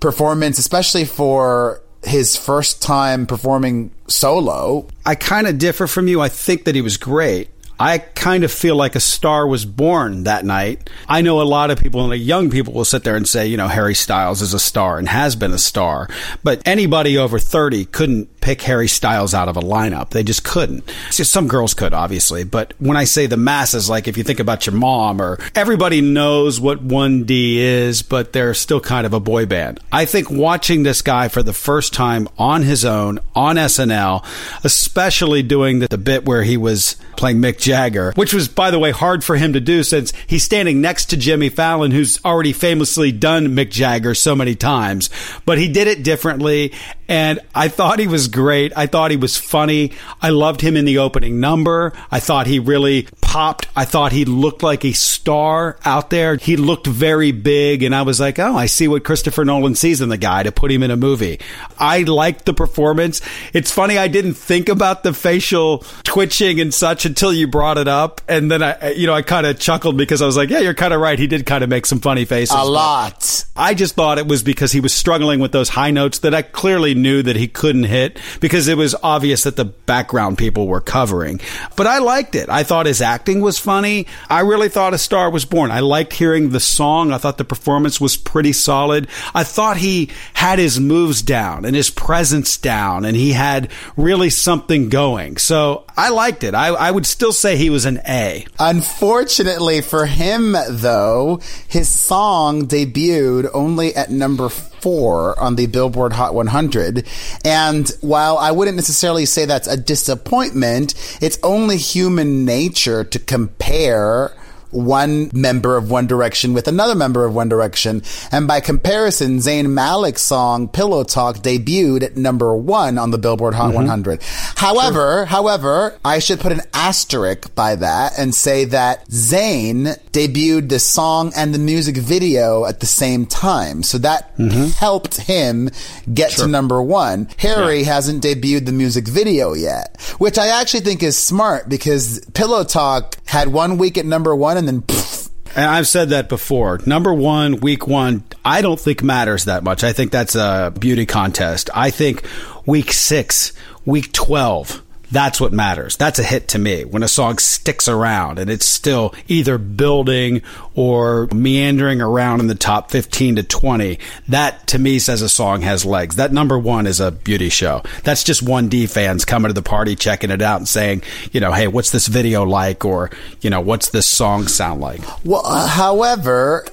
performance, 0.00 0.58
especially 0.58 1.04
for 1.04 1.80
his 2.02 2.36
first 2.36 2.80
time 2.82 3.26
performing 3.26 3.90
solo. 4.06 4.86
I 5.04 5.14
kind 5.14 5.46
of 5.46 5.58
differ 5.58 5.86
from 5.86 6.08
you. 6.08 6.20
I 6.20 6.28
think 6.28 6.64
that 6.64 6.74
he 6.74 6.80
was 6.80 6.96
great. 6.96 7.50
I 7.78 7.98
kind 7.98 8.44
of 8.44 8.50
feel 8.50 8.74
like 8.74 8.96
a 8.96 9.00
star 9.00 9.46
was 9.46 9.64
born 9.64 10.24
that 10.24 10.44
night. 10.44 10.90
I 11.08 11.20
know 11.20 11.40
a 11.40 11.44
lot 11.44 11.70
of 11.70 11.78
people, 11.78 12.10
and 12.10 12.20
young 12.20 12.50
people 12.50 12.72
will 12.72 12.84
sit 12.84 13.04
there 13.04 13.16
and 13.16 13.28
say, 13.28 13.46
you 13.46 13.56
know, 13.56 13.68
Harry 13.68 13.94
Styles 13.94 14.42
is 14.42 14.52
a 14.52 14.58
star 14.58 14.98
and 14.98 15.08
has 15.08 15.36
been 15.36 15.52
a 15.52 15.58
star. 15.58 16.08
But 16.42 16.60
anybody 16.66 17.16
over 17.16 17.38
30 17.38 17.84
couldn't 17.86 18.40
pick 18.40 18.62
Harry 18.62 18.88
Styles 18.88 19.34
out 19.34 19.48
of 19.48 19.56
a 19.56 19.60
lineup. 19.60 20.10
They 20.10 20.22
just 20.22 20.44
couldn't. 20.44 20.88
Some 21.10 21.48
girls 21.48 21.74
could, 21.74 21.92
obviously. 21.92 22.44
But 22.44 22.74
when 22.78 22.96
I 22.96 23.04
say 23.04 23.26
the 23.26 23.36
masses, 23.36 23.88
like 23.88 24.08
if 24.08 24.16
you 24.16 24.24
think 24.24 24.40
about 24.40 24.66
your 24.66 24.74
mom 24.74 25.20
or 25.20 25.38
everybody 25.54 26.00
knows 26.00 26.60
what 26.60 26.86
1D 26.86 27.56
is, 27.56 28.02
but 28.02 28.32
they're 28.32 28.54
still 28.54 28.80
kind 28.80 29.06
of 29.06 29.12
a 29.12 29.20
boy 29.20 29.46
band. 29.46 29.80
I 29.92 30.04
think 30.04 30.30
watching 30.30 30.82
this 30.82 31.02
guy 31.02 31.28
for 31.28 31.42
the 31.42 31.52
first 31.52 31.92
time 31.92 32.28
on 32.38 32.62
his 32.62 32.84
own 32.84 33.18
on 33.34 33.56
SNL, 33.56 34.24
especially 34.64 35.42
doing 35.42 35.80
the, 35.80 35.88
the 35.88 35.98
bit 35.98 36.24
where 36.24 36.42
he 36.42 36.56
was 36.56 36.96
playing 37.16 37.38
Mick 37.38 37.58
Jagger, 37.68 38.12
which 38.16 38.32
was, 38.32 38.48
by 38.48 38.70
the 38.70 38.78
way, 38.78 38.92
hard 38.92 39.22
for 39.22 39.36
him 39.36 39.52
to 39.52 39.60
do 39.60 39.82
since 39.82 40.14
he's 40.26 40.42
standing 40.42 40.80
next 40.80 41.10
to 41.10 41.18
Jimmy 41.18 41.50
Fallon, 41.50 41.90
who's 41.90 42.18
already 42.24 42.54
famously 42.54 43.12
done 43.12 43.48
Mick 43.48 43.70
Jagger 43.70 44.14
so 44.14 44.34
many 44.34 44.54
times. 44.54 45.10
But 45.44 45.58
he 45.58 45.68
did 45.68 45.86
it 45.86 46.02
differently, 46.02 46.72
and 47.08 47.40
I 47.54 47.68
thought 47.68 47.98
he 47.98 48.06
was 48.06 48.28
great. 48.28 48.72
I 48.74 48.86
thought 48.86 49.10
he 49.10 49.18
was 49.18 49.36
funny. 49.36 49.92
I 50.22 50.30
loved 50.30 50.62
him 50.62 50.78
in 50.78 50.86
the 50.86 50.98
opening 50.98 51.40
number. 51.40 51.92
I 52.10 52.20
thought 52.20 52.46
he 52.46 52.58
really 52.58 53.06
popped. 53.28 53.68
I 53.76 53.84
thought 53.84 54.10
he 54.10 54.24
looked 54.24 54.62
like 54.62 54.86
a 54.86 54.92
star 54.92 55.78
out 55.84 56.08
there. 56.08 56.36
He 56.36 56.56
looked 56.56 56.86
very 56.86 57.30
big, 57.30 57.82
and 57.82 57.94
I 57.94 58.00
was 58.00 58.18
like, 58.18 58.38
oh, 58.38 58.56
I 58.56 58.64
see 58.64 58.88
what 58.88 59.04
Christopher 59.04 59.44
Nolan 59.44 59.74
sees 59.74 60.00
in 60.00 60.08
the 60.08 60.16
guy 60.16 60.44
to 60.44 60.50
put 60.50 60.72
him 60.72 60.82
in 60.82 60.90
a 60.90 60.96
movie. 60.96 61.38
I 61.78 62.04
liked 62.04 62.46
the 62.46 62.54
performance. 62.54 63.20
It's 63.52 63.70
funny, 63.70 63.98
I 63.98 64.08
didn't 64.08 64.32
think 64.32 64.70
about 64.70 65.02
the 65.02 65.12
facial 65.12 65.84
twitching 66.04 66.58
and 66.58 66.72
such 66.72 67.04
until 67.04 67.30
you 67.30 67.46
brought 67.46 67.76
it 67.76 67.86
up. 67.86 68.22
And 68.28 68.50
then 68.50 68.62
I, 68.62 68.92
you 68.92 69.06
know, 69.06 69.12
I 69.12 69.20
kind 69.20 69.46
of 69.46 69.60
chuckled 69.60 69.98
because 69.98 70.22
I 70.22 70.26
was 70.26 70.38
like, 70.38 70.48
yeah, 70.48 70.60
you're 70.60 70.72
kind 70.72 70.94
of 70.94 71.00
right. 71.02 71.18
He 71.18 71.26
did 71.26 71.44
kind 71.44 71.62
of 71.62 71.68
make 71.68 71.84
some 71.84 72.00
funny 72.00 72.24
faces. 72.24 72.56
A 72.56 72.64
lot. 72.64 73.44
I 73.54 73.74
just 73.74 73.94
thought 73.94 74.16
it 74.16 74.26
was 74.26 74.42
because 74.42 74.72
he 74.72 74.80
was 74.80 74.94
struggling 74.94 75.38
with 75.38 75.52
those 75.52 75.68
high 75.68 75.90
notes 75.90 76.20
that 76.20 76.34
I 76.34 76.40
clearly 76.40 76.94
knew 76.94 77.22
that 77.22 77.36
he 77.36 77.46
couldn't 77.46 77.84
hit 77.84 78.18
because 78.40 78.68
it 78.68 78.78
was 78.78 78.94
obvious 79.02 79.42
that 79.42 79.56
the 79.56 79.66
background 79.66 80.38
people 80.38 80.66
were 80.66 80.80
covering. 80.80 81.40
But 81.76 81.86
I 81.86 81.98
liked 81.98 82.34
it. 82.34 82.48
I 82.48 82.62
thought 82.62 82.86
his 82.86 83.02
acting 83.02 83.18
was 83.36 83.58
funny. 83.58 84.06
I 84.28 84.40
really 84.40 84.68
thought 84.68 84.94
A 84.94 84.98
Star 84.98 85.30
Was 85.30 85.44
Born. 85.44 85.70
I 85.70 85.80
liked 85.80 86.14
hearing 86.14 86.50
the 86.50 86.60
song. 86.60 87.12
I 87.12 87.18
thought 87.18 87.36
the 87.38 87.44
performance 87.44 88.00
was 88.00 88.16
pretty 88.16 88.52
solid. 88.52 89.06
I 89.34 89.44
thought 89.44 89.76
he 89.76 90.10
had 90.34 90.58
his 90.58 90.80
moves 90.80 91.20
down 91.20 91.64
and 91.64 91.76
his 91.76 91.90
presence 91.90 92.56
down 92.56 93.04
and 93.04 93.16
he 93.16 93.32
had 93.32 93.70
really 93.96 94.30
something 94.30 94.88
going. 94.88 95.36
So 95.36 95.84
I 95.98 96.10
liked 96.10 96.44
it. 96.44 96.54
I, 96.54 96.68
I 96.68 96.92
would 96.92 97.06
still 97.06 97.32
say 97.32 97.56
he 97.56 97.70
was 97.70 97.84
an 97.84 98.00
A. 98.08 98.46
Unfortunately 98.60 99.80
for 99.80 100.06
him, 100.06 100.54
though, 100.68 101.40
his 101.66 101.88
song 101.88 102.68
debuted 102.68 103.50
only 103.52 103.96
at 103.96 104.08
number 104.08 104.48
four 104.48 105.36
on 105.40 105.56
the 105.56 105.66
Billboard 105.66 106.12
Hot 106.12 106.34
100. 106.34 107.04
And 107.44 107.90
while 108.00 108.38
I 108.38 108.52
wouldn't 108.52 108.76
necessarily 108.76 109.26
say 109.26 109.44
that's 109.44 109.66
a 109.66 109.76
disappointment, 109.76 110.94
it's 111.20 111.40
only 111.42 111.78
human 111.78 112.44
nature 112.44 113.02
to 113.02 113.18
compare 113.18 114.36
one 114.70 115.30
member 115.32 115.76
of 115.76 115.90
One 115.90 116.06
Direction 116.06 116.54
with 116.54 116.68
another 116.68 116.94
member 116.94 117.24
of 117.24 117.34
One 117.34 117.48
Direction. 117.48 118.02
And 118.30 118.46
by 118.46 118.60
comparison, 118.60 119.38
Zayn 119.38 119.70
Malik's 119.70 120.22
song 120.22 120.68
Pillow 120.68 121.04
Talk 121.04 121.36
debuted 121.36 122.02
at 122.02 122.16
number 122.16 122.54
one 122.56 122.98
on 122.98 123.10
the 123.10 123.18
Billboard 123.18 123.54
Hot 123.54 123.68
mm-hmm. 123.68 123.76
100. 123.76 124.22
However, 124.56 125.24
however, 125.26 125.98
I 126.04 126.18
should 126.18 126.40
put 126.40 126.52
an 126.52 126.62
asterisk 126.74 127.54
by 127.54 127.76
that 127.76 128.18
and 128.18 128.34
say 128.34 128.64
that 128.66 129.08
Zayn 129.08 129.98
debuted 130.12 130.68
the 130.68 130.78
song 130.78 131.32
and 131.36 131.54
the 131.54 131.58
music 131.58 131.96
video 131.96 132.64
at 132.64 132.80
the 132.80 132.86
same 132.86 133.26
time. 133.26 133.82
So 133.82 133.98
that 133.98 134.36
mm-hmm. 134.36 134.66
helped 134.70 135.18
him 135.20 135.70
get 136.12 136.32
to 136.32 136.46
number 136.46 136.82
one. 136.82 137.28
Harry 137.38 137.84
hasn't 137.84 138.22
debuted 138.22 138.66
the 138.66 138.72
music 138.72 139.08
video 139.08 139.54
yet, 139.54 140.00
which 140.18 140.38
I 140.38 140.48
actually 140.60 140.80
think 140.80 141.02
is 141.02 141.16
smart 141.16 141.68
because 141.68 142.24
Pillow 142.34 142.64
Talk 142.64 143.16
had 143.26 143.48
one 143.48 143.78
week 143.78 143.96
at 143.98 144.06
number 144.06 144.34
one 144.34 144.56
and 144.58 144.68
then 144.68 144.82
pfft, 144.82 145.30
And 145.56 145.64
I've 145.64 145.88
said 145.88 146.10
that 146.10 146.28
before. 146.28 146.80
Number 146.84 147.12
one, 147.14 147.60
week 147.60 147.86
one, 147.86 148.24
I 148.44 148.60
don't 148.62 148.78
think 148.78 149.02
matters 149.02 149.46
that 149.46 149.64
much. 149.64 149.82
I 149.84 149.92
think 149.92 150.12
that's 150.12 150.34
a 150.34 150.72
beauty 150.78 151.06
contest. 151.06 151.70
I 151.74 151.90
think 151.90 152.24
week 152.66 152.92
six, 152.92 153.52
week 153.86 154.12
12, 154.12 154.82
that's 155.10 155.40
what 155.40 155.52
matters. 155.52 155.96
That's 155.96 156.18
a 156.18 156.22
hit 156.22 156.48
to 156.48 156.58
me 156.58 156.84
when 156.84 157.02
a 157.02 157.08
song 157.08 157.38
sticks 157.38 157.88
around 157.88 158.38
and 158.38 158.50
it's 158.50 158.66
still 158.66 159.14
either 159.26 159.58
building 159.58 160.42
or 160.74 161.28
meandering 161.34 162.00
around 162.00 162.40
in 162.40 162.46
the 162.46 162.54
top 162.54 162.90
15 162.90 163.36
to 163.36 163.42
20. 163.42 163.98
That 164.28 164.66
to 164.68 164.78
me 164.78 164.98
says 164.98 165.22
a 165.22 165.28
song 165.28 165.62
has 165.62 165.84
legs. 165.84 166.16
That 166.16 166.32
number 166.32 166.58
one 166.58 166.86
is 166.86 167.00
a 167.00 167.10
beauty 167.10 167.48
show. 167.48 167.82
That's 168.04 168.22
just 168.22 168.44
1D 168.44 168.90
fans 168.90 169.24
coming 169.24 169.48
to 169.48 169.54
the 169.54 169.62
party, 169.62 169.96
checking 169.96 170.30
it 170.30 170.42
out 170.42 170.58
and 170.58 170.68
saying, 170.68 171.02
you 171.32 171.40
know, 171.40 171.52
hey, 171.52 171.68
what's 171.68 171.90
this 171.90 172.06
video 172.06 172.44
like? 172.44 172.84
Or, 172.84 173.10
you 173.40 173.50
know, 173.50 173.60
what's 173.60 173.90
this 173.90 174.06
song 174.06 174.46
sound 174.46 174.80
like? 174.80 175.00
Well, 175.24 175.42
uh, 175.44 175.66
however, 175.66 176.66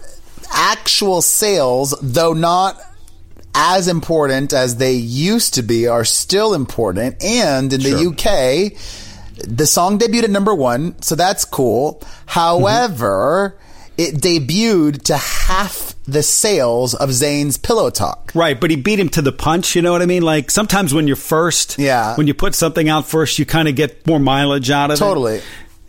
actual 0.52 1.22
sales, 1.22 1.96
though 2.02 2.34
not 2.34 2.80
as 3.56 3.88
important 3.88 4.54
as 4.54 4.76
they 4.76 4.94
used 4.94 5.54
to 5.56 5.64
be, 5.64 5.88
are 5.88 6.06
still 6.06 6.54
important. 6.54 7.24
And 7.24 7.72
in 7.72 7.82
the 7.82 8.08
UK, 8.10 8.78
the 9.48 9.66
song 9.66 9.98
debuted 9.98 10.26
at 10.26 10.30
number 10.30 10.54
one, 10.54 11.02
so 11.02 11.16
that's 11.16 11.46
cool. 11.46 12.02
However, 12.26 13.58
it 13.98 14.16
debuted 14.16 15.04
to 15.04 15.18
half 15.18 15.94
the 16.04 16.22
sales 16.22 16.94
of 16.94 17.10
Zayn's 17.10 17.58
Pillow 17.58 17.90
Talk. 17.90 18.32
Right, 18.36 18.60
but 18.60 18.70
he 18.70 18.76
beat 18.76 19.00
him 19.00 19.10
to 19.10 19.22
the 19.22 19.32
punch. 19.32 19.76
You 19.76 19.82
know 19.82 19.92
what 19.92 20.02
I 20.02 20.06
mean? 20.06 20.22
Like 20.22 20.52
sometimes 20.52 20.94
when 20.94 21.08
you're 21.08 21.16
first, 21.16 21.80
Yeah. 21.80 22.16
when 22.16 22.28
you 22.28 22.34
put 22.34 22.54
something 22.56 22.90
out 22.90 23.08
first, 23.08 23.40
you 23.40 23.46
kind 23.46 23.68
of 23.68 23.76
get 23.76 24.06
more 24.06 24.20
mileage 24.20 24.70
out 24.70 24.92
of 24.92 24.98
it. 24.98 25.00
Totally. 25.00 25.42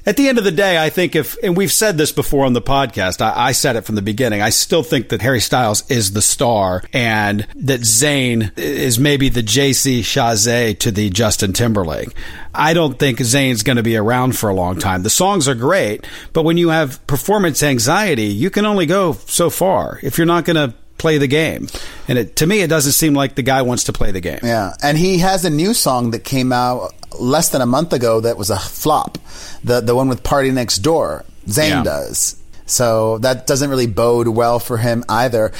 At 0.07 0.17
the 0.17 0.29
end 0.29 0.39
of 0.39 0.45
the 0.45 0.53
day, 0.53 0.79
I 0.79 0.89
think 0.89 1.17
if, 1.17 1.37
and 1.43 1.57
we've 1.57 1.73
said 1.73 1.99
this 1.99 2.13
before 2.13 2.47
on 2.47 2.53
the 2.53 2.63
podcast, 2.63 3.21
I, 3.21 3.49
I 3.49 3.53
said 3.53 3.75
it 3.75 3.81
from 3.81 3.97
the 3.97 4.03
beginning. 4.03 4.41
I 4.41 4.51
still 4.51 4.85
think 4.85 5.09
that 5.09 5.21
Harry 5.21 5.41
Styles 5.41 5.83
is 5.91 6.13
the 6.13 6.23
star 6.23 6.85
and 6.93 7.45
that 7.57 7.81
Zayn 7.81 8.57
is 8.57 9.01
maybe 9.01 9.29
the 9.31 9.43
JC 9.43 10.01
Chasez 10.01 10.79
to 10.79 10.93
the 10.93 11.11
Justin 11.11 11.53
Timberlake. 11.53 12.15
I 12.55 12.73
don't 12.73 12.97
think 12.97 13.19
Zayn's 13.19 13.65
going 13.65 13.79
to 13.79 13.83
be 13.83 13.97
around 13.97 14.39
for 14.39 14.49
a 14.49 14.55
long 14.55 14.79
time. 14.79 15.03
The 15.03 15.11
songs 15.11 15.49
are 15.49 15.57
great, 15.57 16.07
but 16.33 16.45
when 16.45 16.57
you 16.57 16.69
have 16.69 17.05
performance 17.09 17.65
anxiety, 17.65 18.27
you 18.27 18.49
can 18.49 18.65
only 18.65 18.87
go 18.87 19.15
so 19.15 19.51
far 19.51 19.99
if 20.05 20.19
you're 20.19 20.27
not 20.27 20.45
going 20.45 20.71
to 20.71 20.73
play 20.99 21.19
the 21.19 21.27
game. 21.27 21.69
And 22.09 22.19
it, 22.19 22.37
to 22.37 22.47
me, 22.47 22.61
it 22.61 22.69
doesn't 22.69 22.93
seem 22.93 23.15
like 23.15 23.35
the 23.35 23.43
guy 23.43 23.63
wants 23.63 23.85
to 23.85 23.93
play 23.93 24.11
the 24.13 24.21
game. 24.21 24.41
Yeah, 24.43 24.75
and 24.83 24.97
he 24.99 25.19
has 25.19 25.45
a 25.45 25.51
new 25.51 25.75
song 25.75 26.11
that 26.13 26.25
came 26.25 26.53
out 26.53 26.95
less 27.19 27.49
than 27.51 27.61
a 27.61 27.67
month 27.67 27.93
ago 27.93 28.21
that 28.21 28.37
was 28.37 28.51
a 28.51 28.59
flop. 28.59 29.19
The 29.65 29.81
the 29.81 29.95
one 29.95 30.09
with 30.09 30.23
PartyNextDoor. 30.23 31.25
Zayn 31.47 31.69
Yeah. 31.69 31.83
does. 31.83 32.37
So 32.67 33.19
that 33.19 33.47
doesn't 33.47 33.71
really 33.71 33.87
bode 33.87 34.27
well 34.29 34.59
for 34.59 34.77
him 34.77 35.05
either. 35.09 35.53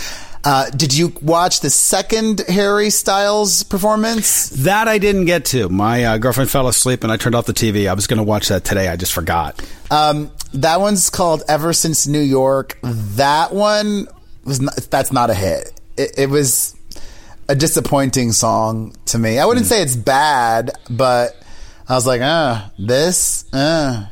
Uh, 0.45 0.71
did 0.71 0.97
you 0.97 1.13
watch 1.23 1.59
the 1.61 1.71
second 1.71 2.41
Harry 2.49 2.91
Styles 2.91 3.65
performance? 3.65 4.51
That 4.51 4.87
I 4.87 4.99
didn't 4.99 5.25
get 5.25 5.45
to. 5.47 5.69
My 5.69 6.05
uh, 6.05 6.19
girlfriend 6.19 6.51
fell 6.51 6.69
asleep 6.69 7.03
and 7.03 7.13
I 7.13 7.17
turned 7.17 7.35
off 7.35 7.47
the 7.47 7.53
TV. 7.53 7.89
I 7.89 7.95
was 7.95 8.07
going 8.07 8.19
to 8.19 8.23
watch 8.23 8.49
that 8.49 8.65
today. 8.65 8.87
I 8.89 8.95
just 8.97 9.13
forgot. 9.13 9.61
Um, 9.91 10.31
that 10.55 10.81
one's 10.81 11.11
called 11.11 11.43
Ever 11.49 11.73
Since 11.73 12.07
New 12.07 12.21
York. 12.21 12.79
That 12.83 13.53
one 13.53 14.07
was 14.47 14.61
not, 14.61 14.75
that's 14.91 15.13
not 15.13 15.31
a 15.31 15.35
hit. 15.35 15.73
It, 15.97 16.13
it 16.19 16.31
was 16.31 16.75
a 17.49 17.55
disappointing 17.55 18.33
song 18.33 18.95
to 19.07 19.19
me. 19.19 19.39
I 19.39 19.45
wouldn't 19.47 19.67
say 19.67 19.83
it's 19.83 19.97
bad, 19.97 20.73
but 20.91 21.37
I 21.89 21.95
was 21.95 22.07
like, 22.07 22.21
ah, 22.23 22.71
this, 22.79 23.45
uh. 23.53 24.07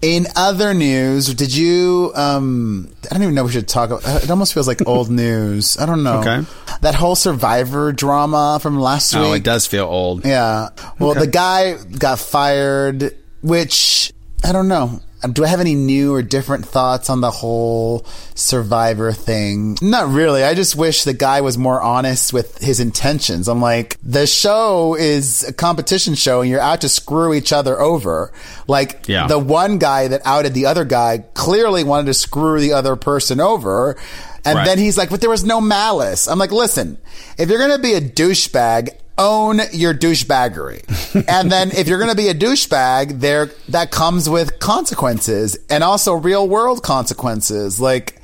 In 0.00 0.26
other 0.34 0.74
news, 0.74 1.32
did 1.32 1.54
you? 1.54 2.10
Um, 2.16 2.92
I 3.08 3.14
don't 3.14 3.22
even 3.22 3.36
know. 3.36 3.42
if 3.42 3.50
We 3.50 3.52
should 3.52 3.68
talk. 3.68 3.90
About, 3.90 4.24
it 4.24 4.28
almost 4.30 4.52
feels 4.52 4.66
like 4.66 4.84
old 4.84 5.08
news. 5.24 5.78
I 5.78 5.86
don't 5.86 6.02
know. 6.02 6.18
Okay. 6.18 6.42
That 6.80 6.96
whole 6.96 7.14
Survivor 7.14 7.92
drama 7.92 8.58
from 8.60 8.80
last 8.80 9.14
week. 9.14 9.22
Oh, 9.22 9.32
it 9.32 9.44
does 9.44 9.68
feel 9.68 9.84
old. 9.84 10.24
Yeah. 10.24 10.70
Well, 10.98 11.14
the 11.14 11.28
guy 11.28 11.76
got 11.84 12.18
fired, 12.18 13.16
which 13.42 14.12
I 14.42 14.50
don't 14.50 14.66
know. 14.66 15.00
Do 15.30 15.44
I 15.44 15.46
have 15.48 15.60
any 15.60 15.74
new 15.74 16.14
or 16.14 16.22
different 16.22 16.66
thoughts 16.66 17.08
on 17.08 17.20
the 17.20 17.30
whole 17.30 18.04
survivor 18.34 19.12
thing? 19.12 19.78
Not 19.80 20.08
really. 20.08 20.42
I 20.42 20.54
just 20.54 20.74
wish 20.74 21.04
the 21.04 21.12
guy 21.14 21.40
was 21.42 21.56
more 21.56 21.80
honest 21.80 22.32
with 22.32 22.58
his 22.58 22.80
intentions. 22.80 23.48
I'm 23.48 23.60
like, 23.62 23.96
the 24.02 24.26
show 24.26 24.96
is 24.96 25.44
a 25.44 25.52
competition 25.52 26.14
show 26.16 26.40
and 26.40 26.50
you're 26.50 26.60
out 26.60 26.80
to 26.80 26.88
screw 26.88 27.34
each 27.34 27.52
other 27.52 27.80
over. 27.80 28.32
Like, 28.66 29.04
Yeah. 29.06 29.26
the 29.28 29.38
one 29.38 29.78
guy 29.78 30.08
that 30.08 30.22
outed 30.24 30.54
the 30.54 30.66
other 30.66 30.84
guy 30.84 31.24
clearly 31.34 31.84
wanted 31.84 32.06
to 32.06 32.14
screw 32.14 32.60
the 32.60 32.72
other 32.72 32.96
person 32.96 33.40
over. 33.40 33.96
And 34.44 34.56
Right. 34.56 34.64
then 34.66 34.78
he's 34.78 34.98
like, 34.98 35.10
but 35.10 35.20
there 35.20 35.30
was 35.30 35.44
no 35.44 35.60
malice. 35.60 36.26
I'm 36.26 36.38
like, 36.38 36.50
listen, 36.50 36.98
if 37.38 37.48
you're 37.48 37.58
going 37.60 37.70
to 37.70 37.78
be 37.78 37.94
a 37.94 38.00
douchebag, 38.00 38.88
own 39.22 39.60
your 39.72 39.94
douchebaggery. 39.94 40.82
and 41.28 41.50
then 41.50 41.70
if 41.70 41.88
you're 41.88 41.98
going 41.98 42.10
to 42.10 42.16
be 42.16 42.28
a 42.28 42.34
douchebag, 42.34 43.20
there, 43.20 43.46
that 43.68 43.90
comes 43.90 44.28
with 44.28 44.58
consequences 44.58 45.58
and 45.70 45.82
also 45.82 46.14
real 46.14 46.48
world 46.48 46.82
consequences. 46.82 47.80
Like, 47.80 48.20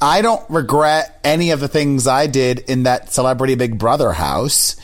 I 0.00 0.22
don't 0.22 0.48
regret 0.50 1.18
any 1.24 1.50
of 1.50 1.60
the 1.60 1.68
things 1.68 2.06
I 2.06 2.26
did 2.26 2.58
in 2.58 2.82
that 2.82 3.12
celebrity 3.12 3.54
Big 3.54 3.78
Brother 3.78 4.12
house. 4.12 4.76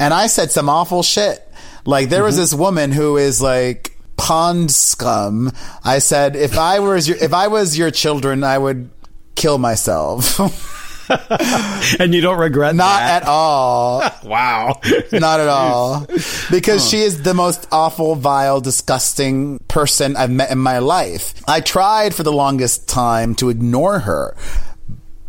And 0.00 0.14
I 0.14 0.26
said 0.26 0.50
some 0.50 0.68
awful 0.68 1.02
shit. 1.02 1.46
Like 1.84 2.08
there 2.08 2.22
was 2.22 2.34
mm-hmm. 2.34 2.42
this 2.42 2.54
woman 2.54 2.92
who 2.92 3.16
is 3.16 3.42
like 3.42 3.96
pond 4.16 4.70
scum. 4.70 5.52
I 5.84 5.98
said 5.98 6.36
if 6.36 6.56
I 6.56 6.78
was 6.80 7.08
your 7.08 7.18
if 7.18 7.34
I 7.34 7.48
was 7.48 7.76
your 7.76 7.90
children, 7.90 8.44
I 8.44 8.56
would 8.56 8.90
kill 9.34 9.58
myself. 9.58 10.38
And 11.98 12.14
you 12.14 12.20
don't 12.20 12.38
regret 12.38 12.74
Not 12.74 12.98
that? 12.98 13.22
at 13.22 13.28
all. 13.28 14.02
wow. 14.24 14.80
Not 15.12 15.40
at 15.40 15.48
all. 15.48 16.06
Because 16.50 16.88
she 16.88 16.98
is 17.00 17.22
the 17.22 17.34
most 17.34 17.66
awful, 17.72 18.14
vile, 18.14 18.60
disgusting 18.60 19.58
person 19.68 20.16
I've 20.16 20.30
met 20.30 20.50
in 20.50 20.58
my 20.58 20.78
life. 20.78 21.34
I 21.46 21.60
tried 21.60 22.14
for 22.14 22.22
the 22.22 22.32
longest 22.32 22.88
time 22.88 23.34
to 23.36 23.48
ignore 23.48 24.00
her. 24.00 24.36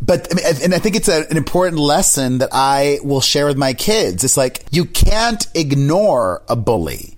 But, 0.02 0.28
and 0.64 0.74
I 0.74 0.80
think 0.80 0.96
it's 0.96 1.08
a, 1.08 1.26
an 1.30 1.38
important 1.38 1.80
lesson 1.80 2.40
that 2.40 2.50
I 2.52 3.00
will 3.04 3.22
share 3.22 3.46
with 3.48 3.58
my 3.58 3.74
kids. 3.74 4.24
It's 4.24 4.36
like, 4.36 4.66
you 4.72 4.86
can't 4.86 5.46
ignore 5.56 6.44
a 6.50 6.56
bully. 6.58 7.13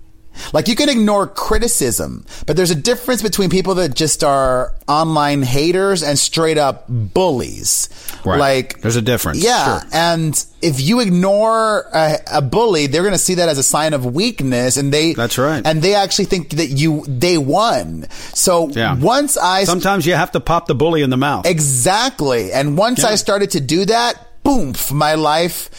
Like 0.52 0.68
you 0.68 0.76
can 0.76 0.88
ignore 0.88 1.26
criticism, 1.26 2.24
but 2.46 2.56
there's 2.56 2.70
a 2.70 2.74
difference 2.76 3.22
between 3.22 3.50
people 3.50 3.74
that 3.76 3.94
just 3.94 4.22
are 4.24 4.72
online 4.88 5.42
haters 5.42 6.02
and 6.02 6.18
straight 6.18 6.58
up 6.58 6.84
bullies. 6.88 7.88
Right. 8.24 8.38
Like 8.38 8.80
There's 8.80 8.96
a 8.96 9.02
difference. 9.02 9.42
Yeah, 9.42 9.80
Sure. 9.80 9.88
and 9.92 10.44
if 10.62 10.80
you 10.80 11.00
ignore 11.00 11.86
a, 11.92 12.18
a 12.34 12.42
bully, 12.42 12.86
they're 12.86 13.02
going 13.02 13.12
to 13.14 13.18
see 13.18 13.34
that 13.34 13.48
as 13.48 13.58
a 13.58 13.62
sign 13.62 13.94
of 13.94 14.04
weakness, 14.04 14.76
and 14.76 14.92
they 14.92 15.14
That's 15.14 15.38
right. 15.38 15.62
and 15.64 15.82
they 15.82 15.94
actually 15.94 16.26
think 16.26 16.50
that 16.50 16.68
you 16.68 17.04
they 17.08 17.38
won. 17.38 18.06
So 18.34 18.68
Yeah. 18.70 18.96
once 18.96 19.36
I 19.36 19.64
Sometimes 19.64 20.06
you 20.06 20.14
have 20.14 20.32
to 20.32 20.40
pop 20.40 20.66
the 20.66 20.74
bully 20.74 21.02
in 21.02 21.10
the 21.10 21.16
mouth. 21.16 21.46
Exactly. 21.46 22.52
And 22.52 22.76
once 22.76 23.00
Yeah. 23.02 23.08
I 23.10 23.14
started 23.16 23.50
to 23.52 23.60
do 23.60 23.84
that, 23.86 24.42
boom, 24.42 24.74
my 24.92 25.14
life 25.14 25.70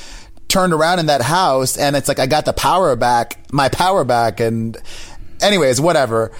turned 0.48 0.74
around 0.74 1.00
in 1.00 1.08
that 1.08 1.22
house 1.22 1.78
and 1.78 1.96
it's 1.96 2.08
like 2.08 2.20
I 2.20 2.26
got 2.26 2.46
the 2.46 2.54
power 2.54 2.96
back, 2.96 3.40
my 3.52 3.70
power 3.70 4.04
back 4.04 4.40
and 4.40 4.78
anyways, 5.42 5.82
whatever. 5.82 6.32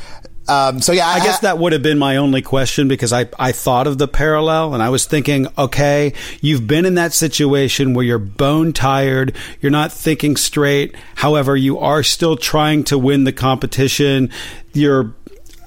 Um, 0.50 0.80
so 0.80 0.94
yeah, 0.94 1.08
I 1.08 1.20
guess 1.20 1.40
that 1.40 1.58
would 1.58 1.74
have 1.74 1.84
been 1.84 2.00
my 2.00 2.18
only 2.18 2.42
question 2.42 2.88
because 2.88 3.12
I, 3.12 3.28
I 3.38 3.52
thought 3.52 3.86
of 3.86 3.98
the 3.98 4.08
parallel 4.08 4.74
and 4.74 4.82
I 4.82 4.90
was 4.90 5.06
thinking, 5.06 5.48
okay, 5.58 6.14
you've 6.40 6.66
been 6.66 6.86
in 6.86 6.96
that 6.96 7.12
situation 7.12 7.94
where 7.94 8.06
you're 8.06 8.18
bone 8.18 8.72
tired, 8.72 9.36
you're 9.60 9.72
not 9.72 9.92
thinking 9.92 10.38
straight. 10.38 10.96
However, 11.16 11.58
you 11.58 11.80
are 11.80 12.02
still 12.02 12.38
trying 12.38 12.86
to 12.86 12.98
win 12.98 13.26
the 13.26 13.34
competition. 13.34 14.32
You're, 14.72 15.14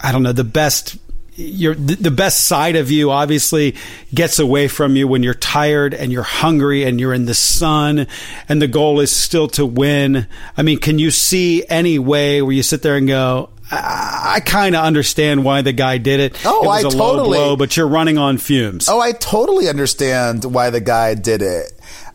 I 0.03 0.13
don't 0.13 0.23
know, 0.23 0.33
the 0.33 0.45
best. 0.45 0.97
You're, 1.37 1.75
the 1.75 2.11
best 2.11 2.47
side 2.47 2.77
of 2.77 2.91
you 2.91 3.11
obviously 3.11 3.77
gets 4.13 4.39
away 4.39 4.69
from 4.69 4.97
you 4.97 5.09
when 5.09 5.23
you're 5.23 5.33
tired 5.35 5.95
and 5.95 6.13
you're 6.13 6.23
hungry 6.23 6.85
and 6.85 6.99
you're 7.01 7.15
in 7.15 7.25
the 7.25 7.35
sun 7.35 8.07
and 8.49 8.61
the 8.61 8.67
goal 8.69 9.01
is 9.01 9.11
still 9.15 9.49
to 9.49 9.65
win. 9.65 10.27
I 10.57 10.63
mean, 10.63 10.79
can 10.79 10.99
you 10.99 11.11
see 11.11 11.65
any 11.69 11.99
way 11.99 12.43
where 12.43 12.53
you 12.53 12.63
sit 12.63 12.83
there 12.83 12.97
and 12.97 13.07
go, 13.09 13.51
I, 13.71 14.33
I 14.37 14.41
kind 14.41 14.75
of 14.75 14.85
understand 14.85 15.45
why 15.45 15.63
the 15.63 15.73
guy 15.73 15.99
did 15.99 16.21
it. 16.21 16.41
Oh, 16.45 16.65
it 16.65 16.67
was 16.67 16.85
I 16.85 16.89
a 16.89 16.91
low 16.91 17.17
totally- 17.17 17.39
blow, 17.39 17.57
but 17.57 17.77
you're 17.77 17.89
running 17.89 18.19
on 18.19 18.37
fumes. 18.39 18.89
Oh, 18.89 19.01
I 19.01 19.13
totally 19.13 19.69
understand 19.69 20.45
why 20.45 20.71
the 20.71 20.81
guy 20.81 21.15
did 21.15 21.43
it. 21.43 21.73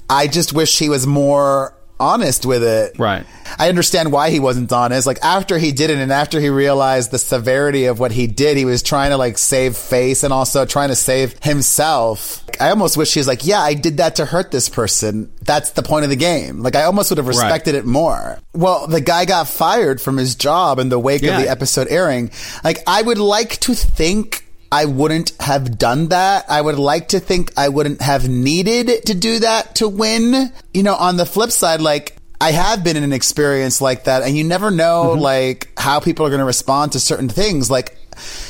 I 0.10 0.28
just 0.28 0.54
wish 0.54 0.78
he 0.78 0.90
was 0.90 1.08
more 1.08 1.74
honest 2.00 2.46
with 2.46 2.64
it. 2.64 2.98
Right. 3.00 3.26
I 3.58 3.70
understand 3.70 4.12
why 4.12 4.30
he 4.30 4.40
wasn't 4.40 4.72
honest. 4.72 5.08
Like 5.08 5.20
after 5.24 5.58
he 5.58 5.72
did 5.72 5.90
it 5.90 5.98
and 6.00 6.12
after 6.12 6.40
he 6.40 6.50
realized 6.50 7.12
the 7.12 7.18
severity 7.20 7.86
of 7.86 8.00
what 8.00 8.12
he 8.12 8.28
did, 8.28 8.58
he 8.58 8.66
was 8.66 8.84
trying 8.84 9.12
to 9.12 9.18
like 9.18 9.38
save 9.38 9.78
face 9.78 10.24
and 10.24 10.34
also 10.34 10.66
trying 10.66 10.90
to 10.90 10.96
save 10.96 11.36
himself. 11.44 12.44
I 12.60 12.70
almost 12.70 12.98
wish 12.98 13.14
he 13.14 13.20
was 13.20 13.28
like, 13.28 13.46
yeah, 13.46 13.60
I 13.60 13.74
did 13.74 13.98
that 13.98 14.16
to 14.18 14.26
hurt 14.26 14.52
this 14.52 14.70
person. 14.70 15.32
That's 15.42 15.72
the 15.72 15.84
point 15.84 16.04
of 16.06 16.10
the 16.10 16.16
game. 16.16 16.62
Like 16.62 16.76
I 16.76 16.84
almost 16.84 17.12
would 17.12 17.18
have 17.18 17.28
respected 17.28 17.76
it 17.76 17.86
more. 17.86 18.40
Well, 18.54 18.88
the 18.88 19.02
guy 19.02 19.26
got 19.26 19.48
fired 19.48 20.02
from 20.02 20.18
his 20.18 20.36
job 20.36 20.80
in 20.80 20.90
the 20.90 21.00
wake 21.00 21.22
Yeah. 21.22 21.38
of 21.38 21.44
the 21.44 21.50
episode 21.50 21.88
airing. 21.90 22.32
Like 22.64 22.80
I 22.88 23.02
would 23.02 23.18
like 23.18 23.60
to 23.62 23.74
think 23.74 24.45
I 24.76 24.84
wouldn't 24.84 25.32
have 25.40 25.78
done 25.78 26.10
that. 26.10 26.44
I 26.50 26.60
would 26.60 26.78
like 26.78 27.08
to 27.10 27.22
think 27.22 27.54
I 27.56 27.70
wouldn't 27.70 28.02
have 28.02 28.28
needed 28.28 29.06
to 29.06 29.14
do 29.14 29.40
that 29.40 29.76
to 29.76 29.88
win. 29.88 30.52
You 30.74 30.84
know, 30.84 30.96
on 30.96 31.16
the 31.16 31.26
flip 31.26 31.52
side, 31.52 31.80
like, 31.80 32.18
I 32.42 32.52
have 32.52 32.84
been 32.84 32.98
in 32.98 33.04
an 33.04 33.14
experience 33.14 33.80
like 33.80 34.04
that, 34.04 34.24
and 34.24 34.36
you 34.36 34.44
never 34.44 34.72
know, 34.72 35.12
mm-hmm. 35.12 35.22
like, 35.22 35.72
how 35.78 36.02
people 36.02 36.26
are 36.26 36.30
going 36.30 36.40
to 36.40 36.46
respond 36.46 36.92
to 36.92 37.00
certain 37.00 37.30
things. 37.30 37.72
Like, 37.72 37.98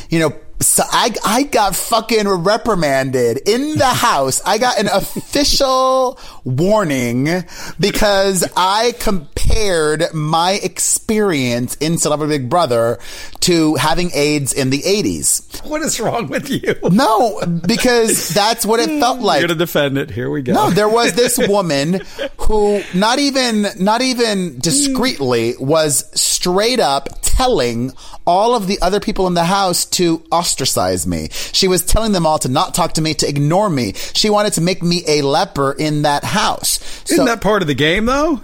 you 0.09 0.17
know, 0.17 0.33
so 0.59 0.83
I, 0.89 1.13
I 1.25 1.43
got 1.43 1.75
fucking 1.75 2.27
reprimanded 2.27 3.47
in 3.47 3.77
the 3.77 3.85
house. 4.05 4.41
I 4.45 4.57
got 4.57 4.79
an 4.79 4.87
official 4.87 6.19
warning 6.43 7.43
because 7.79 8.47
I 8.55 8.93
compared 8.99 10.13
my 10.13 10.53
experience 10.53 11.75
in 11.75 11.97
Celebrity 11.97 12.39
Big 12.39 12.49
Brother 12.49 12.99
to 13.41 13.75
having 13.75 14.11
AIDS 14.13 14.53
in 14.53 14.69
the 14.69 14.81
80s. 14.81 15.63
what 15.69 15.81
is 15.81 15.99
wrong 15.99 16.27
with 16.27 16.49
you? 16.49 16.75
No, 16.89 17.41
because 17.67 18.29
that's 18.29 18.65
what 18.65 18.79
it 18.79 18.99
felt 18.99 19.19
like. 19.19 19.41
You're 19.41 19.49
going 19.49 19.59
to 19.59 19.65
defend 19.65 19.97
it. 19.97 20.09
Here 20.09 20.29
we 20.29 20.41
go. 20.41 20.53
No, 20.53 20.69
there 20.71 20.89
was 20.89 21.13
this 21.13 21.37
woman 21.47 22.01
who 22.37 22.81
not 22.93 23.19
even 23.19 23.67
not 23.79 24.01
even 24.01 24.59
discreetly 24.59 25.55
was 25.59 26.09
straight 26.19 26.79
up 26.79 27.09
telling 27.21 27.91
all 28.25 28.55
of 28.55 28.67
the 28.67 28.79
other 28.81 28.99
people 28.99 29.27
in 29.27 29.33
the 29.33 29.43
house 29.43 29.85
to 29.85 30.23
ostracize 30.45 31.07
me. 31.07 31.29
She 31.31 31.67
was 31.67 31.83
telling 31.83 32.11
them 32.11 32.25
all 32.25 32.37
to 32.39 32.49
not 32.49 32.73
talk 32.73 32.93
to 32.93 33.01
me, 33.01 33.13
to 33.15 33.27
ignore 33.27 33.69
me. 33.69 33.93
She 34.13 34.29
wanted 34.29 34.53
to 34.53 34.61
make 34.61 34.81
me 34.83 35.03
a 35.07 35.21
leper 35.23 35.71
in 35.71 36.03
that 36.03 36.23
house. 36.23 36.79
Isn't 37.05 37.17
So- 37.17 37.25
that 37.25 37.41
part 37.41 37.61
of 37.61 37.67
the 37.67 37.73
game, 37.75 38.05
though? 38.05 38.41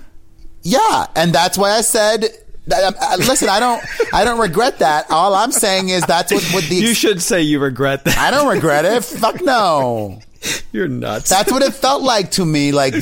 yeah, 0.63 1.07
and 1.15 1.33
that's 1.33 1.57
why 1.57 1.71
I 1.71 1.81
said. 1.81 2.25
uh, 2.71 2.91
Listen, 3.17 3.49
I 3.49 3.59
don't. 3.59 3.83
I 4.13 4.23
don't 4.23 4.39
regret 4.39 4.79
that. 4.79 5.09
All 5.09 5.33
I'm 5.33 5.51
saying 5.51 5.89
is 5.89 6.05
that's 6.05 6.31
what, 6.31 6.43
what 6.53 6.63
the. 6.65 6.75
You 6.75 6.93
should 6.93 7.21
say 7.21 7.41
you 7.41 7.59
regret 7.59 8.05
that. 8.05 8.17
I 8.17 8.29
don't 8.31 8.47
regret 8.47 8.85
it. 8.85 9.03
Fuck 9.21 9.41
no. 9.41 10.19
You're 10.71 10.87
nuts. 10.87 11.29
That's 11.29 11.51
what 11.51 11.61
it 11.61 11.73
felt 11.73 12.01
like 12.01 12.31
to 12.31 12.45
me. 12.45 12.71
Like 12.71 12.93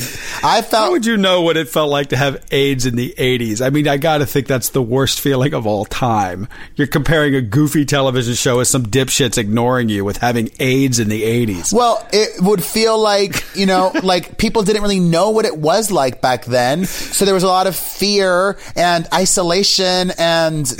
I 0.42 0.62
felt. 0.62 0.72
How 0.72 0.90
would 0.90 1.06
you 1.06 1.16
know 1.16 1.42
what 1.42 1.56
it 1.56 1.68
felt 1.68 1.90
like 1.90 2.08
to 2.08 2.16
have 2.16 2.44
AIDS 2.50 2.86
in 2.86 2.96
the 2.96 3.14
80s? 3.16 3.64
I 3.64 3.70
mean, 3.70 3.88
I 3.88 3.96
got 3.96 4.18
to 4.18 4.26
think 4.26 4.46
that's 4.46 4.70
the 4.70 4.82
worst 4.82 5.20
feeling 5.20 5.54
of 5.54 5.66
all 5.66 5.84
time. 5.84 6.48
You're 6.76 6.86
comparing 6.86 7.34
a 7.34 7.40
goofy 7.40 7.84
television 7.84 8.34
show 8.34 8.58
with 8.58 8.68
some 8.68 8.84
dipshits 8.84 9.38
ignoring 9.38 9.88
you 9.88 10.04
with 10.04 10.18
having 10.18 10.50
AIDS 10.58 10.98
in 10.98 11.08
the 11.08 11.22
80s. 11.22 11.72
Well, 11.72 12.06
it 12.12 12.42
would 12.42 12.62
feel 12.62 12.98
like, 12.98 13.44
you 13.54 13.66
know, 13.66 13.92
like 14.02 14.36
people 14.38 14.62
didn't 14.62 14.82
really 14.82 15.00
know 15.00 15.30
what 15.30 15.44
it 15.44 15.56
was 15.56 15.90
like 15.90 16.20
back 16.20 16.44
then. 16.44 16.84
So 16.84 17.24
there 17.24 17.34
was 17.34 17.44
a 17.44 17.48
lot 17.48 17.66
of 17.66 17.76
fear 17.76 18.58
and 18.76 19.06
isolation 19.14 20.12
and 20.18 20.70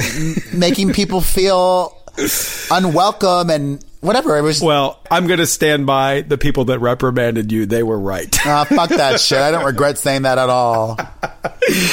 making 0.52 0.92
people 0.92 1.20
feel 1.20 1.96
unwelcome 2.70 3.50
and 3.50 3.84
whatever. 4.01 4.36
It 4.36 4.42
was, 4.42 4.61
Well, 4.61 5.01
I'm 5.11 5.26
going 5.26 5.38
to 5.38 5.46
stand 5.46 5.86
by 5.86 6.22
the 6.22 6.38
people 6.38 6.66
that 6.66 6.78
reprimanded 6.80 7.51
you. 7.53 7.66
They 7.66 7.82
were 7.82 7.98
right. 7.98 8.46
uh, 8.46 8.64
fuck 8.64 8.90
that 8.90 9.20
shit. 9.20 9.38
I 9.38 9.51
don't 9.51 9.64
regret 9.64 9.98
saying 9.98 10.22
that 10.22 10.38
at 10.38 10.48
all. 10.48 10.96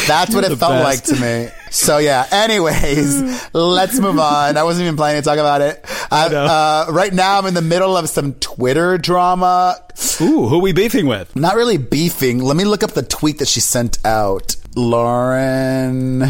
That's 0.08 0.34
what 0.34 0.44
it 0.44 0.56
felt 0.56 0.72
best. 0.72 0.84
like 0.84 1.04
to 1.04 1.22
me. 1.22 1.50
So 1.70 1.98
yeah. 1.98 2.26
Anyways, 2.32 3.54
let's 3.54 4.00
move 4.00 4.20
on. 4.20 4.58
I 4.58 4.64
wasn't 4.64 4.86
even 4.86 4.98
planning 4.98 5.22
to 5.22 5.26
talk 5.26 5.38
about 5.38 5.62
it. 5.62 5.86
I, 6.12 6.28
uh, 6.28 6.92
right 6.92 7.14
now, 7.14 7.38
I'm 7.38 7.46
in 7.46 7.54
the 7.54 7.62
middle 7.62 7.96
of 7.98 8.10
some 8.10 8.34
Twitter 8.36 8.98
drama. 8.98 9.76
Ooh, 10.22 10.48
who 10.48 10.56
are 10.56 10.62
we 10.62 10.74
beefing 10.74 11.08
with? 11.08 11.36
Not 11.36 11.56
really 11.56 11.78
beefing. 11.78 12.40
Let 12.40 12.56
me 12.58 12.64
look 12.66 12.84
up 12.84 12.92
the 12.92 13.04
tweet 13.04 13.40
that 13.40 13.48
she 13.48 13.60
sent 13.60 14.04
out. 14.06 14.56
Lauren 14.76 16.22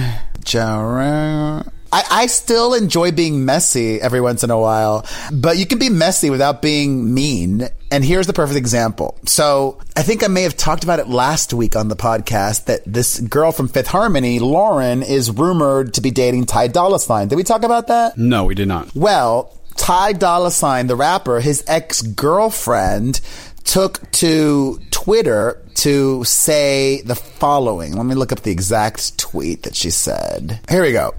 Jauregui. 0.42 1.72
I, 1.92 2.04
I 2.10 2.26
still 2.28 2.74
enjoy 2.74 3.12
being 3.12 3.46
messy 3.46 4.02
every 4.02 4.22
once 4.22 4.44
in 4.44 4.52
a 4.52 4.60
while, 4.60 5.06
but 5.32 5.58
you 5.58 5.66
can 5.66 5.80
be 5.80 5.90
messy 5.90 6.30
without 6.30 6.62
being 6.62 7.14
mean. 7.14 7.68
And 7.90 8.04
here's 8.04 8.28
the 8.28 8.34
perfect 8.34 8.58
example. 8.58 9.18
So 9.26 9.80
I 9.96 10.04
think 10.04 10.24
I 10.24 10.28
may 10.28 10.44
have 10.44 10.58
talked 10.58 10.84
about 10.84 11.00
it 11.00 11.08
last 11.08 11.54
week 11.54 11.76
on 11.76 11.88
the 11.88 11.96
podcast 11.96 12.66
that 12.66 12.82
this 12.86 13.20
girl 13.20 13.52
from 13.52 13.70
Fifth 13.70 13.88
Harmony, 13.88 14.40
Lauren, 14.40 15.04
is 15.04 15.32
rumored 15.32 15.94
to 15.94 16.02
be 16.02 16.12
dating 16.12 16.46
Ty 16.46 16.68
Dolla 16.68 17.00
Sign. 17.00 17.30
Did 17.30 17.36
we 17.36 17.44
talk 17.44 17.64
about 17.64 17.88
that? 17.88 18.18
No, 18.18 18.44
we 18.44 18.56
did 18.56 18.68
not. 18.68 18.94
Well, 18.94 19.54
Ty 19.78 20.14
Dolla 20.14 20.52
Sign, 20.52 20.88
the 20.88 20.96
rapper, 20.96 21.40
his 21.40 21.64
ex 21.68 22.02
girlfriend 22.02 23.22
took 23.68 24.10
to 24.14 24.80
Twitter 24.92 25.62
to 25.76 26.24
say 26.24 27.02
the 27.02 27.14
following. 27.14 27.94
Let 27.96 28.06
me 28.06 28.16
look 28.16 28.32
up 28.32 28.42
the 28.42 28.52
exact 28.52 29.18
tweet 29.20 29.64
that 29.64 29.76
she 29.76 29.92
said. 29.92 30.60
Here 30.70 30.82
we 30.82 30.94
go. 30.94 31.14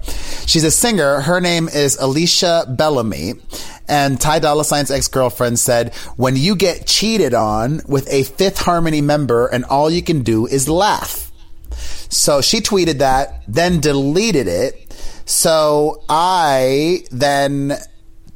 She's 0.45 0.65
a 0.65 0.71
singer. 0.71 1.21
Her 1.21 1.39
name 1.39 1.69
is 1.69 1.97
Alicia 1.97 2.65
Bellamy. 2.67 3.35
And 3.87 4.19
Ty 4.19 4.39
Dolla 4.39 4.65
Sign's 4.65 4.91
ex-girlfriend 4.91 5.57
said, 5.59 5.93
when 6.17 6.35
you 6.35 6.55
get 6.55 6.85
cheated 6.85 7.33
on 7.33 7.81
with 7.87 8.11
a 8.11 8.23
Fifth 8.23 8.57
Harmony 8.57 9.01
member 9.01 9.47
and 9.47 9.63
all 9.65 9.89
you 9.89 10.01
can 10.01 10.23
do 10.23 10.45
is 10.45 10.67
laugh. 10.67 11.31
So 12.09 12.41
she 12.41 12.59
tweeted 12.61 12.97
that, 12.97 13.43
then 13.47 13.79
deleted 13.79 14.47
it. 14.47 14.91
So 15.25 16.03
I 16.09 17.03
then 17.11 17.73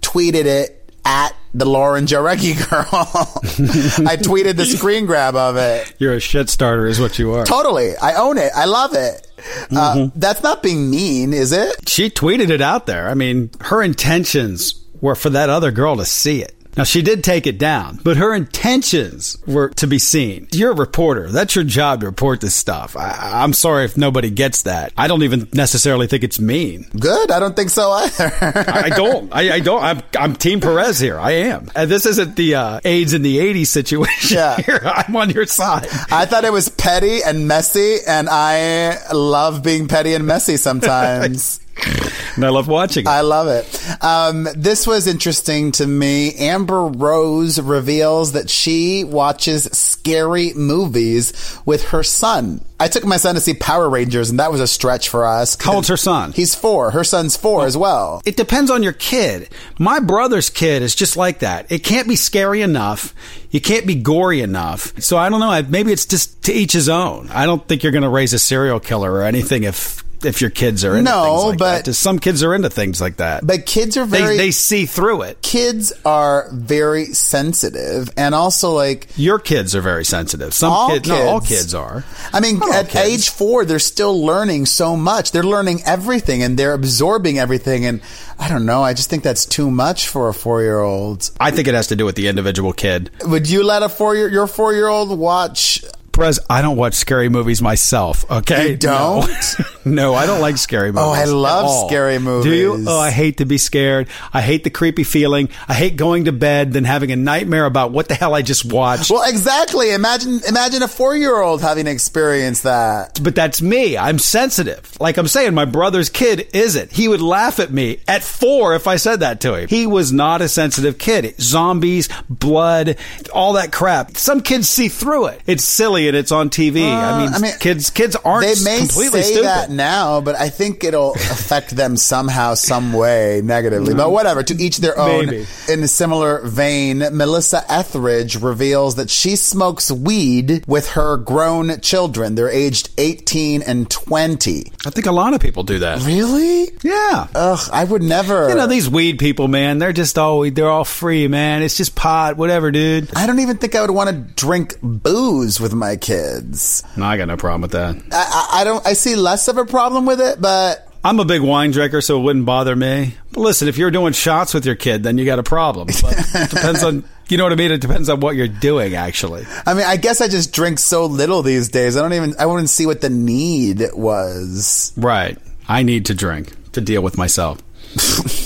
tweeted 0.01 0.45
it 0.45 0.91
at 1.03 1.35
the 1.53 1.65
Lauren 1.65 2.05
Jauregui 2.05 2.69
girl. 2.69 2.87
I 4.07 4.17
tweeted 4.17 4.55
the 4.55 4.65
screen 4.65 5.05
grab 5.05 5.35
of 5.35 5.55
it. 5.57 5.93
You're 5.99 6.13
a 6.13 6.19
shit 6.19 6.49
starter, 6.49 6.85
is 6.85 6.99
what 6.99 7.19
you 7.19 7.33
are. 7.33 7.45
Totally. 7.45 7.95
I 7.97 8.15
own 8.15 8.37
it. 8.37 8.51
I 8.55 8.65
love 8.65 8.93
it. 8.93 9.27
Uh, 9.71 10.07
that's 10.15 10.41
not 10.41 10.63
being 10.63 10.89
mean, 10.89 11.33
is 11.33 11.51
it? 11.51 11.87
She 11.87 12.09
tweeted 12.09 12.49
it 12.49 12.61
out 12.61 12.85
there. 12.85 13.09
I 13.09 13.13
mean, 13.13 13.51
her 13.61 13.83
intentions 13.83 14.83
were 15.01 15.15
for 15.15 15.29
that 15.31 15.49
other 15.49 15.71
girl 15.71 15.97
to 15.97 16.05
see 16.05 16.41
it. 16.41 16.55
Now, 16.75 16.83
she 16.83 17.01
did 17.01 17.23
take 17.23 17.45
it 17.47 17.57
down, 17.57 17.99
but 18.03 18.17
her 18.17 18.33
intentions 18.33 19.37
were 19.45 19.69
to 19.69 19.85
be 19.87 19.99
seen. 19.99 20.47
You're 20.51 20.71
a 20.71 20.75
reporter. 20.75 21.29
That's 21.29 21.55
your 21.55 21.63
job 21.63 21.99
to 22.01 22.07
report 22.07 22.41
this 22.41 22.55
stuff. 22.55 22.97
I, 22.97 23.43
I'm 23.43 23.53
sorry 23.53 23.85
if 23.85 23.95
nobody 23.97 24.29
gets 24.31 24.63
that. 24.63 24.91
I 24.97 25.07
don't 25.07 25.23
even 25.23 25.47
necessarily 25.53 26.07
think 26.07 26.23
it's 26.23 26.39
mean. 26.39 26.87
Good. 26.99 27.29
I 27.29 27.39
don't 27.39 27.55
think 27.55 27.69
so 27.69 27.91
either. 27.91 28.31
I 28.41 28.89
don't. 28.89 29.31
I, 29.33 29.53
I 29.55 29.59
don't. 29.59 29.83
I'm, 29.83 30.01
I'm 30.19 30.35
Team 30.35 30.61
Perez 30.61 30.99
here. 30.99 31.19
I 31.19 31.31
am. 31.31 31.69
And 31.75 31.91
this 31.91 32.05
isn't 32.05 32.35
the 32.35 32.55
uh, 32.55 32.79
AIDS 32.83 33.13
in 33.13 33.21
the 33.21 33.37
80s 33.37 33.67
situation 33.67 34.37
Yeah. 34.37 34.55
here. 34.61 34.81
I'm 34.83 35.15
on 35.15 35.29
your 35.29 35.45
side. 35.45 35.87
I 36.11 36.25
thought 36.25 36.43
it 36.45 36.51
was 36.53 36.69
petty 36.69 37.21
and 37.23 37.47
messy, 37.47 37.97
and 38.07 38.27
I 38.29 38.97
love 39.13 39.61
being 39.63 39.87
petty 39.87 40.13
and 40.15 40.25
messy 40.25 40.57
sometimes. 40.57 41.59
And 42.35 42.43
I 42.43 42.49
love 42.49 42.67
watching 42.67 43.05
it. 43.05 43.09
I 43.09 43.21
love 43.21 43.47
it. 43.47 44.03
Um, 44.03 44.47
this 44.55 44.87
was 44.87 45.05
interesting 45.05 45.71
to 45.73 45.85
me. 45.85 46.33
Amber 46.33 46.87
Rose 46.87 47.61
reveals 47.61 48.31
that 48.31 48.49
she 48.49 49.03
watches 49.03 49.65
scary 49.65 50.51
movies 50.55 51.59
with 51.63 51.89
her 51.89 52.01
son. 52.01 52.65
I 52.79 52.87
took 52.87 53.05
my 53.05 53.17
son 53.17 53.35
to 53.35 53.41
see 53.41 53.53
Power 53.53 53.87
Rangers, 53.87 54.31
and 54.31 54.39
that 54.39 54.51
was 54.51 54.61
a 54.61 54.67
stretch 54.67 55.09
for 55.09 55.25
us. 55.27 55.55
How 55.61 55.75
old's 55.75 55.89
her 55.89 55.97
son? 55.97 56.31
He's 56.31 56.55
four. 56.55 56.89
Her 56.89 57.03
son's 57.03 57.37
four 57.37 57.67
as 57.67 57.77
well. 57.77 58.21
It 58.25 58.35
depends 58.35 58.71
on 58.71 58.81
your 58.81 58.93
kid. 58.93 59.49
My 59.77 59.99
brother's 59.99 60.49
kid 60.49 60.81
is 60.81 60.95
just 60.95 61.15
like 61.15 61.39
that. 61.39 61.71
It 61.71 61.83
can't 61.83 62.07
be 62.07 62.15
scary 62.15 62.63
enough. 62.63 63.13
You 63.51 63.61
can't 63.61 63.85
be 63.85 63.95
gory 63.95 64.41
enough. 64.41 64.99
So 65.01 65.17
I 65.17 65.29
don't 65.29 65.39
know. 65.39 65.69
Maybe 65.69 65.93
it's 65.93 66.07
just 66.07 66.43
to 66.45 66.51
each 66.51 66.73
his 66.73 66.89
own. 66.89 67.29
I 67.29 67.45
don't 67.45 67.65
think 67.67 67.83
you're 67.83 67.91
going 67.91 68.01
to 68.01 68.09
raise 68.09 68.33
a 68.33 68.39
serial 68.39 68.79
killer 68.79 69.11
or 69.11 69.23
anything 69.23 69.63
if 69.63 70.03
if 70.25 70.41
your 70.41 70.49
kids 70.49 70.83
are 70.85 70.95
into 70.97 71.09
No, 71.11 71.23
things 71.23 71.43
like 71.45 71.59
but- 71.59 71.85
that. 71.85 71.93
Some 71.93 72.19
kids 72.19 72.43
are 72.43 72.53
into 72.55 72.69
things 72.69 72.99
like 73.01 73.17
that. 73.17 73.45
But 73.45 73.65
kids 73.65 73.97
are 73.97 74.05
very 74.05 74.37
they 74.37 74.51
see 74.51 74.85
through 74.85 75.23
it. 75.23 75.41
kids 75.41 75.93
are 76.05 76.49
very 76.51 77.05
sensitive, 77.13 78.09
and 78.17 78.33
also 78.35 78.71
like 78.71 79.07
Your 79.15 79.39
kids 79.39 79.75
are 79.75 79.81
very 79.81 80.05
sensitive. 80.05 80.53
Some 80.53 80.71
all 80.71 80.89
kids, 80.89 81.07
kids, 81.07 81.09
not 81.09 81.21
all 81.21 81.41
kids 81.41 81.73
are. 81.73 82.03
I 82.31 82.39
mean, 82.39 82.59
Not 82.59 82.73
at 82.73 82.95
age 82.95 83.29
four, 83.29 83.65
they're 83.65 83.79
still 83.79 84.23
learning 84.25 84.65
so 84.65 84.95
much. 84.97 85.31
They're 85.31 85.43
learning 85.43 85.81
everything, 85.85 86.43
and 86.43 86.57
they're 86.57 86.73
absorbing 86.73 87.39
everything. 87.39 87.85
And 87.85 88.01
I 88.39 88.49
don't 88.49 88.65
know. 88.65 88.83
I 88.83 88.93
just 88.93 89.09
think 89.09 89.23
that's 89.23 89.45
too 89.45 89.69
much 89.69 90.07
for 90.07 90.29
a 90.29 90.33
four-year-old. 90.33 91.29
I 91.39 91.51
think 91.51 91.67
it 91.67 91.73
has 91.73 91.87
to 91.87 91.95
do 91.95 92.05
with 92.05 92.15
the 92.15 92.27
individual 92.27 92.73
kid. 92.73 93.11
Would 93.25 93.49
you 93.49 93.63
let 93.63 93.83
a 93.83 93.89
four 93.89 94.15
year 94.15 94.27
your 94.29 94.47
four 94.47 94.73
year 94.73 94.87
old 94.87 95.17
watch? 95.17 95.83
Perez, 96.13 96.39
I 96.47 96.61
don't 96.61 96.77
watch 96.77 96.93
scary 96.93 97.27
movies 97.27 97.59
myself. 97.61 98.29
Okay, 98.29 98.71
You 98.71 98.77
don't? 98.77 99.27
No, 99.27 99.65
no 99.85 100.13
I 100.13 100.27
don't 100.27 100.41
like 100.41 100.57
scary 100.57 100.91
movies. 100.91 101.03
Oh, 101.03 101.11
I 101.11 101.25
love 101.25 101.87
scary 101.87 102.19
Do 102.19 102.53
you? 102.53 102.85
Oh, 102.87 102.99
I 102.99 103.09
hate 103.09 103.37
to 103.37 103.45
be 103.45 103.57
scared. 103.57 104.07
I 104.31 104.41
hate 104.41 104.63
the 104.63 104.69
creepy 104.69 105.03
feeling. 105.03 105.49
I 105.67 105.73
hate 105.73 105.95
going 105.95 106.25
to 106.25 106.31
bed 106.31 106.73
then 106.73 106.83
having 106.83 107.11
a 107.11 107.15
nightmare 107.15 107.65
about 107.65 107.91
what 107.91 108.09
the 108.09 108.13
hell 108.13 108.35
I 108.35 108.43
just 108.43 108.63
watched. 108.71 109.09
Well, 109.09 109.27
exactly. 109.27 109.91
Imagine 109.91 110.41
imagine 110.47 110.83
a 110.83 110.87
four 110.87 111.15
year 111.15 111.41
old 111.41 111.61
having 111.61 111.87
experienced 111.87 112.63
that. 112.63 113.19
but 113.23 113.33
that's 113.33 113.61
me. 113.61 113.97
I'm 113.97 114.19
sensitive. 114.19 114.95
Like 114.99 115.17
I'm 115.17 115.27
saying, 115.27 115.55
my 115.55 115.65
brother's 115.65 116.09
kid 116.09 116.47
isn't. 116.53 116.91
He 116.91 117.07
would 117.07 117.21
laugh 117.21 117.59
at 117.59 117.71
me 117.71 118.01
at 118.07 118.23
four 118.23 118.75
if 118.75 118.87
I 118.87 118.97
said 118.97 119.21
that 119.21 119.41
to 119.41 119.55
him. 119.55 119.67
He 119.67 119.87
was 119.87 120.11
not 120.11 120.41
a 120.41 120.47
sensitive 120.47 120.99
kid. 120.99 121.35
Zombies, 121.41 122.07
blood, 122.29 122.97
all 123.33 123.53
that 123.53 123.71
crap. 123.71 124.15
Some 124.15 124.41
kids 124.41 124.69
see 124.69 124.89
through 124.89 125.27
it. 125.27 125.41
It's 125.47 125.63
silly 125.63 126.02
and 126.07 126.17
it's 126.17 126.31
on 126.31 126.49
TV. 126.49 126.81
I, 126.83 127.19
mean, 127.19 127.33
Uh, 127.33 127.35
I 127.35 127.39
mean, 127.39 127.53
kids 127.59 127.89
kids 127.89 128.15
aren't 128.15 128.45
They 128.45 128.63
may 128.63 128.79
completely 128.79 129.21
say 129.21 129.31
stupid. 129.31 129.45
that 129.45 129.69
now, 129.71 130.21
but 130.21 130.35
I 130.35 130.49
think 130.49 130.83
it'll 130.83 131.13
affect 131.13 131.71
them 131.75 131.97
somehow, 131.97 132.53
some 132.55 132.93
way 132.93 133.41
negatively. 133.43 133.93
But 133.93 134.11
whatever, 134.11 134.43
to 134.43 134.55
each 134.61 134.77
their 134.77 134.97
own. 134.97 135.25
Maybe. 135.27 135.45
In 135.69 135.83
a 135.83 135.87
similar 135.87 136.41
vein, 136.47 136.99
Melissa 137.11 137.63
Etheridge 137.71 138.35
reveals 138.41 138.95
that 138.95 139.09
she 139.09 139.35
smokes 139.35 139.91
weed 139.91 140.63
with 140.67 140.89
her 140.89 141.17
grown 141.17 141.79
children. 141.81 142.35
They're 142.35 142.49
aged 142.49 142.89
18 142.97 143.61
and 143.61 143.89
20. 143.89 144.71
I 144.85 144.89
think 144.89 145.05
a 145.07 145.11
lot 145.11 145.33
of 145.33 145.39
people 145.41 145.63
do 145.63 145.79
that. 145.79 146.01
Really? 146.03 146.69
Yeah. 146.83 147.27
Ugh, 147.35 147.69
I 147.71 147.83
would 147.83 148.03
never. 148.03 148.49
You 148.49 148.55
know, 148.55 148.67
these 148.67 148.89
weed 148.89 149.19
people, 149.19 149.47
man, 149.47 149.79
they're 149.79 149.93
just 149.93 150.17
all 150.17 150.49
they're 150.49 150.69
all 150.69 150.85
free, 150.85 151.27
man. 151.27 151.61
It's 151.63 151.77
just 151.77 151.95
pot, 151.95 152.37
whatever, 152.37 152.71
dude. 152.71 153.09
I 153.15 153.27
don't 153.27 153.39
even 153.39 153.57
think 153.57 153.75
I 153.75 153.81
would 153.81 153.91
want 153.91 154.09
to 154.09 154.15
drink 154.15 154.75
booze 154.81 155.59
with 155.59 155.73
my 155.73 155.92
kids. 156.01 156.83
No, 156.97 157.05
I 157.05 157.17
got 157.17 157.27
no 157.27 157.37
problem 157.37 157.61
with 157.61 157.71
that. 157.71 157.95
I, 158.11 158.49
I, 158.51 158.61
I 158.61 158.63
don't. 158.63 158.85
I 158.85 158.93
see 158.93 159.15
less 159.15 159.47
of 159.47 159.57
a 159.57 159.65
problem 159.65 160.05
with 160.05 160.21
it, 160.21 160.41
but 160.41 160.87
I'm 161.05 161.19
a 161.19 161.25
big 161.25 161.41
wine 161.41 161.71
drinker, 161.71 161.99
so 161.99 162.19
it 162.19 162.23
wouldn't 162.23 162.45
bother 162.45 162.75
me. 162.75 163.15
But 163.33 163.41
listen, 163.41 163.67
if 163.67 163.77
you're 163.77 163.91
doing 163.91 164.13
shots 164.13 164.53
with 164.53 164.65
your 164.65 164.75
kid, 164.75 165.03
then 165.03 165.17
you 165.17 165.25
got 165.25 165.37
a 165.37 165.43
problem. 165.43 165.87
But 166.01 166.13
it 166.17 166.49
depends 166.49 166.81
on, 166.81 167.03
you 167.27 167.37
know 167.37 167.43
what 167.43 167.51
I 167.51 167.57
mean? 167.57 167.71
It 167.71 167.81
depends 167.81 168.07
on 168.07 168.21
what 168.21 168.37
you're 168.37 168.47
doing, 168.47 168.95
actually. 168.95 169.45
I 169.65 169.73
mean, 169.73 169.85
I 169.85 169.97
guess 169.97 170.21
I 170.21 170.29
just 170.29 170.53
drink 170.53 170.79
so 170.79 171.05
little 171.05 171.41
these 171.41 171.67
days. 171.67 171.97
I 171.97 172.01
don't 172.01 172.13
even. 172.13 172.35
I 172.39 172.45
wouldn't 172.45 172.69
see 172.69 172.85
what 172.85 173.01
the 173.01 173.09
need 173.09 173.83
was. 173.93 174.93
Right. 174.95 175.37
I 175.67 175.83
need 175.83 176.05
to 176.05 176.13
drink 176.13 176.53
to 176.71 176.81
deal 176.81 177.01
with 177.01 177.17
myself. 177.17 177.61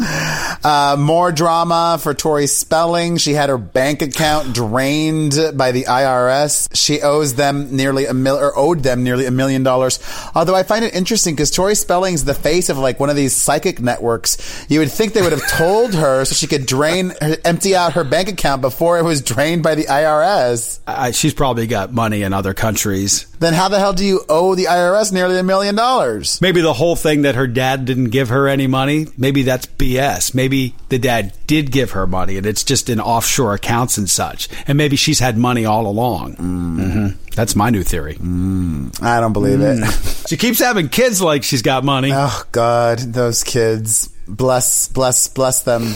Uh, 0.00 0.96
more 0.98 1.32
drama 1.32 1.98
for 2.00 2.14
Tori 2.14 2.46
Spelling. 2.46 3.16
She 3.16 3.32
had 3.32 3.48
her 3.48 3.58
bank 3.58 4.02
account 4.02 4.54
drained 4.54 5.34
by 5.54 5.72
the 5.72 5.84
IRS. 5.84 6.68
She 6.74 7.00
owes 7.00 7.34
them 7.34 7.74
nearly 7.76 8.06
a 8.06 8.14
mil 8.14 8.36
or 8.36 8.56
owed 8.56 8.82
them 8.82 9.02
nearly 9.02 9.26
a 9.26 9.30
million 9.30 9.62
dollars. 9.62 9.98
Although 10.34 10.54
I 10.54 10.62
find 10.62 10.84
it 10.84 10.94
interesting 10.94 11.34
because 11.34 11.50
Tori 11.50 11.74
Spelling's 11.74 12.24
the 12.24 12.34
face 12.34 12.68
of 12.68 12.78
like 12.78 13.00
one 13.00 13.10
of 13.10 13.16
these 13.16 13.34
psychic 13.34 13.80
networks. 13.80 14.66
You 14.68 14.80
would 14.80 14.92
think 14.92 15.12
they 15.12 15.22
would 15.22 15.32
have 15.32 15.48
told 15.48 15.94
her 15.94 16.24
so 16.24 16.34
she 16.34 16.46
could 16.46 16.66
drain, 16.66 17.12
her, 17.20 17.36
empty 17.44 17.74
out 17.74 17.94
her 17.94 18.04
bank 18.04 18.28
account 18.28 18.60
before 18.60 18.98
it 18.98 19.02
was 19.02 19.22
drained 19.22 19.62
by 19.62 19.74
the 19.74 19.84
IRS. 19.84 20.80
I, 20.86 21.12
she's 21.12 21.34
probably 21.34 21.66
got 21.66 21.92
money 21.92 22.22
in 22.22 22.32
other 22.32 22.54
countries. 22.54 23.26
Then 23.40 23.54
how 23.54 23.68
the 23.68 23.78
hell 23.78 23.94
do 23.94 24.04
you 24.04 24.20
owe 24.28 24.54
the 24.54 24.64
IRS 24.66 25.12
nearly 25.12 25.38
a 25.38 25.42
million 25.42 25.74
dollars? 25.74 26.40
Maybe 26.42 26.60
the 26.60 26.74
whole 26.74 26.94
thing 26.94 27.22
that 27.22 27.34
her 27.36 27.46
dad 27.46 27.86
didn't 27.86 28.10
give 28.10 28.28
her 28.28 28.46
any 28.48 28.66
money, 28.66 29.06
maybe 29.16 29.42
that's 29.42 29.64
BS. 29.66 30.34
Maybe 30.34 30.74
the 30.90 30.98
dad 30.98 31.32
did 31.46 31.72
give 31.72 31.92
her 31.92 32.06
money 32.06 32.36
and 32.36 32.44
it's 32.46 32.62
just 32.62 32.90
in 32.90 33.00
offshore 33.00 33.54
accounts 33.54 33.96
and 33.96 34.08
such. 34.10 34.48
And 34.66 34.76
maybe 34.76 34.96
she's 34.96 35.18
had 35.20 35.38
money 35.38 35.64
all 35.64 35.86
along. 35.86 36.34
hmm 36.34 37.08
That's 37.34 37.56
my 37.56 37.70
new 37.70 37.82
theory. 37.82 38.16
I 38.20 39.20
don't 39.20 39.32
believe 39.32 39.60
it. 39.60 39.80
She 40.30 40.36
keeps 40.36 40.60
having 40.60 40.88
kids 40.90 41.20
like 41.20 41.42
she's 41.42 41.62
got 41.62 41.82
money. 41.82 42.10
Oh 42.14 42.44
God, 42.52 42.98
those 43.00 43.42
kids. 43.42 44.08
Bless, 44.28 44.86
bless, 44.86 45.26
bless 45.26 45.62
them. 45.64 45.92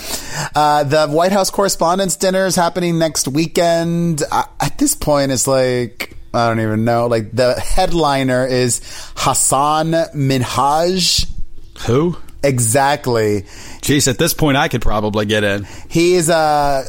Uh, 0.57 0.82
the 0.82 1.07
White 1.07 1.30
House 1.30 1.51
Correspondents' 1.51 2.16
Dinner 2.16 2.47
is 2.47 2.57
happening 2.57 2.99
next 2.99 3.28
weekend. 3.28 4.24
I, 4.32 4.47
at 4.61 4.78
this 4.78 4.97
point, 4.97 5.30
it's 5.30 5.47
like 5.47 6.16
I 6.35 6.49
don't 6.49 6.61
even 6.61 6.85
know. 6.85 7.07
Like 7.07 7.32
the 7.32 7.55
headliner 7.55 8.47
is 8.47 8.80
Hasan 9.16 9.93
Minhaj. 9.93 11.30
Who? 11.87 12.16
Exactly. 12.43 13.43
Jeez, 13.80 14.07
at 14.09 14.18
this 14.18 14.35
point, 14.35 14.57
I 14.57 14.68
could 14.68 14.82
probably 14.82 15.24
get 15.26 15.45
in. 15.45 15.66
He 15.89 16.14
is 16.14 16.28
a, 16.28 16.35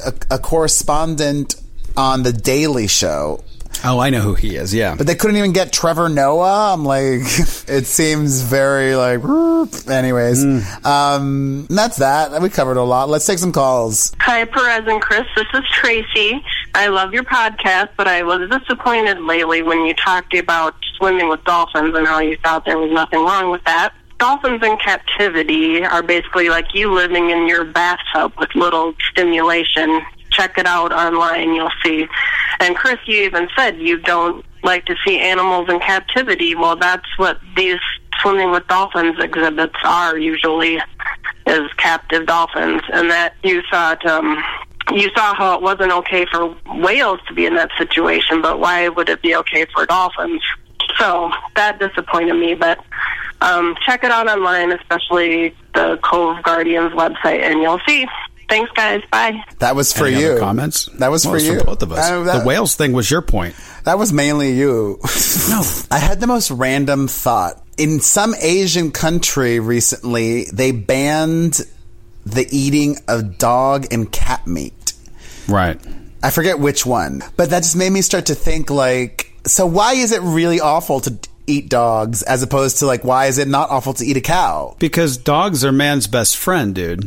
a, 0.05 0.35
a 0.35 0.39
correspondent 0.39 1.55
on 1.95 2.23
the 2.23 2.33
Daily 2.33 2.87
Show. 2.87 3.43
Oh, 3.83 3.99
I 3.99 4.09
know 4.09 4.21
who 4.21 4.33
he 4.35 4.55
is. 4.55 4.73
Yeah. 4.73 4.95
But 4.95 5.05
they 5.07 5.15
couldn't 5.15 5.37
even 5.37 5.51
get 5.53 5.71
Trevor 5.71 6.09
Noah. 6.09 6.73
I'm 6.73 6.85
like, 6.85 7.19
it 7.67 7.85
seems 7.85 8.41
very 8.41 8.95
like. 8.95 9.21
whoop. 9.21 9.73
Anyways, 9.89 10.43
um, 10.85 11.67
that's 11.69 11.97
that. 11.97 12.41
We 12.41 12.49
covered 12.49 12.77
a 12.77 12.83
lot. 12.83 13.09
Let's 13.09 13.25
take 13.25 13.39
some 13.39 13.51
calls. 13.51 14.13
Hi, 14.19 14.45
Perez 14.45 14.85
and 14.87 15.01
Chris. 15.01 15.25
This 15.35 15.45
is 15.53 15.63
Tracy. 15.71 16.43
I 16.75 16.87
love 16.87 17.13
your 17.13 17.23
podcast, 17.23 17.91
but 17.95 18.05
I 18.05 18.21
was 18.23 18.49
disappointed 18.49 19.21
lately 19.21 19.63
when 19.63 19.85
you 19.85 19.93
talked 19.93 20.35
about 20.35 20.75
swimming 20.97 21.29
with 21.29 21.41
dolphins 21.45 21.95
and 21.95 22.05
how 22.05 22.19
you 22.19 22.35
thought 22.43 22.65
there 22.65 22.77
was 22.77 22.91
nothing 22.91 23.21
wrong 23.21 23.49
with 23.49 23.63
that. 23.63 23.93
Dolphins 24.19 24.61
in 24.61 24.75
captivity 24.79 25.85
are 25.85 26.03
basically 26.03 26.49
like 26.49 26.65
you 26.73 26.93
living 26.93 27.29
in 27.29 27.47
your 27.47 27.63
bathtub 27.63 28.33
with 28.37 28.53
little 28.55 28.93
stimulation. 29.09 30.01
Check 30.31 30.57
it 30.57 30.65
out 30.65 30.91
online, 30.91 31.53
you'll 31.53 31.71
see. 31.81 32.07
And 32.59 32.75
Chris, 32.75 32.97
you 33.05 33.23
even 33.23 33.47
said 33.55 33.79
you 33.79 33.97
don't 33.99 34.45
like 34.61 34.85
to 34.87 34.95
see 35.07 35.17
animals 35.17 35.69
in 35.69 35.79
captivity. 35.79 36.55
Well, 36.55 36.75
that's 36.75 37.07
what 37.17 37.39
these 37.55 37.79
swimming 38.21 38.51
with 38.51 38.67
dolphins 38.67 39.15
exhibits 39.23 39.75
are 39.85 40.17
usually, 40.17 40.81
is 41.47 41.71
captive 41.77 42.25
dolphins. 42.25 42.81
And 42.91 43.09
that 43.11 43.35
you 43.43 43.61
thought, 43.71 44.05
um, 44.05 44.43
you 44.93 45.09
saw 45.15 45.33
how 45.33 45.55
it 45.55 45.61
wasn't 45.61 45.91
okay 45.91 46.25
for 46.31 46.55
whales 46.75 47.19
to 47.27 47.33
be 47.33 47.45
in 47.45 47.55
that 47.55 47.71
situation, 47.77 48.41
but 48.41 48.59
why 48.59 48.87
would 48.89 49.09
it 49.09 49.21
be 49.21 49.35
okay 49.35 49.65
for 49.73 49.85
dolphins? 49.85 50.41
So 50.97 51.31
that 51.55 51.79
disappointed 51.79 52.35
me, 52.35 52.53
but 52.53 52.79
um, 53.41 53.75
check 53.85 54.03
it 54.03 54.11
out 54.11 54.27
online, 54.27 54.71
especially 54.71 55.55
the 55.73 55.97
Cove 56.03 56.41
Guardians 56.43 56.93
website, 56.93 57.41
and 57.41 57.61
you'll 57.61 57.81
see. 57.87 58.05
Thanks, 58.47 58.71
guys. 58.73 59.01
Bye. 59.11 59.43
That 59.57 59.75
was 59.75 59.91
for 59.91 60.05
Any 60.05 60.21
you. 60.21 60.27
other 60.33 60.39
comments? 60.39 60.85
That 60.99 61.09
was 61.09 61.25
Well, 61.25 61.33
for 61.33 61.37
it's 61.37 61.45
you. 61.47 61.63
both 61.63 61.81
of 61.81 61.91
us. 61.91 61.97
Uh, 62.07 62.23
that, 62.25 62.39
the 62.41 62.45
whales 62.47 62.75
thing 62.75 62.93
was 62.93 63.09
your 63.09 63.23
point. 63.23 63.55
that 63.85 63.97
was 63.97 64.13
mainly 64.13 64.51
you. 64.53 64.99
no, 65.49 65.63
I 65.91 65.97
had 65.97 66.19
the 66.19 66.27
most 66.27 66.51
random 66.51 67.07
thought. 67.07 67.59
In 67.79 67.99
some 68.01 68.35
Asian 68.39 68.91
country 68.91 69.59
recently, 69.59 70.45
they 70.53 70.71
banned 70.71 71.59
the 72.25 72.47
eating 72.55 72.97
of 73.07 73.37
dog 73.37 73.87
and 73.91 74.11
cat 74.11 74.45
meat. 74.47 74.93
Right. 75.47 75.79
I 76.23 76.31
forget 76.31 76.59
which 76.59 76.85
one, 76.85 77.23
but 77.37 77.51
that 77.51 77.63
just 77.63 77.75
made 77.75 77.91
me 77.91 78.01
start 78.01 78.27
to 78.27 78.35
think 78.35 78.69
like, 78.69 79.31
so 79.45 79.65
why 79.67 79.93
is 79.93 80.11
it 80.11 80.21
really 80.21 80.59
awful 80.59 80.99
to 81.01 81.19
eat 81.47 81.69
dogs 81.69 82.21
as 82.23 82.43
opposed 82.43 82.79
to 82.79 82.85
like, 82.85 83.03
why 83.03 83.27
is 83.27 83.37
it 83.37 83.47
not 83.47 83.69
awful 83.69 83.93
to 83.95 84.05
eat 84.05 84.17
a 84.17 84.21
cow? 84.21 84.75
Because 84.79 85.17
dogs 85.17 85.63
are 85.63 85.71
man's 85.71 86.07
best 86.07 86.37
friend, 86.37 86.73
dude. 86.75 87.03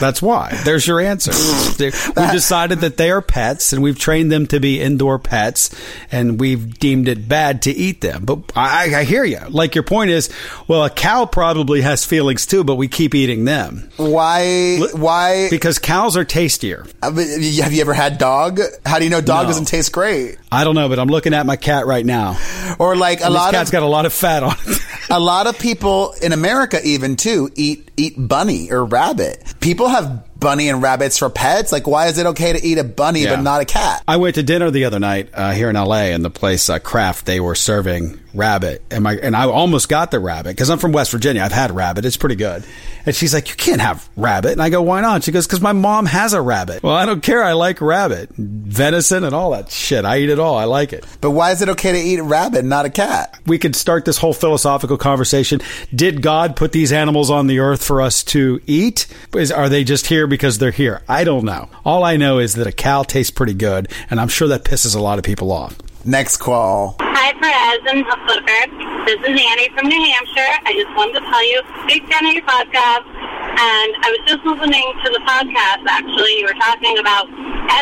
That's 0.00 0.22
why. 0.22 0.58
There's 0.64 0.86
your 0.86 1.00
answer. 1.00 1.32
we've 1.78 2.30
decided 2.32 2.80
that 2.80 2.96
they 2.96 3.10
are 3.10 3.20
pets 3.20 3.72
and 3.72 3.82
we've 3.82 3.98
trained 3.98 4.32
them 4.32 4.46
to 4.48 4.58
be 4.60 4.80
indoor 4.80 5.18
pets 5.18 5.70
and 6.10 6.40
we've 6.40 6.78
deemed 6.78 7.08
it 7.08 7.28
bad 7.28 7.62
to 7.62 7.70
eat 7.70 8.00
them. 8.00 8.24
But 8.24 8.52
I, 8.56 9.00
I 9.00 9.04
hear 9.04 9.24
you. 9.24 9.40
Like 9.48 9.74
your 9.74 9.84
point 9.84 10.10
is, 10.10 10.30
well, 10.66 10.84
a 10.84 10.90
cow 10.90 11.26
probably 11.26 11.82
has 11.82 12.04
feelings 12.04 12.46
too, 12.46 12.64
but 12.64 12.76
we 12.76 12.88
keep 12.88 13.14
eating 13.14 13.44
them. 13.44 13.90
Why? 13.96 14.78
Why? 14.92 15.48
Because 15.50 15.78
cows 15.78 16.16
are 16.16 16.24
tastier. 16.24 16.86
Uh, 17.02 17.10
but 17.10 17.26
Have 17.26 17.72
you 17.72 17.80
ever 17.80 17.94
had 17.94 18.18
dog? 18.18 18.60
How 18.86 18.98
do 18.98 19.04
you 19.04 19.10
know 19.10 19.20
dog 19.20 19.44
No. 19.44 19.48
doesn't 19.50 19.66
taste 19.66 19.92
great? 19.92 20.38
I 20.50 20.64
don't 20.64 20.74
know, 20.74 20.88
but 20.88 20.98
I'm 20.98 21.08
looking 21.08 21.34
at 21.34 21.46
my 21.46 21.56
cat 21.56 21.86
right 21.86 22.04
now. 22.04 22.38
Or 22.78 22.96
like 22.96 23.20
a 23.20 23.26
And 23.26 23.34
this 23.34 23.40
lot 23.40 23.54
of 23.54 23.71
got 23.72 23.82
a 23.82 23.86
lot 23.86 24.06
of 24.06 24.12
fat 24.12 24.42
on 24.42 24.54
it. 24.66 24.80
a 25.10 25.18
lot 25.18 25.46
of 25.46 25.58
people 25.58 26.14
in 26.22 26.32
America 26.32 26.78
even 26.84 27.16
too 27.16 27.50
eat 27.56 27.90
eat 27.96 28.14
bunny 28.16 28.70
or 28.70 28.84
rabbit. 28.84 29.42
People 29.60 29.88
have 29.88 30.24
bunny 30.42 30.68
and 30.68 30.82
rabbits 30.82 31.18
for 31.18 31.30
pets. 31.30 31.72
Like, 31.72 31.86
why 31.86 32.06
is 32.08 32.18
it 32.18 32.26
okay 32.26 32.52
to 32.52 32.62
eat 32.62 32.78
a 32.78 32.84
bunny 32.84 33.22
Yeah. 33.22 33.36
but 33.36 33.42
not 33.42 33.60
a 33.60 33.64
cat? 33.64 34.02
I 34.06 34.16
went 34.18 34.34
to 34.34 34.42
dinner 34.42 34.70
the 34.70 34.84
other 34.84 34.98
night 34.98 35.30
uh, 35.32 35.52
here 35.52 35.70
in 35.70 35.76
LA, 35.76 36.10
and 36.12 36.24
the 36.24 36.30
place 36.30 36.68
uh, 36.68 36.78
Craft 36.78 37.26
they 37.26 37.40
were 37.40 37.54
serving 37.54 38.18
rabbit, 38.34 38.82
and 38.90 39.04
my 39.04 39.14
and 39.16 39.36
I 39.36 39.44
almost 39.46 39.88
got 39.88 40.10
the 40.10 40.18
rabbit 40.18 40.50
because 40.50 40.70
I'm 40.70 40.78
from 40.78 40.92
West 40.92 41.10
Virginia. 41.12 41.42
I've 41.42 41.52
had 41.52 41.70
rabbit; 41.70 42.04
it's 42.04 42.16
pretty 42.16 42.36
good. 42.36 42.64
And 43.04 43.14
she's 43.14 43.34
like, 43.34 43.48
"You 43.48 43.56
can't 43.56 43.80
have 43.80 44.08
rabbit," 44.16 44.52
and 44.52 44.62
I 44.62 44.70
go, 44.70 44.80
"Why 44.82 45.00
not?" 45.00 45.24
She 45.24 45.32
goes, 45.32 45.46
"Because 45.46 45.60
my 45.60 45.72
mom 45.72 46.06
has 46.06 46.32
a 46.32 46.40
rabbit." 46.40 46.82
Well, 46.82 46.94
I 46.94 47.04
don't 47.06 47.22
care. 47.22 47.42
I 47.42 47.52
like 47.52 47.80
rabbit, 47.80 48.30
venison, 48.36 49.24
and 49.24 49.34
all 49.34 49.50
that 49.50 49.70
shit. 49.70 50.04
I 50.04 50.18
eat 50.18 50.30
it 50.30 50.38
all. 50.38 50.56
I 50.56 50.64
like 50.64 50.92
it. 50.92 51.04
But 51.20 51.32
why 51.32 51.50
is 51.52 51.62
it 51.62 51.68
okay 51.70 51.92
to 51.92 51.98
eat 51.98 52.18
a 52.18 52.22
rabbit, 52.22 52.64
not 52.64 52.84
a 52.86 52.90
cat? 52.90 53.38
We 53.46 53.58
could 53.58 53.74
start 53.76 54.04
this 54.04 54.18
whole 54.18 54.32
philosophical 54.32 54.96
conversation. 54.96 55.60
Did 55.94 56.22
God 56.22 56.56
put 56.56 56.72
these 56.72 56.92
animals 56.92 57.30
on 57.30 57.46
the 57.48 57.58
earth 57.58 57.84
for 57.84 58.00
us 58.00 58.22
to 58.24 58.60
eat? 58.66 59.06
Is, 59.34 59.50
are 59.52 59.68
they 59.68 59.84
just 59.84 60.06
here 60.06 60.26
because 60.32 60.56
they're 60.56 60.70
here? 60.70 61.02
I 61.08 61.24
don't 61.24 61.44
know. 61.44 61.68
All 61.84 62.04
I 62.04 62.16
know 62.16 62.38
is 62.38 62.54
that 62.54 62.66
a 62.66 62.72
cow 62.72 63.02
tastes 63.02 63.30
pretty 63.30 63.52
good, 63.52 63.92
and 64.08 64.18
I'm 64.18 64.28
sure 64.28 64.48
that 64.48 64.64
pisses 64.64 64.96
a 64.96 65.00
lot 65.00 65.18
of 65.18 65.24
people 65.24 65.52
off. 65.52 65.76
Next 66.04 66.38
call. 66.38 66.96
Hi, 67.00 67.36
Perez 67.36 67.84
and 67.92 68.00
Flipper. 68.24 68.64
This 69.04 69.20
is 69.28 69.36
Annie 69.36 69.68
from 69.76 69.92
New 69.92 70.00
Hampshire. 70.00 70.56
I 70.64 70.72
just 70.72 70.88
wanted 70.96 71.20
to 71.20 71.24
tell 71.28 71.44
you, 71.44 71.60
big 71.86 72.00
fan 72.08 72.24
of 72.24 72.32
your 72.32 72.48
podcast. 72.48 73.04
And 73.52 73.90
I 74.00 74.08
was 74.08 74.22
just 74.24 74.42
listening 74.48 74.88
to 75.04 75.08
the 75.12 75.20
podcast, 75.28 75.84
actually. 75.84 76.40
You 76.40 76.48
were 76.48 76.56
talking 76.56 76.96
about 76.96 77.28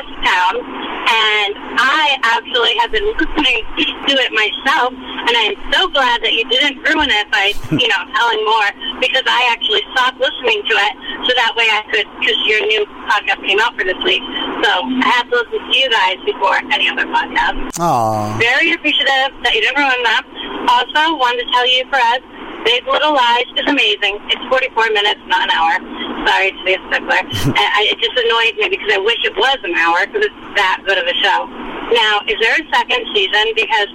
S-Town. 0.02 0.79
And 1.10 1.52
I 1.80 2.18
actually 2.22 2.76
have 2.78 2.92
been 2.92 3.06
listening 3.16 3.64
to 3.78 4.14
it 4.20 4.30
myself. 4.32 4.92
And 4.92 5.32
I 5.36 5.54
am 5.54 5.58
so 5.72 5.88
glad 5.88 6.22
that 6.22 6.32
you 6.32 6.44
didn't 6.48 6.82
ruin 6.84 7.10
it 7.10 7.26
by, 7.32 7.52
you 7.76 7.88
know, 7.88 8.02
telling 8.14 8.42
more. 8.44 8.70
Because 9.00 9.24
I 9.26 9.48
actually 9.50 9.82
stopped 9.96 10.20
listening 10.20 10.60
to 10.66 10.74
it. 10.76 10.94
So 11.26 11.30
that 11.36 11.52
way 11.56 11.68
I 11.70 11.82
could, 11.90 12.06
because 12.20 12.38
your 12.46 12.62
new 12.66 12.84
podcast 13.08 13.40
came 13.46 13.58
out 13.60 13.74
for 13.76 13.84
this 13.84 13.98
week. 14.04 14.22
So 14.62 14.70
I 14.70 15.08
have 15.18 15.28
to 15.30 15.36
listen 15.40 15.60
to 15.60 15.72
you 15.76 15.88
guys 15.90 16.18
before 16.24 16.56
any 16.72 16.88
other 16.88 17.06
podcast. 17.08 17.80
Aw. 17.80 18.38
Very 18.38 18.72
appreciative 18.72 19.34
that 19.42 19.52
you 19.54 19.60
didn't 19.60 19.78
ruin 19.78 20.02
that. 20.04 20.24
Also, 20.68 21.16
wanted 21.16 21.44
to 21.44 21.48
tell 21.50 21.66
you, 21.66 21.82
Perez, 21.90 22.22
Big 22.64 22.86
Little 22.86 23.14
Lies 23.14 23.48
is 23.56 23.66
amazing. 23.66 24.20
It's 24.28 24.44
44 24.48 24.90
minutes, 24.92 25.20
not 25.26 25.48
an 25.48 25.52
hour. 25.52 25.80
Sorry 26.28 26.52
to 26.52 26.62
be 26.64 26.74
a 26.76 26.80
stickler. 26.92 27.22
I, 27.56 27.88
it 27.88 27.98
just 27.98 28.16
annoys 28.16 28.54
me 28.60 28.68
because 28.68 28.90
I 28.92 29.00
wish 29.00 29.20
it 29.24 29.36
was 29.36 29.58
an 29.64 29.74
hour 29.74 30.04
because 30.06 30.28
it's 30.28 30.40
that 30.60 30.84
good 30.84 30.98
of 30.98 31.06
a 31.08 31.16
show. 31.24 31.48
Now, 31.90 32.22
is 32.28 32.36
there 32.38 32.54
a 32.54 32.64
second 32.70 33.02
season? 33.16 33.50
Because 33.56 33.90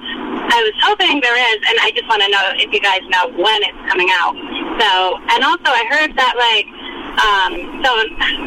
I 0.51 0.59
was 0.65 0.75
hoping 0.83 1.21
there 1.21 1.37
is, 1.37 1.59
and 1.69 1.77
I 1.79 1.93
just 1.95 2.09
want 2.09 2.25
to 2.25 2.29
know 2.29 2.43
if 2.59 2.69
you 2.73 2.81
guys 2.81 3.05
know 3.07 3.31
when 3.37 3.59
it's 3.63 3.81
coming 3.87 4.09
out. 4.11 4.35
So, 4.81 4.91
and 5.31 5.39
also 5.45 5.69
I 5.71 5.83
heard 5.87 6.11
that 6.17 6.35
like 6.35 6.67
um, 7.15 7.79
so 7.79 7.89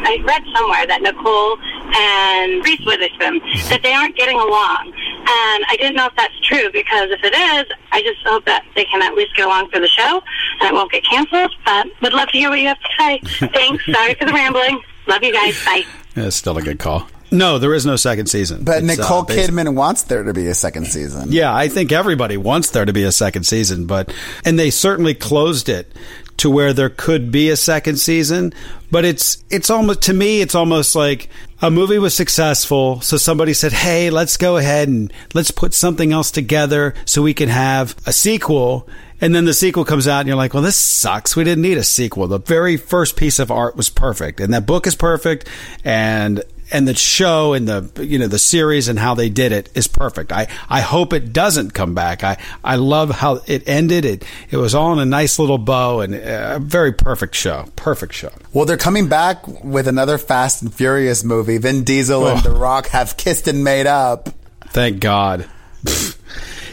I 0.05 0.21
read 0.21 0.43
somewhere 0.53 0.85
that 0.85 1.01
Nicole 1.01 1.57
and 1.89 2.61
Reese 2.61 2.85
Witherspoon 2.85 3.41
that 3.73 3.81
they 3.81 3.93
aren't 3.93 4.15
getting 4.15 4.37
along, 4.37 4.93
and 5.31 5.63
I 5.69 5.75
didn't 5.77 5.95
know 5.95 6.07
if 6.07 6.15
that's 6.15 6.39
true 6.41 6.69
because 6.71 7.09
if 7.11 7.23
it 7.23 7.33
is, 7.33 7.65
I 7.91 8.01
just 8.01 8.25
hope 8.25 8.45
that 8.45 8.65
they 8.75 8.85
can 8.85 9.01
at 9.01 9.13
least 9.15 9.35
get 9.35 9.45
along 9.45 9.69
for 9.69 9.79
the 9.79 9.87
show 9.87 10.21
and 10.61 10.69
it 10.69 10.73
won't 10.73 10.91
get 10.91 11.03
canceled. 11.05 11.53
But 11.65 11.87
would 12.01 12.13
love 12.13 12.29
to 12.29 12.37
hear 12.37 12.49
what 12.49 12.59
you 12.59 12.67
have 12.67 12.79
to 12.79 12.89
say. 12.97 13.19
Thanks. 13.53 13.85
Sorry 13.85 14.15
for 14.15 14.25
the 14.25 14.33
rambling. 14.33 14.81
Love 15.07 15.23
you 15.23 15.31
guys. 15.33 15.63
Bye. 15.65 15.83
Yeah, 16.15 16.25
it's 16.27 16.35
still 16.35 16.57
a 16.57 16.61
good 16.61 16.79
call. 16.79 17.07
No, 17.31 17.59
there 17.59 17.75
is 17.75 17.85
no 17.85 17.95
second 17.95 18.25
season. 18.25 18.63
But 18.63 18.83
It's, 18.83 18.97
uh, 18.97 19.03
Nicole 19.03 19.23
basi- 19.25 19.47
Kidman 19.47 19.75
wants 19.75 20.03
there 20.03 20.23
to 20.23 20.33
be 20.33 20.47
a 20.47 20.55
second 20.55 20.87
season. 20.87 21.31
Yeah, 21.31 21.53
I 21.55 21.67
think 21.67 21.91
everybody 21.91 22.37
wants 22.37 22.71
there 22.71 22.85
to 22.85 22.93
be 22.93 23.03
a 23.03 23.11
second 23.11 23.43
season, 23.43 23.85
but 23.85 24.11
and 24.43 24.57
they 24.57 24.71
certainly 24.71 25.13
closed 25.13 25.69
it 25.69 25.93
to 26.37 26.49
where 26.49 26.73
there 26.73 26.89
could 26.89 27.31
be 27.31 27.49
a 27.51 27.55
second 27.55 27.97
season, 27.97 28.51
but 28.89 29.05
it's 29.05 29.43
it's 29.51 29.69
almost 29.69 30.01
to 30.03 30.13
me 30.13 30.41
it's 30.41 30.55
almost 30.55 30.95
like 30.95 31.29
a 31.61 31.69
movie 31.69 31.99
was 31.99 32.13
successful, 32.13 33.01
so 33.01 33.17
somebody 33.17 33.53
said, 33.53 33.73
"Hey, 33.73 34.09
let's 34.09 34.37
go 34.37 34.57
ahead 34.57 34.87
and 34.87 35.11
let's 35.33 35.51
put 35.51 35.73
something 35.73 36.11
else 36.11 36.31
together 36.31 36.93
so 37.05 37.21
we 37.21 37.33
can 37.33 37.49
have 37.49 37.95
a 38.05 38.13
sequel." 38.13 38.87
And 39.21 39.35
then 39.35 39.43
the 39.43 39.53
sequel 39.53 39.83
comes 39.83 40.07
out, 40.07 40.19
and 40.19 40.27
you're 40.27 40.37
like, 40.37 40.53
"Well, 40.53 40.63
this 40.63 40.77
sucks. 40.77 41.35
We 41.35 41.43
didn't 41.43 41.61
need 41.61 41.77
a 41.77 41.83
sequel. 41.83 42.27
The 42.27 42.39
very 42.39 42.77
first 42.77 43.17
piece 43.17 43.39
of 43.39 43.51
art 43.51 43.75
was 43.75 43.89
perfect, 43.89 44.39
and 44.39 44.53
that 44.53 44.65
book 44.65 44.87
is 44.87 44.95
perfect, 44.95 45.47
and 45.83 46.43
and 46.71 46.87
the 46.87 46.95
show 46.95 47.53
and 47.53 47.67
the 47.67 48.05
you 48.05 48.19
know 48.19 48.27
the 48.27 48.39
series 48.39 48.87
and 48.87 48.97
how 48.99 49.15
they 49.15 49.29
did 49.29 49.51
it 49.51 49.69
is 49.75 49.87
perfect. 49.87 50.31
I 50.31 50.47
I 50.69 50.81
hope 50.81 51.13
it 51.13 51.33
doesn't 51.33 51.73
come 51.73 51.93
back. 51.95 52.23
I 52.23 52.37
I 52.63 52.75
love 52.75 53.09
how 53.09 53.41
it 53.47 53.67
ended. 53.67 54.05
It 54.05 54.23
it 54.51 54.57
was 54.57 54.75
all 54.75 54.93
in 54.93 54.99
a 54.99 55.05
nice 55.05 55.39
little 55.39 55.57
bow 55.57 56.01
and 56.01 56.15
a 56.15 56.59
very 56.61 56.91
perfect 56.91 57.35
show. 57.35 57.65
Perfect 57.75 58.13
show. 58.13 58.31
Well, 58.53 58.65
they're 58.65 58.77
coming 58.77 59.07
back 59.07 59.47
with 59.63 59.87
another 59.87 60.17
Fast 60.17 60.61
and 60.61 60.73
Furious 60.73 61.23
movie. 61.23 61.57
Vin 61.57 61.83
Diesel 61.83 62.27
and 62.27 62.39
Oh. 62.39 62.41
The 62.41 62.55
Rock 62.55 62.87
have 62.87 63.17
kissed 63.17 63.47
and 63.47 63.63
made 63.63 63.87
up. 63.87 64.29
Thank 64.67 64.99
God. 64.99 65.45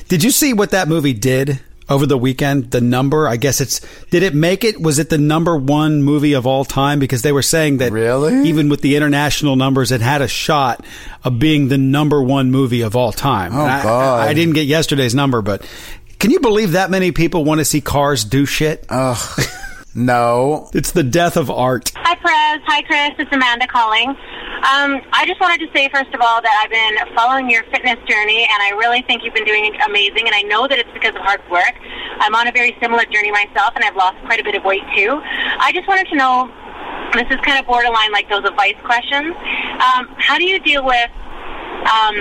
did 0.08 0.22
you 0.24 0.30
see 0.30 0.52
what 0.52 0.70
that 0.70 0.88
movie 0.88 1.12
did 1.12 1.60
over 1.88 2.06
the 2.06 2.18
weekend? 2.18 2.70
The 2.70 2.80
number, 2.80 3.28
I 3.28 3.36
guess 3.36 3.60
it's. 3.60 3.80
Did 4.10 4.22
it 4.22 4.34
make 4.34 4.64
it? 4.64 4.80
Was 4.80 4.98
it 4.98 5.08
the 5.10 5.18
number 5.18 5.56
one 5.56 6.02
movie 6.02 6.32
of 6.32 6.46
all 6.46 6.64
time? 6.64 6.98
Because 6.98 7.22
they 7.22 7.32
were 7.32 7.42
saying 7.42 7.78
that 7.78 7.92
Really? 7.92 8.48
even 8.48 8.68
with 8.68 8.80
the 8.80 8.96
international 8.96 9.56
numbers, 9.56 9.92
it 9.92 10.00
had 10.00 10.22
a 10.22 10.28
shot 10.28 10.84
of 11.24 11.38
being 11.38 11.68
the 11.68 11.78
number 11.78 12.22
one 12.22 12.50
movie 12.50 12.80
of 12.82 12.96
all 12.96 13.12
time. 13.12 13.54
Oh, 13.54 13.60
I- 13.64 13.82
God. 13.82 14.28
I, 14.28 14.34
didn't 14.34 14.54
get 14.54 14.66
yesterday's 14.66 15.14
number, 15.14 15.42
but 15.42 15.68
can 16.18 16.30
you 16.30 16.40
believe 16.40 16.72
that 16.72 16.90
many 16.90 17.12
people 17.12 17.44
want 17.44 17.58
to 17.60 17.64
see 17.64 17.80
cars 17.80 18.24
do 18.24 18.46
shit? 18.46 18.84
Ugh. 18.88 19.40
No. 19.96 20.68
It's 20.74 20.92
the 20.92 21.02
death 21.02 21.38
of 21.38 21.50
art. 21.50 21.90
Hi, 21.96 22.14
Perez. 22.20 22.60
Hi, 22.68 22.82
Chris. 22.84 23.16
It's 23.16 23.32
Amanda 23.32 23.66
calling. 23.66 24.10
Um, 24.12 25.00
I 25.16 25.24
just 25.24 25.40
wanted 25.40 25.64
to 25.64 25.72
say, 25.72 25.88
first 25.88 26.12
of 26.12 26.20
all, 26.20 26.44
that 26.44 26.52
I've 26.60 26.68
been 26.68 27.16
following 27.16 27.48
your 27.48 27.64
fitness 27.72 27.96
journey, 28.04 28.44
and 28.44 28.60
I 28.60 28.76
really 28.76 29.00
think 29.08 29.24
you've 29.24 29.32
been 29.32 29.48
doing 29.48 29.72
amazing. 29.88 30.28
And 30.28 30.36
I 30.36 30.42
know 30.42 30.68
that 30.68 30.76
it's 30.78 30.92
because 30.92 31.16
of 31.16 31.24
hard 31.24 31.40
work. 31.48 31.72
I'm 32.20 32.36
on 32.36 32.44
a 32.46 32.52
very 32.52 32.76
similar 32.76 33.08
journey 33.08 33.32
myself, 33.32 33.72
and 33.72 33.84
I've 33.84 33.96
lost 33.96 34.20
quite 34.28 34.38
a 34.38 34.44
bit 34.44 34.54
of 34.54 34.64
weight 34.68 34.84
too. 34.94 35.16
I 35.16 35.72
just 35.72 35.88
wanted 35.88 36.12
to 36.12 36.16
know. 36.16 36.52
This 37.16 37.32
is 37.32 37.40
kind 37.40 37.56
of 37.56 37.64
borderline 37.64 38.12
like 38.12 38.28
those 38.28 38.44
advice 38.44 38.76
questions. 38.84 39.32
Um, 39.80 40.12
how 40.20 40.36
do 40.36 40.44
you 40.44 40.60
deal 40.60 40.84
with 40.84 41.08
um, 41.88 42.16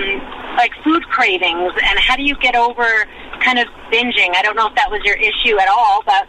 like 0.56 0.72
food 0.80 1.04
cravings, 1.12 1.76
and 1.76 1.98
how 2.00 2.16
do 2.16 2.24
you 2.24 2.40
get 2.40 2.56
over 2.56 3.04
kind 3.44 3.58
of 3.58 3.68
binging? 3.92 4.32
I 4.32 4.40
don't 4.40 4.56
know 4.56 4.66
if 4.66 4.74
that 4.80 4.88
was 4.88 5.04
your 5.04 5.20
issue 5.20 5.60
at 5.60 5.68
all, 5.68 6.00
but 6.06 6.24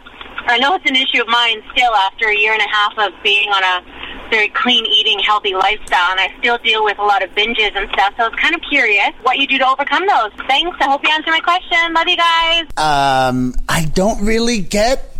I 0.48 0.58
know 0.58 0.74
it's 0.74 0.88
an 0.88 0.96
issue 0.96 1.20
of 1.20 1.28
mine 1.28 1.62
still 1.72 1.94
after 1.94 2.28
a 2.28 2.34
year 2.34 2.52
and 2.52 2.62
a 2.62 2.68
half 2.68 2.96
of 2.98 3.12
being 3.22 3.50
on 3.50 3.62
a 3.62 4.30
very 4.30 4.48
clean 4.48 4.86
eating, 4.86 5.18
healthy 5.18 5.54
lifestyle, 5.54 6.10
and 6.10 6.20
I 6.20 6.34
still 6.38 6.58
deal 6.58 6.84
with 6.84 6.98
a 6.98 7.02
lot 7.02 7.22
of 7.22 7.30
binges 7.30 7.76
and 7.76 7.88
stuff. 7.92 8.14
So 8.16 8.24
I 8.24 8.28
was 8.28 8.38
kind 8.40 8.54
of 8.54 8.62
curious 8.68 9.12
what 9.22 9.38
you 9.38 9.46
do 9.46 9.58
to 9.58 9.68
overcome 9.68 10.06
those. 10.06 10.32
Thanks. 10.48 10.76
I 10.80 10.88
hope 10.88 11.02
you 11.04 11.10
answer 11.12 11.30
my 11.30 11.40
question. 11.40 11.92
Love 11.92 12.08
you 12.08 12.16
guys. 12.16 12.64
Um, 12.76 13.54
I 13.68 13.84
don't 13.84 14.24
really 14.24 14.60
get 14.60 15.16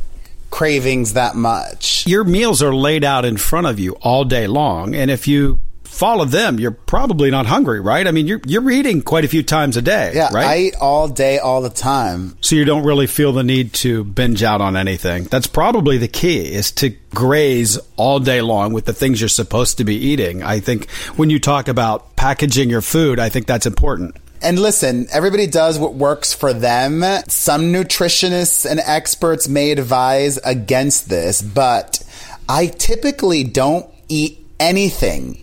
cravings 0.51 1.13
that 1.13 1.37
much. 1.37 2.07
Your 2.07 2.25
meals 2.25 2.63
are 2.63 2.75
laid 2.75 3.05
out 3.05 3.25
in 3.25 3.37
front 3.37 3.67
of 3.67 3.79
you 3.79 3.93
all 4.01 4.25
day 4.25 4.47
long, 4.47 4.95
and 4.95 5.11
if 5.11 5.29
you 5.29 5.61
follow 5.89 6.25
them, 6.25 6.61
you're 6.61 6.71
probably 6.71 7.31
not 7.31 7.47
hungry, 7.47 7.81
right? 7.81 8.07
I 8.07 8.11
mean, 8.13 8.27
you're 8.27 8.41
you're 8.47 8.71
eating 8.71 9.03
quite 9.03 9.25
a 9.25 9.29
few 9.29 9.43
times 9.43 9.77
a 9.77 9.83
day, 9.83 10.13
Yeah, 10.15 10.29
right? 10.33 10.47
I 10.47 10.59
eat 10.59 10.75
all 10.81 11.09
day, 11.09 11.39
all 11.39 11.61
the 11.63 11.71
time. 11.71 12.37
so 12.41 12.55
you 12.55 12.65
don't 12.65 12.85
really 12.85 13.07
feel 13.07 13.33
the 13.33 13.43
need 13.43 13.73
to 13.75 14.05
binge 14.05 14.43
out 14.43 14.61
on 14.61 14.77
anything. 14.77 15.25
That's 15.25 15.47
probably 15.47 15.99
the 15.99 16.09
key 16.09 16.53
is 16.53 16.71
to 16.73 16.91
graze 17.15 17.79
all 17.97 18.21
day 18.21 18.41
long 18.43 18.73
with 18.73 18.85
the 18.85 18.93
things 18.93 19.21
you're 19.21 19.29
supposed 19.29 19.79
to 19.79 19.85
be 19.85 19.97
eating. 19.97 20.43
I 20.43 20.61
think 20.61 20.91
when 21.17 21.31
you 21.31 21.39
talk 21.41 21.67
about 21.69 22.15
packaging 22.17 22.71
your 22.71 22.83
food, 22.83 23.19
I 23.19 23.29
think 23.29 23.47
that's 23.47 23.67
important. 23.67 24.17
And 24.41 24.57
listen, 24.61 25.09
everybody 25.11 25.49
does 25.49 25.81
what 25.81 25.95
works 25.95 26.33
for 26.33 26.53
them. 26.53 27.03
Some 27.27 27.73
nutritionists 27.73 28.71
and 28.71 28.79
experts 28.79 29.49
may 29.49 29.73
advise 29.73 30.37
against 30.39 31.09
this, 31.09 31.43
but 31.43 32.01
I 32.49 32.67
typically 32.67 33.43
don't 33.43 33.87
eat 34.09 34.39
anything 34.61 35.43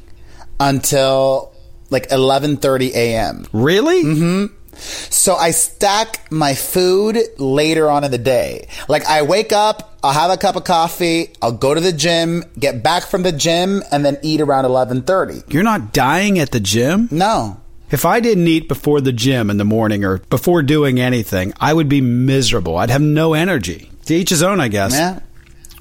until 0.60 1.54
like 1.90 2.10
11:30 2.10 2.94
a.m. 2.94 3.46
Really? 3.54 4.04
Mm-hmm. 4.04 4.54
So 4.78 5.36
I 5.36 5.52
stack 5.52 6.30
my 6.32 6.54
food 6.54 7.18
later 7.38 7.90
on 7.90 8.04
in 8.04 8.12
the 8.12 8.18
day. 8.18 8.68
Like 8.90 9.06
I 9.06 9.22
wake 9.22 9.54
up, 9.54 9.98
I'll 10.04 10.12
have 10.12 10.32
a 10.32 10.38
cup 10.38 10.56
of 10.56 10.66
coffee, 10.66 11.32
I'll 11.42 11.54
go 11.54 11.74
to 11.74 11.80
the 11.80 11.94
gym, 11.94 12.44
get 12.60 12.84
back 12.84 13.04
from 13.04 13.24
the 13.24 13.32
gym, 13.32 13.84
and 13.92 14.06
then 14.06 14.18
eat 14.22 14.42
around 14.42 14.66
11:30. 14.66 15.54
You're 15.54 15.64
not 15.64 15.94
dying 15.94 16.40
at 16.40 16.52
the 16.52 16.60
gym? 16.60 17.08
No. 17.12 17.62
If 17.92 18.04
I 18.04 18.20
didn't 18.20 18.48
eat 18.48 18.68
before 18.68 19.00
the 19.00 19.14
gym 19.14 19.50
in 19.50 19.58
the 19.58 19.64
morning 19.64 20.04
or 20.04 20.18
before 20.18 20.64
doing 20.64 21.00
anything, 21.00 21.54
I 21.60 21.72
would 21.74 21.88
be 21.88 22.02
miserable. 22.02 22.78
I'd 22.78 22.90
have 22.90 23.02
no 23.02 23.34
energy. 23.34 23.92
To 24.08 24.16
each 24.16 24.32
his 24.32 24.44
own, 24.44 24.60
I 24.60 24.68
guess. 24.68 24.94
Yeah. 24.94 25.20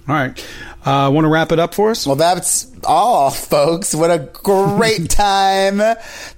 All 0.07 0.15
right. 0.15 0.47
Uh, 0.85 1.11
Want 1.11 1.25
to 1.25 1.29
wrap 1.29 1.51
it 1.53 1.59
up 1.59 1.75
for 1.75 1.91
us? 1.91 2.07
Well, 2.07 2.17
that's 2.17 2.71
all, 2.85 3.31
folks. 3.31 3.95
What 3.95 4.11
a 4.11 4.19
great 4.19 5.09
time. 5.11 5.81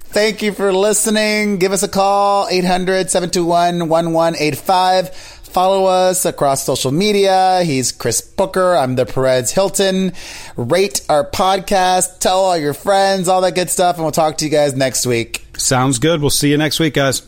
Thank 0.09 0.41
you 0.41 0.53
for 0.53 0.71
listening. 0.71 1.57
Give 1.57 1.73
us 1.73 1.83
a 1.83 1.87
call, 1.89 2.47
800 2.49 3.09
721 3.09 3.89
1185. 3.89 5.13
Follow 5.13 5.85
us 5.85 6.23
across 6.25 6.63
social 6.63 6.91
media. 6.91 7.61
He's 7.63 7.91
Chris 7.91 8.21
Booker. 8.21 8.75
I'm 8.75 8.95
the 8.95 9.05
Perez 9.05 9.51
Hilton. 9.51 10.13
Rate 10.55 11.01
our 11.09 11.29
podcast. 11.29 12.19
Tell 12.19 12.37
all 12.39 12.57
your 12.57 12.73
friends, 12.73 13.27
all 13.27 13.41
that 13.41 13.55
good 13.55 13.69
stuff. 13.69 13.95
And 13.95 14.05
we'll 14.05 14.11
talk 14.11 14.37
to 14.37 14.45
you 14.45 14.51
guys 14.51 14.75
next 14.75 15.05
week. 15.05 15.45
Sounds 15.57 15.99
good. 15.99 16.21
We'll 16.21 16.29
see 16.29 16.51
you 16.51 16.57
next 16.57 16.79
week, 16.79 16.93
guys. 16.93 17.27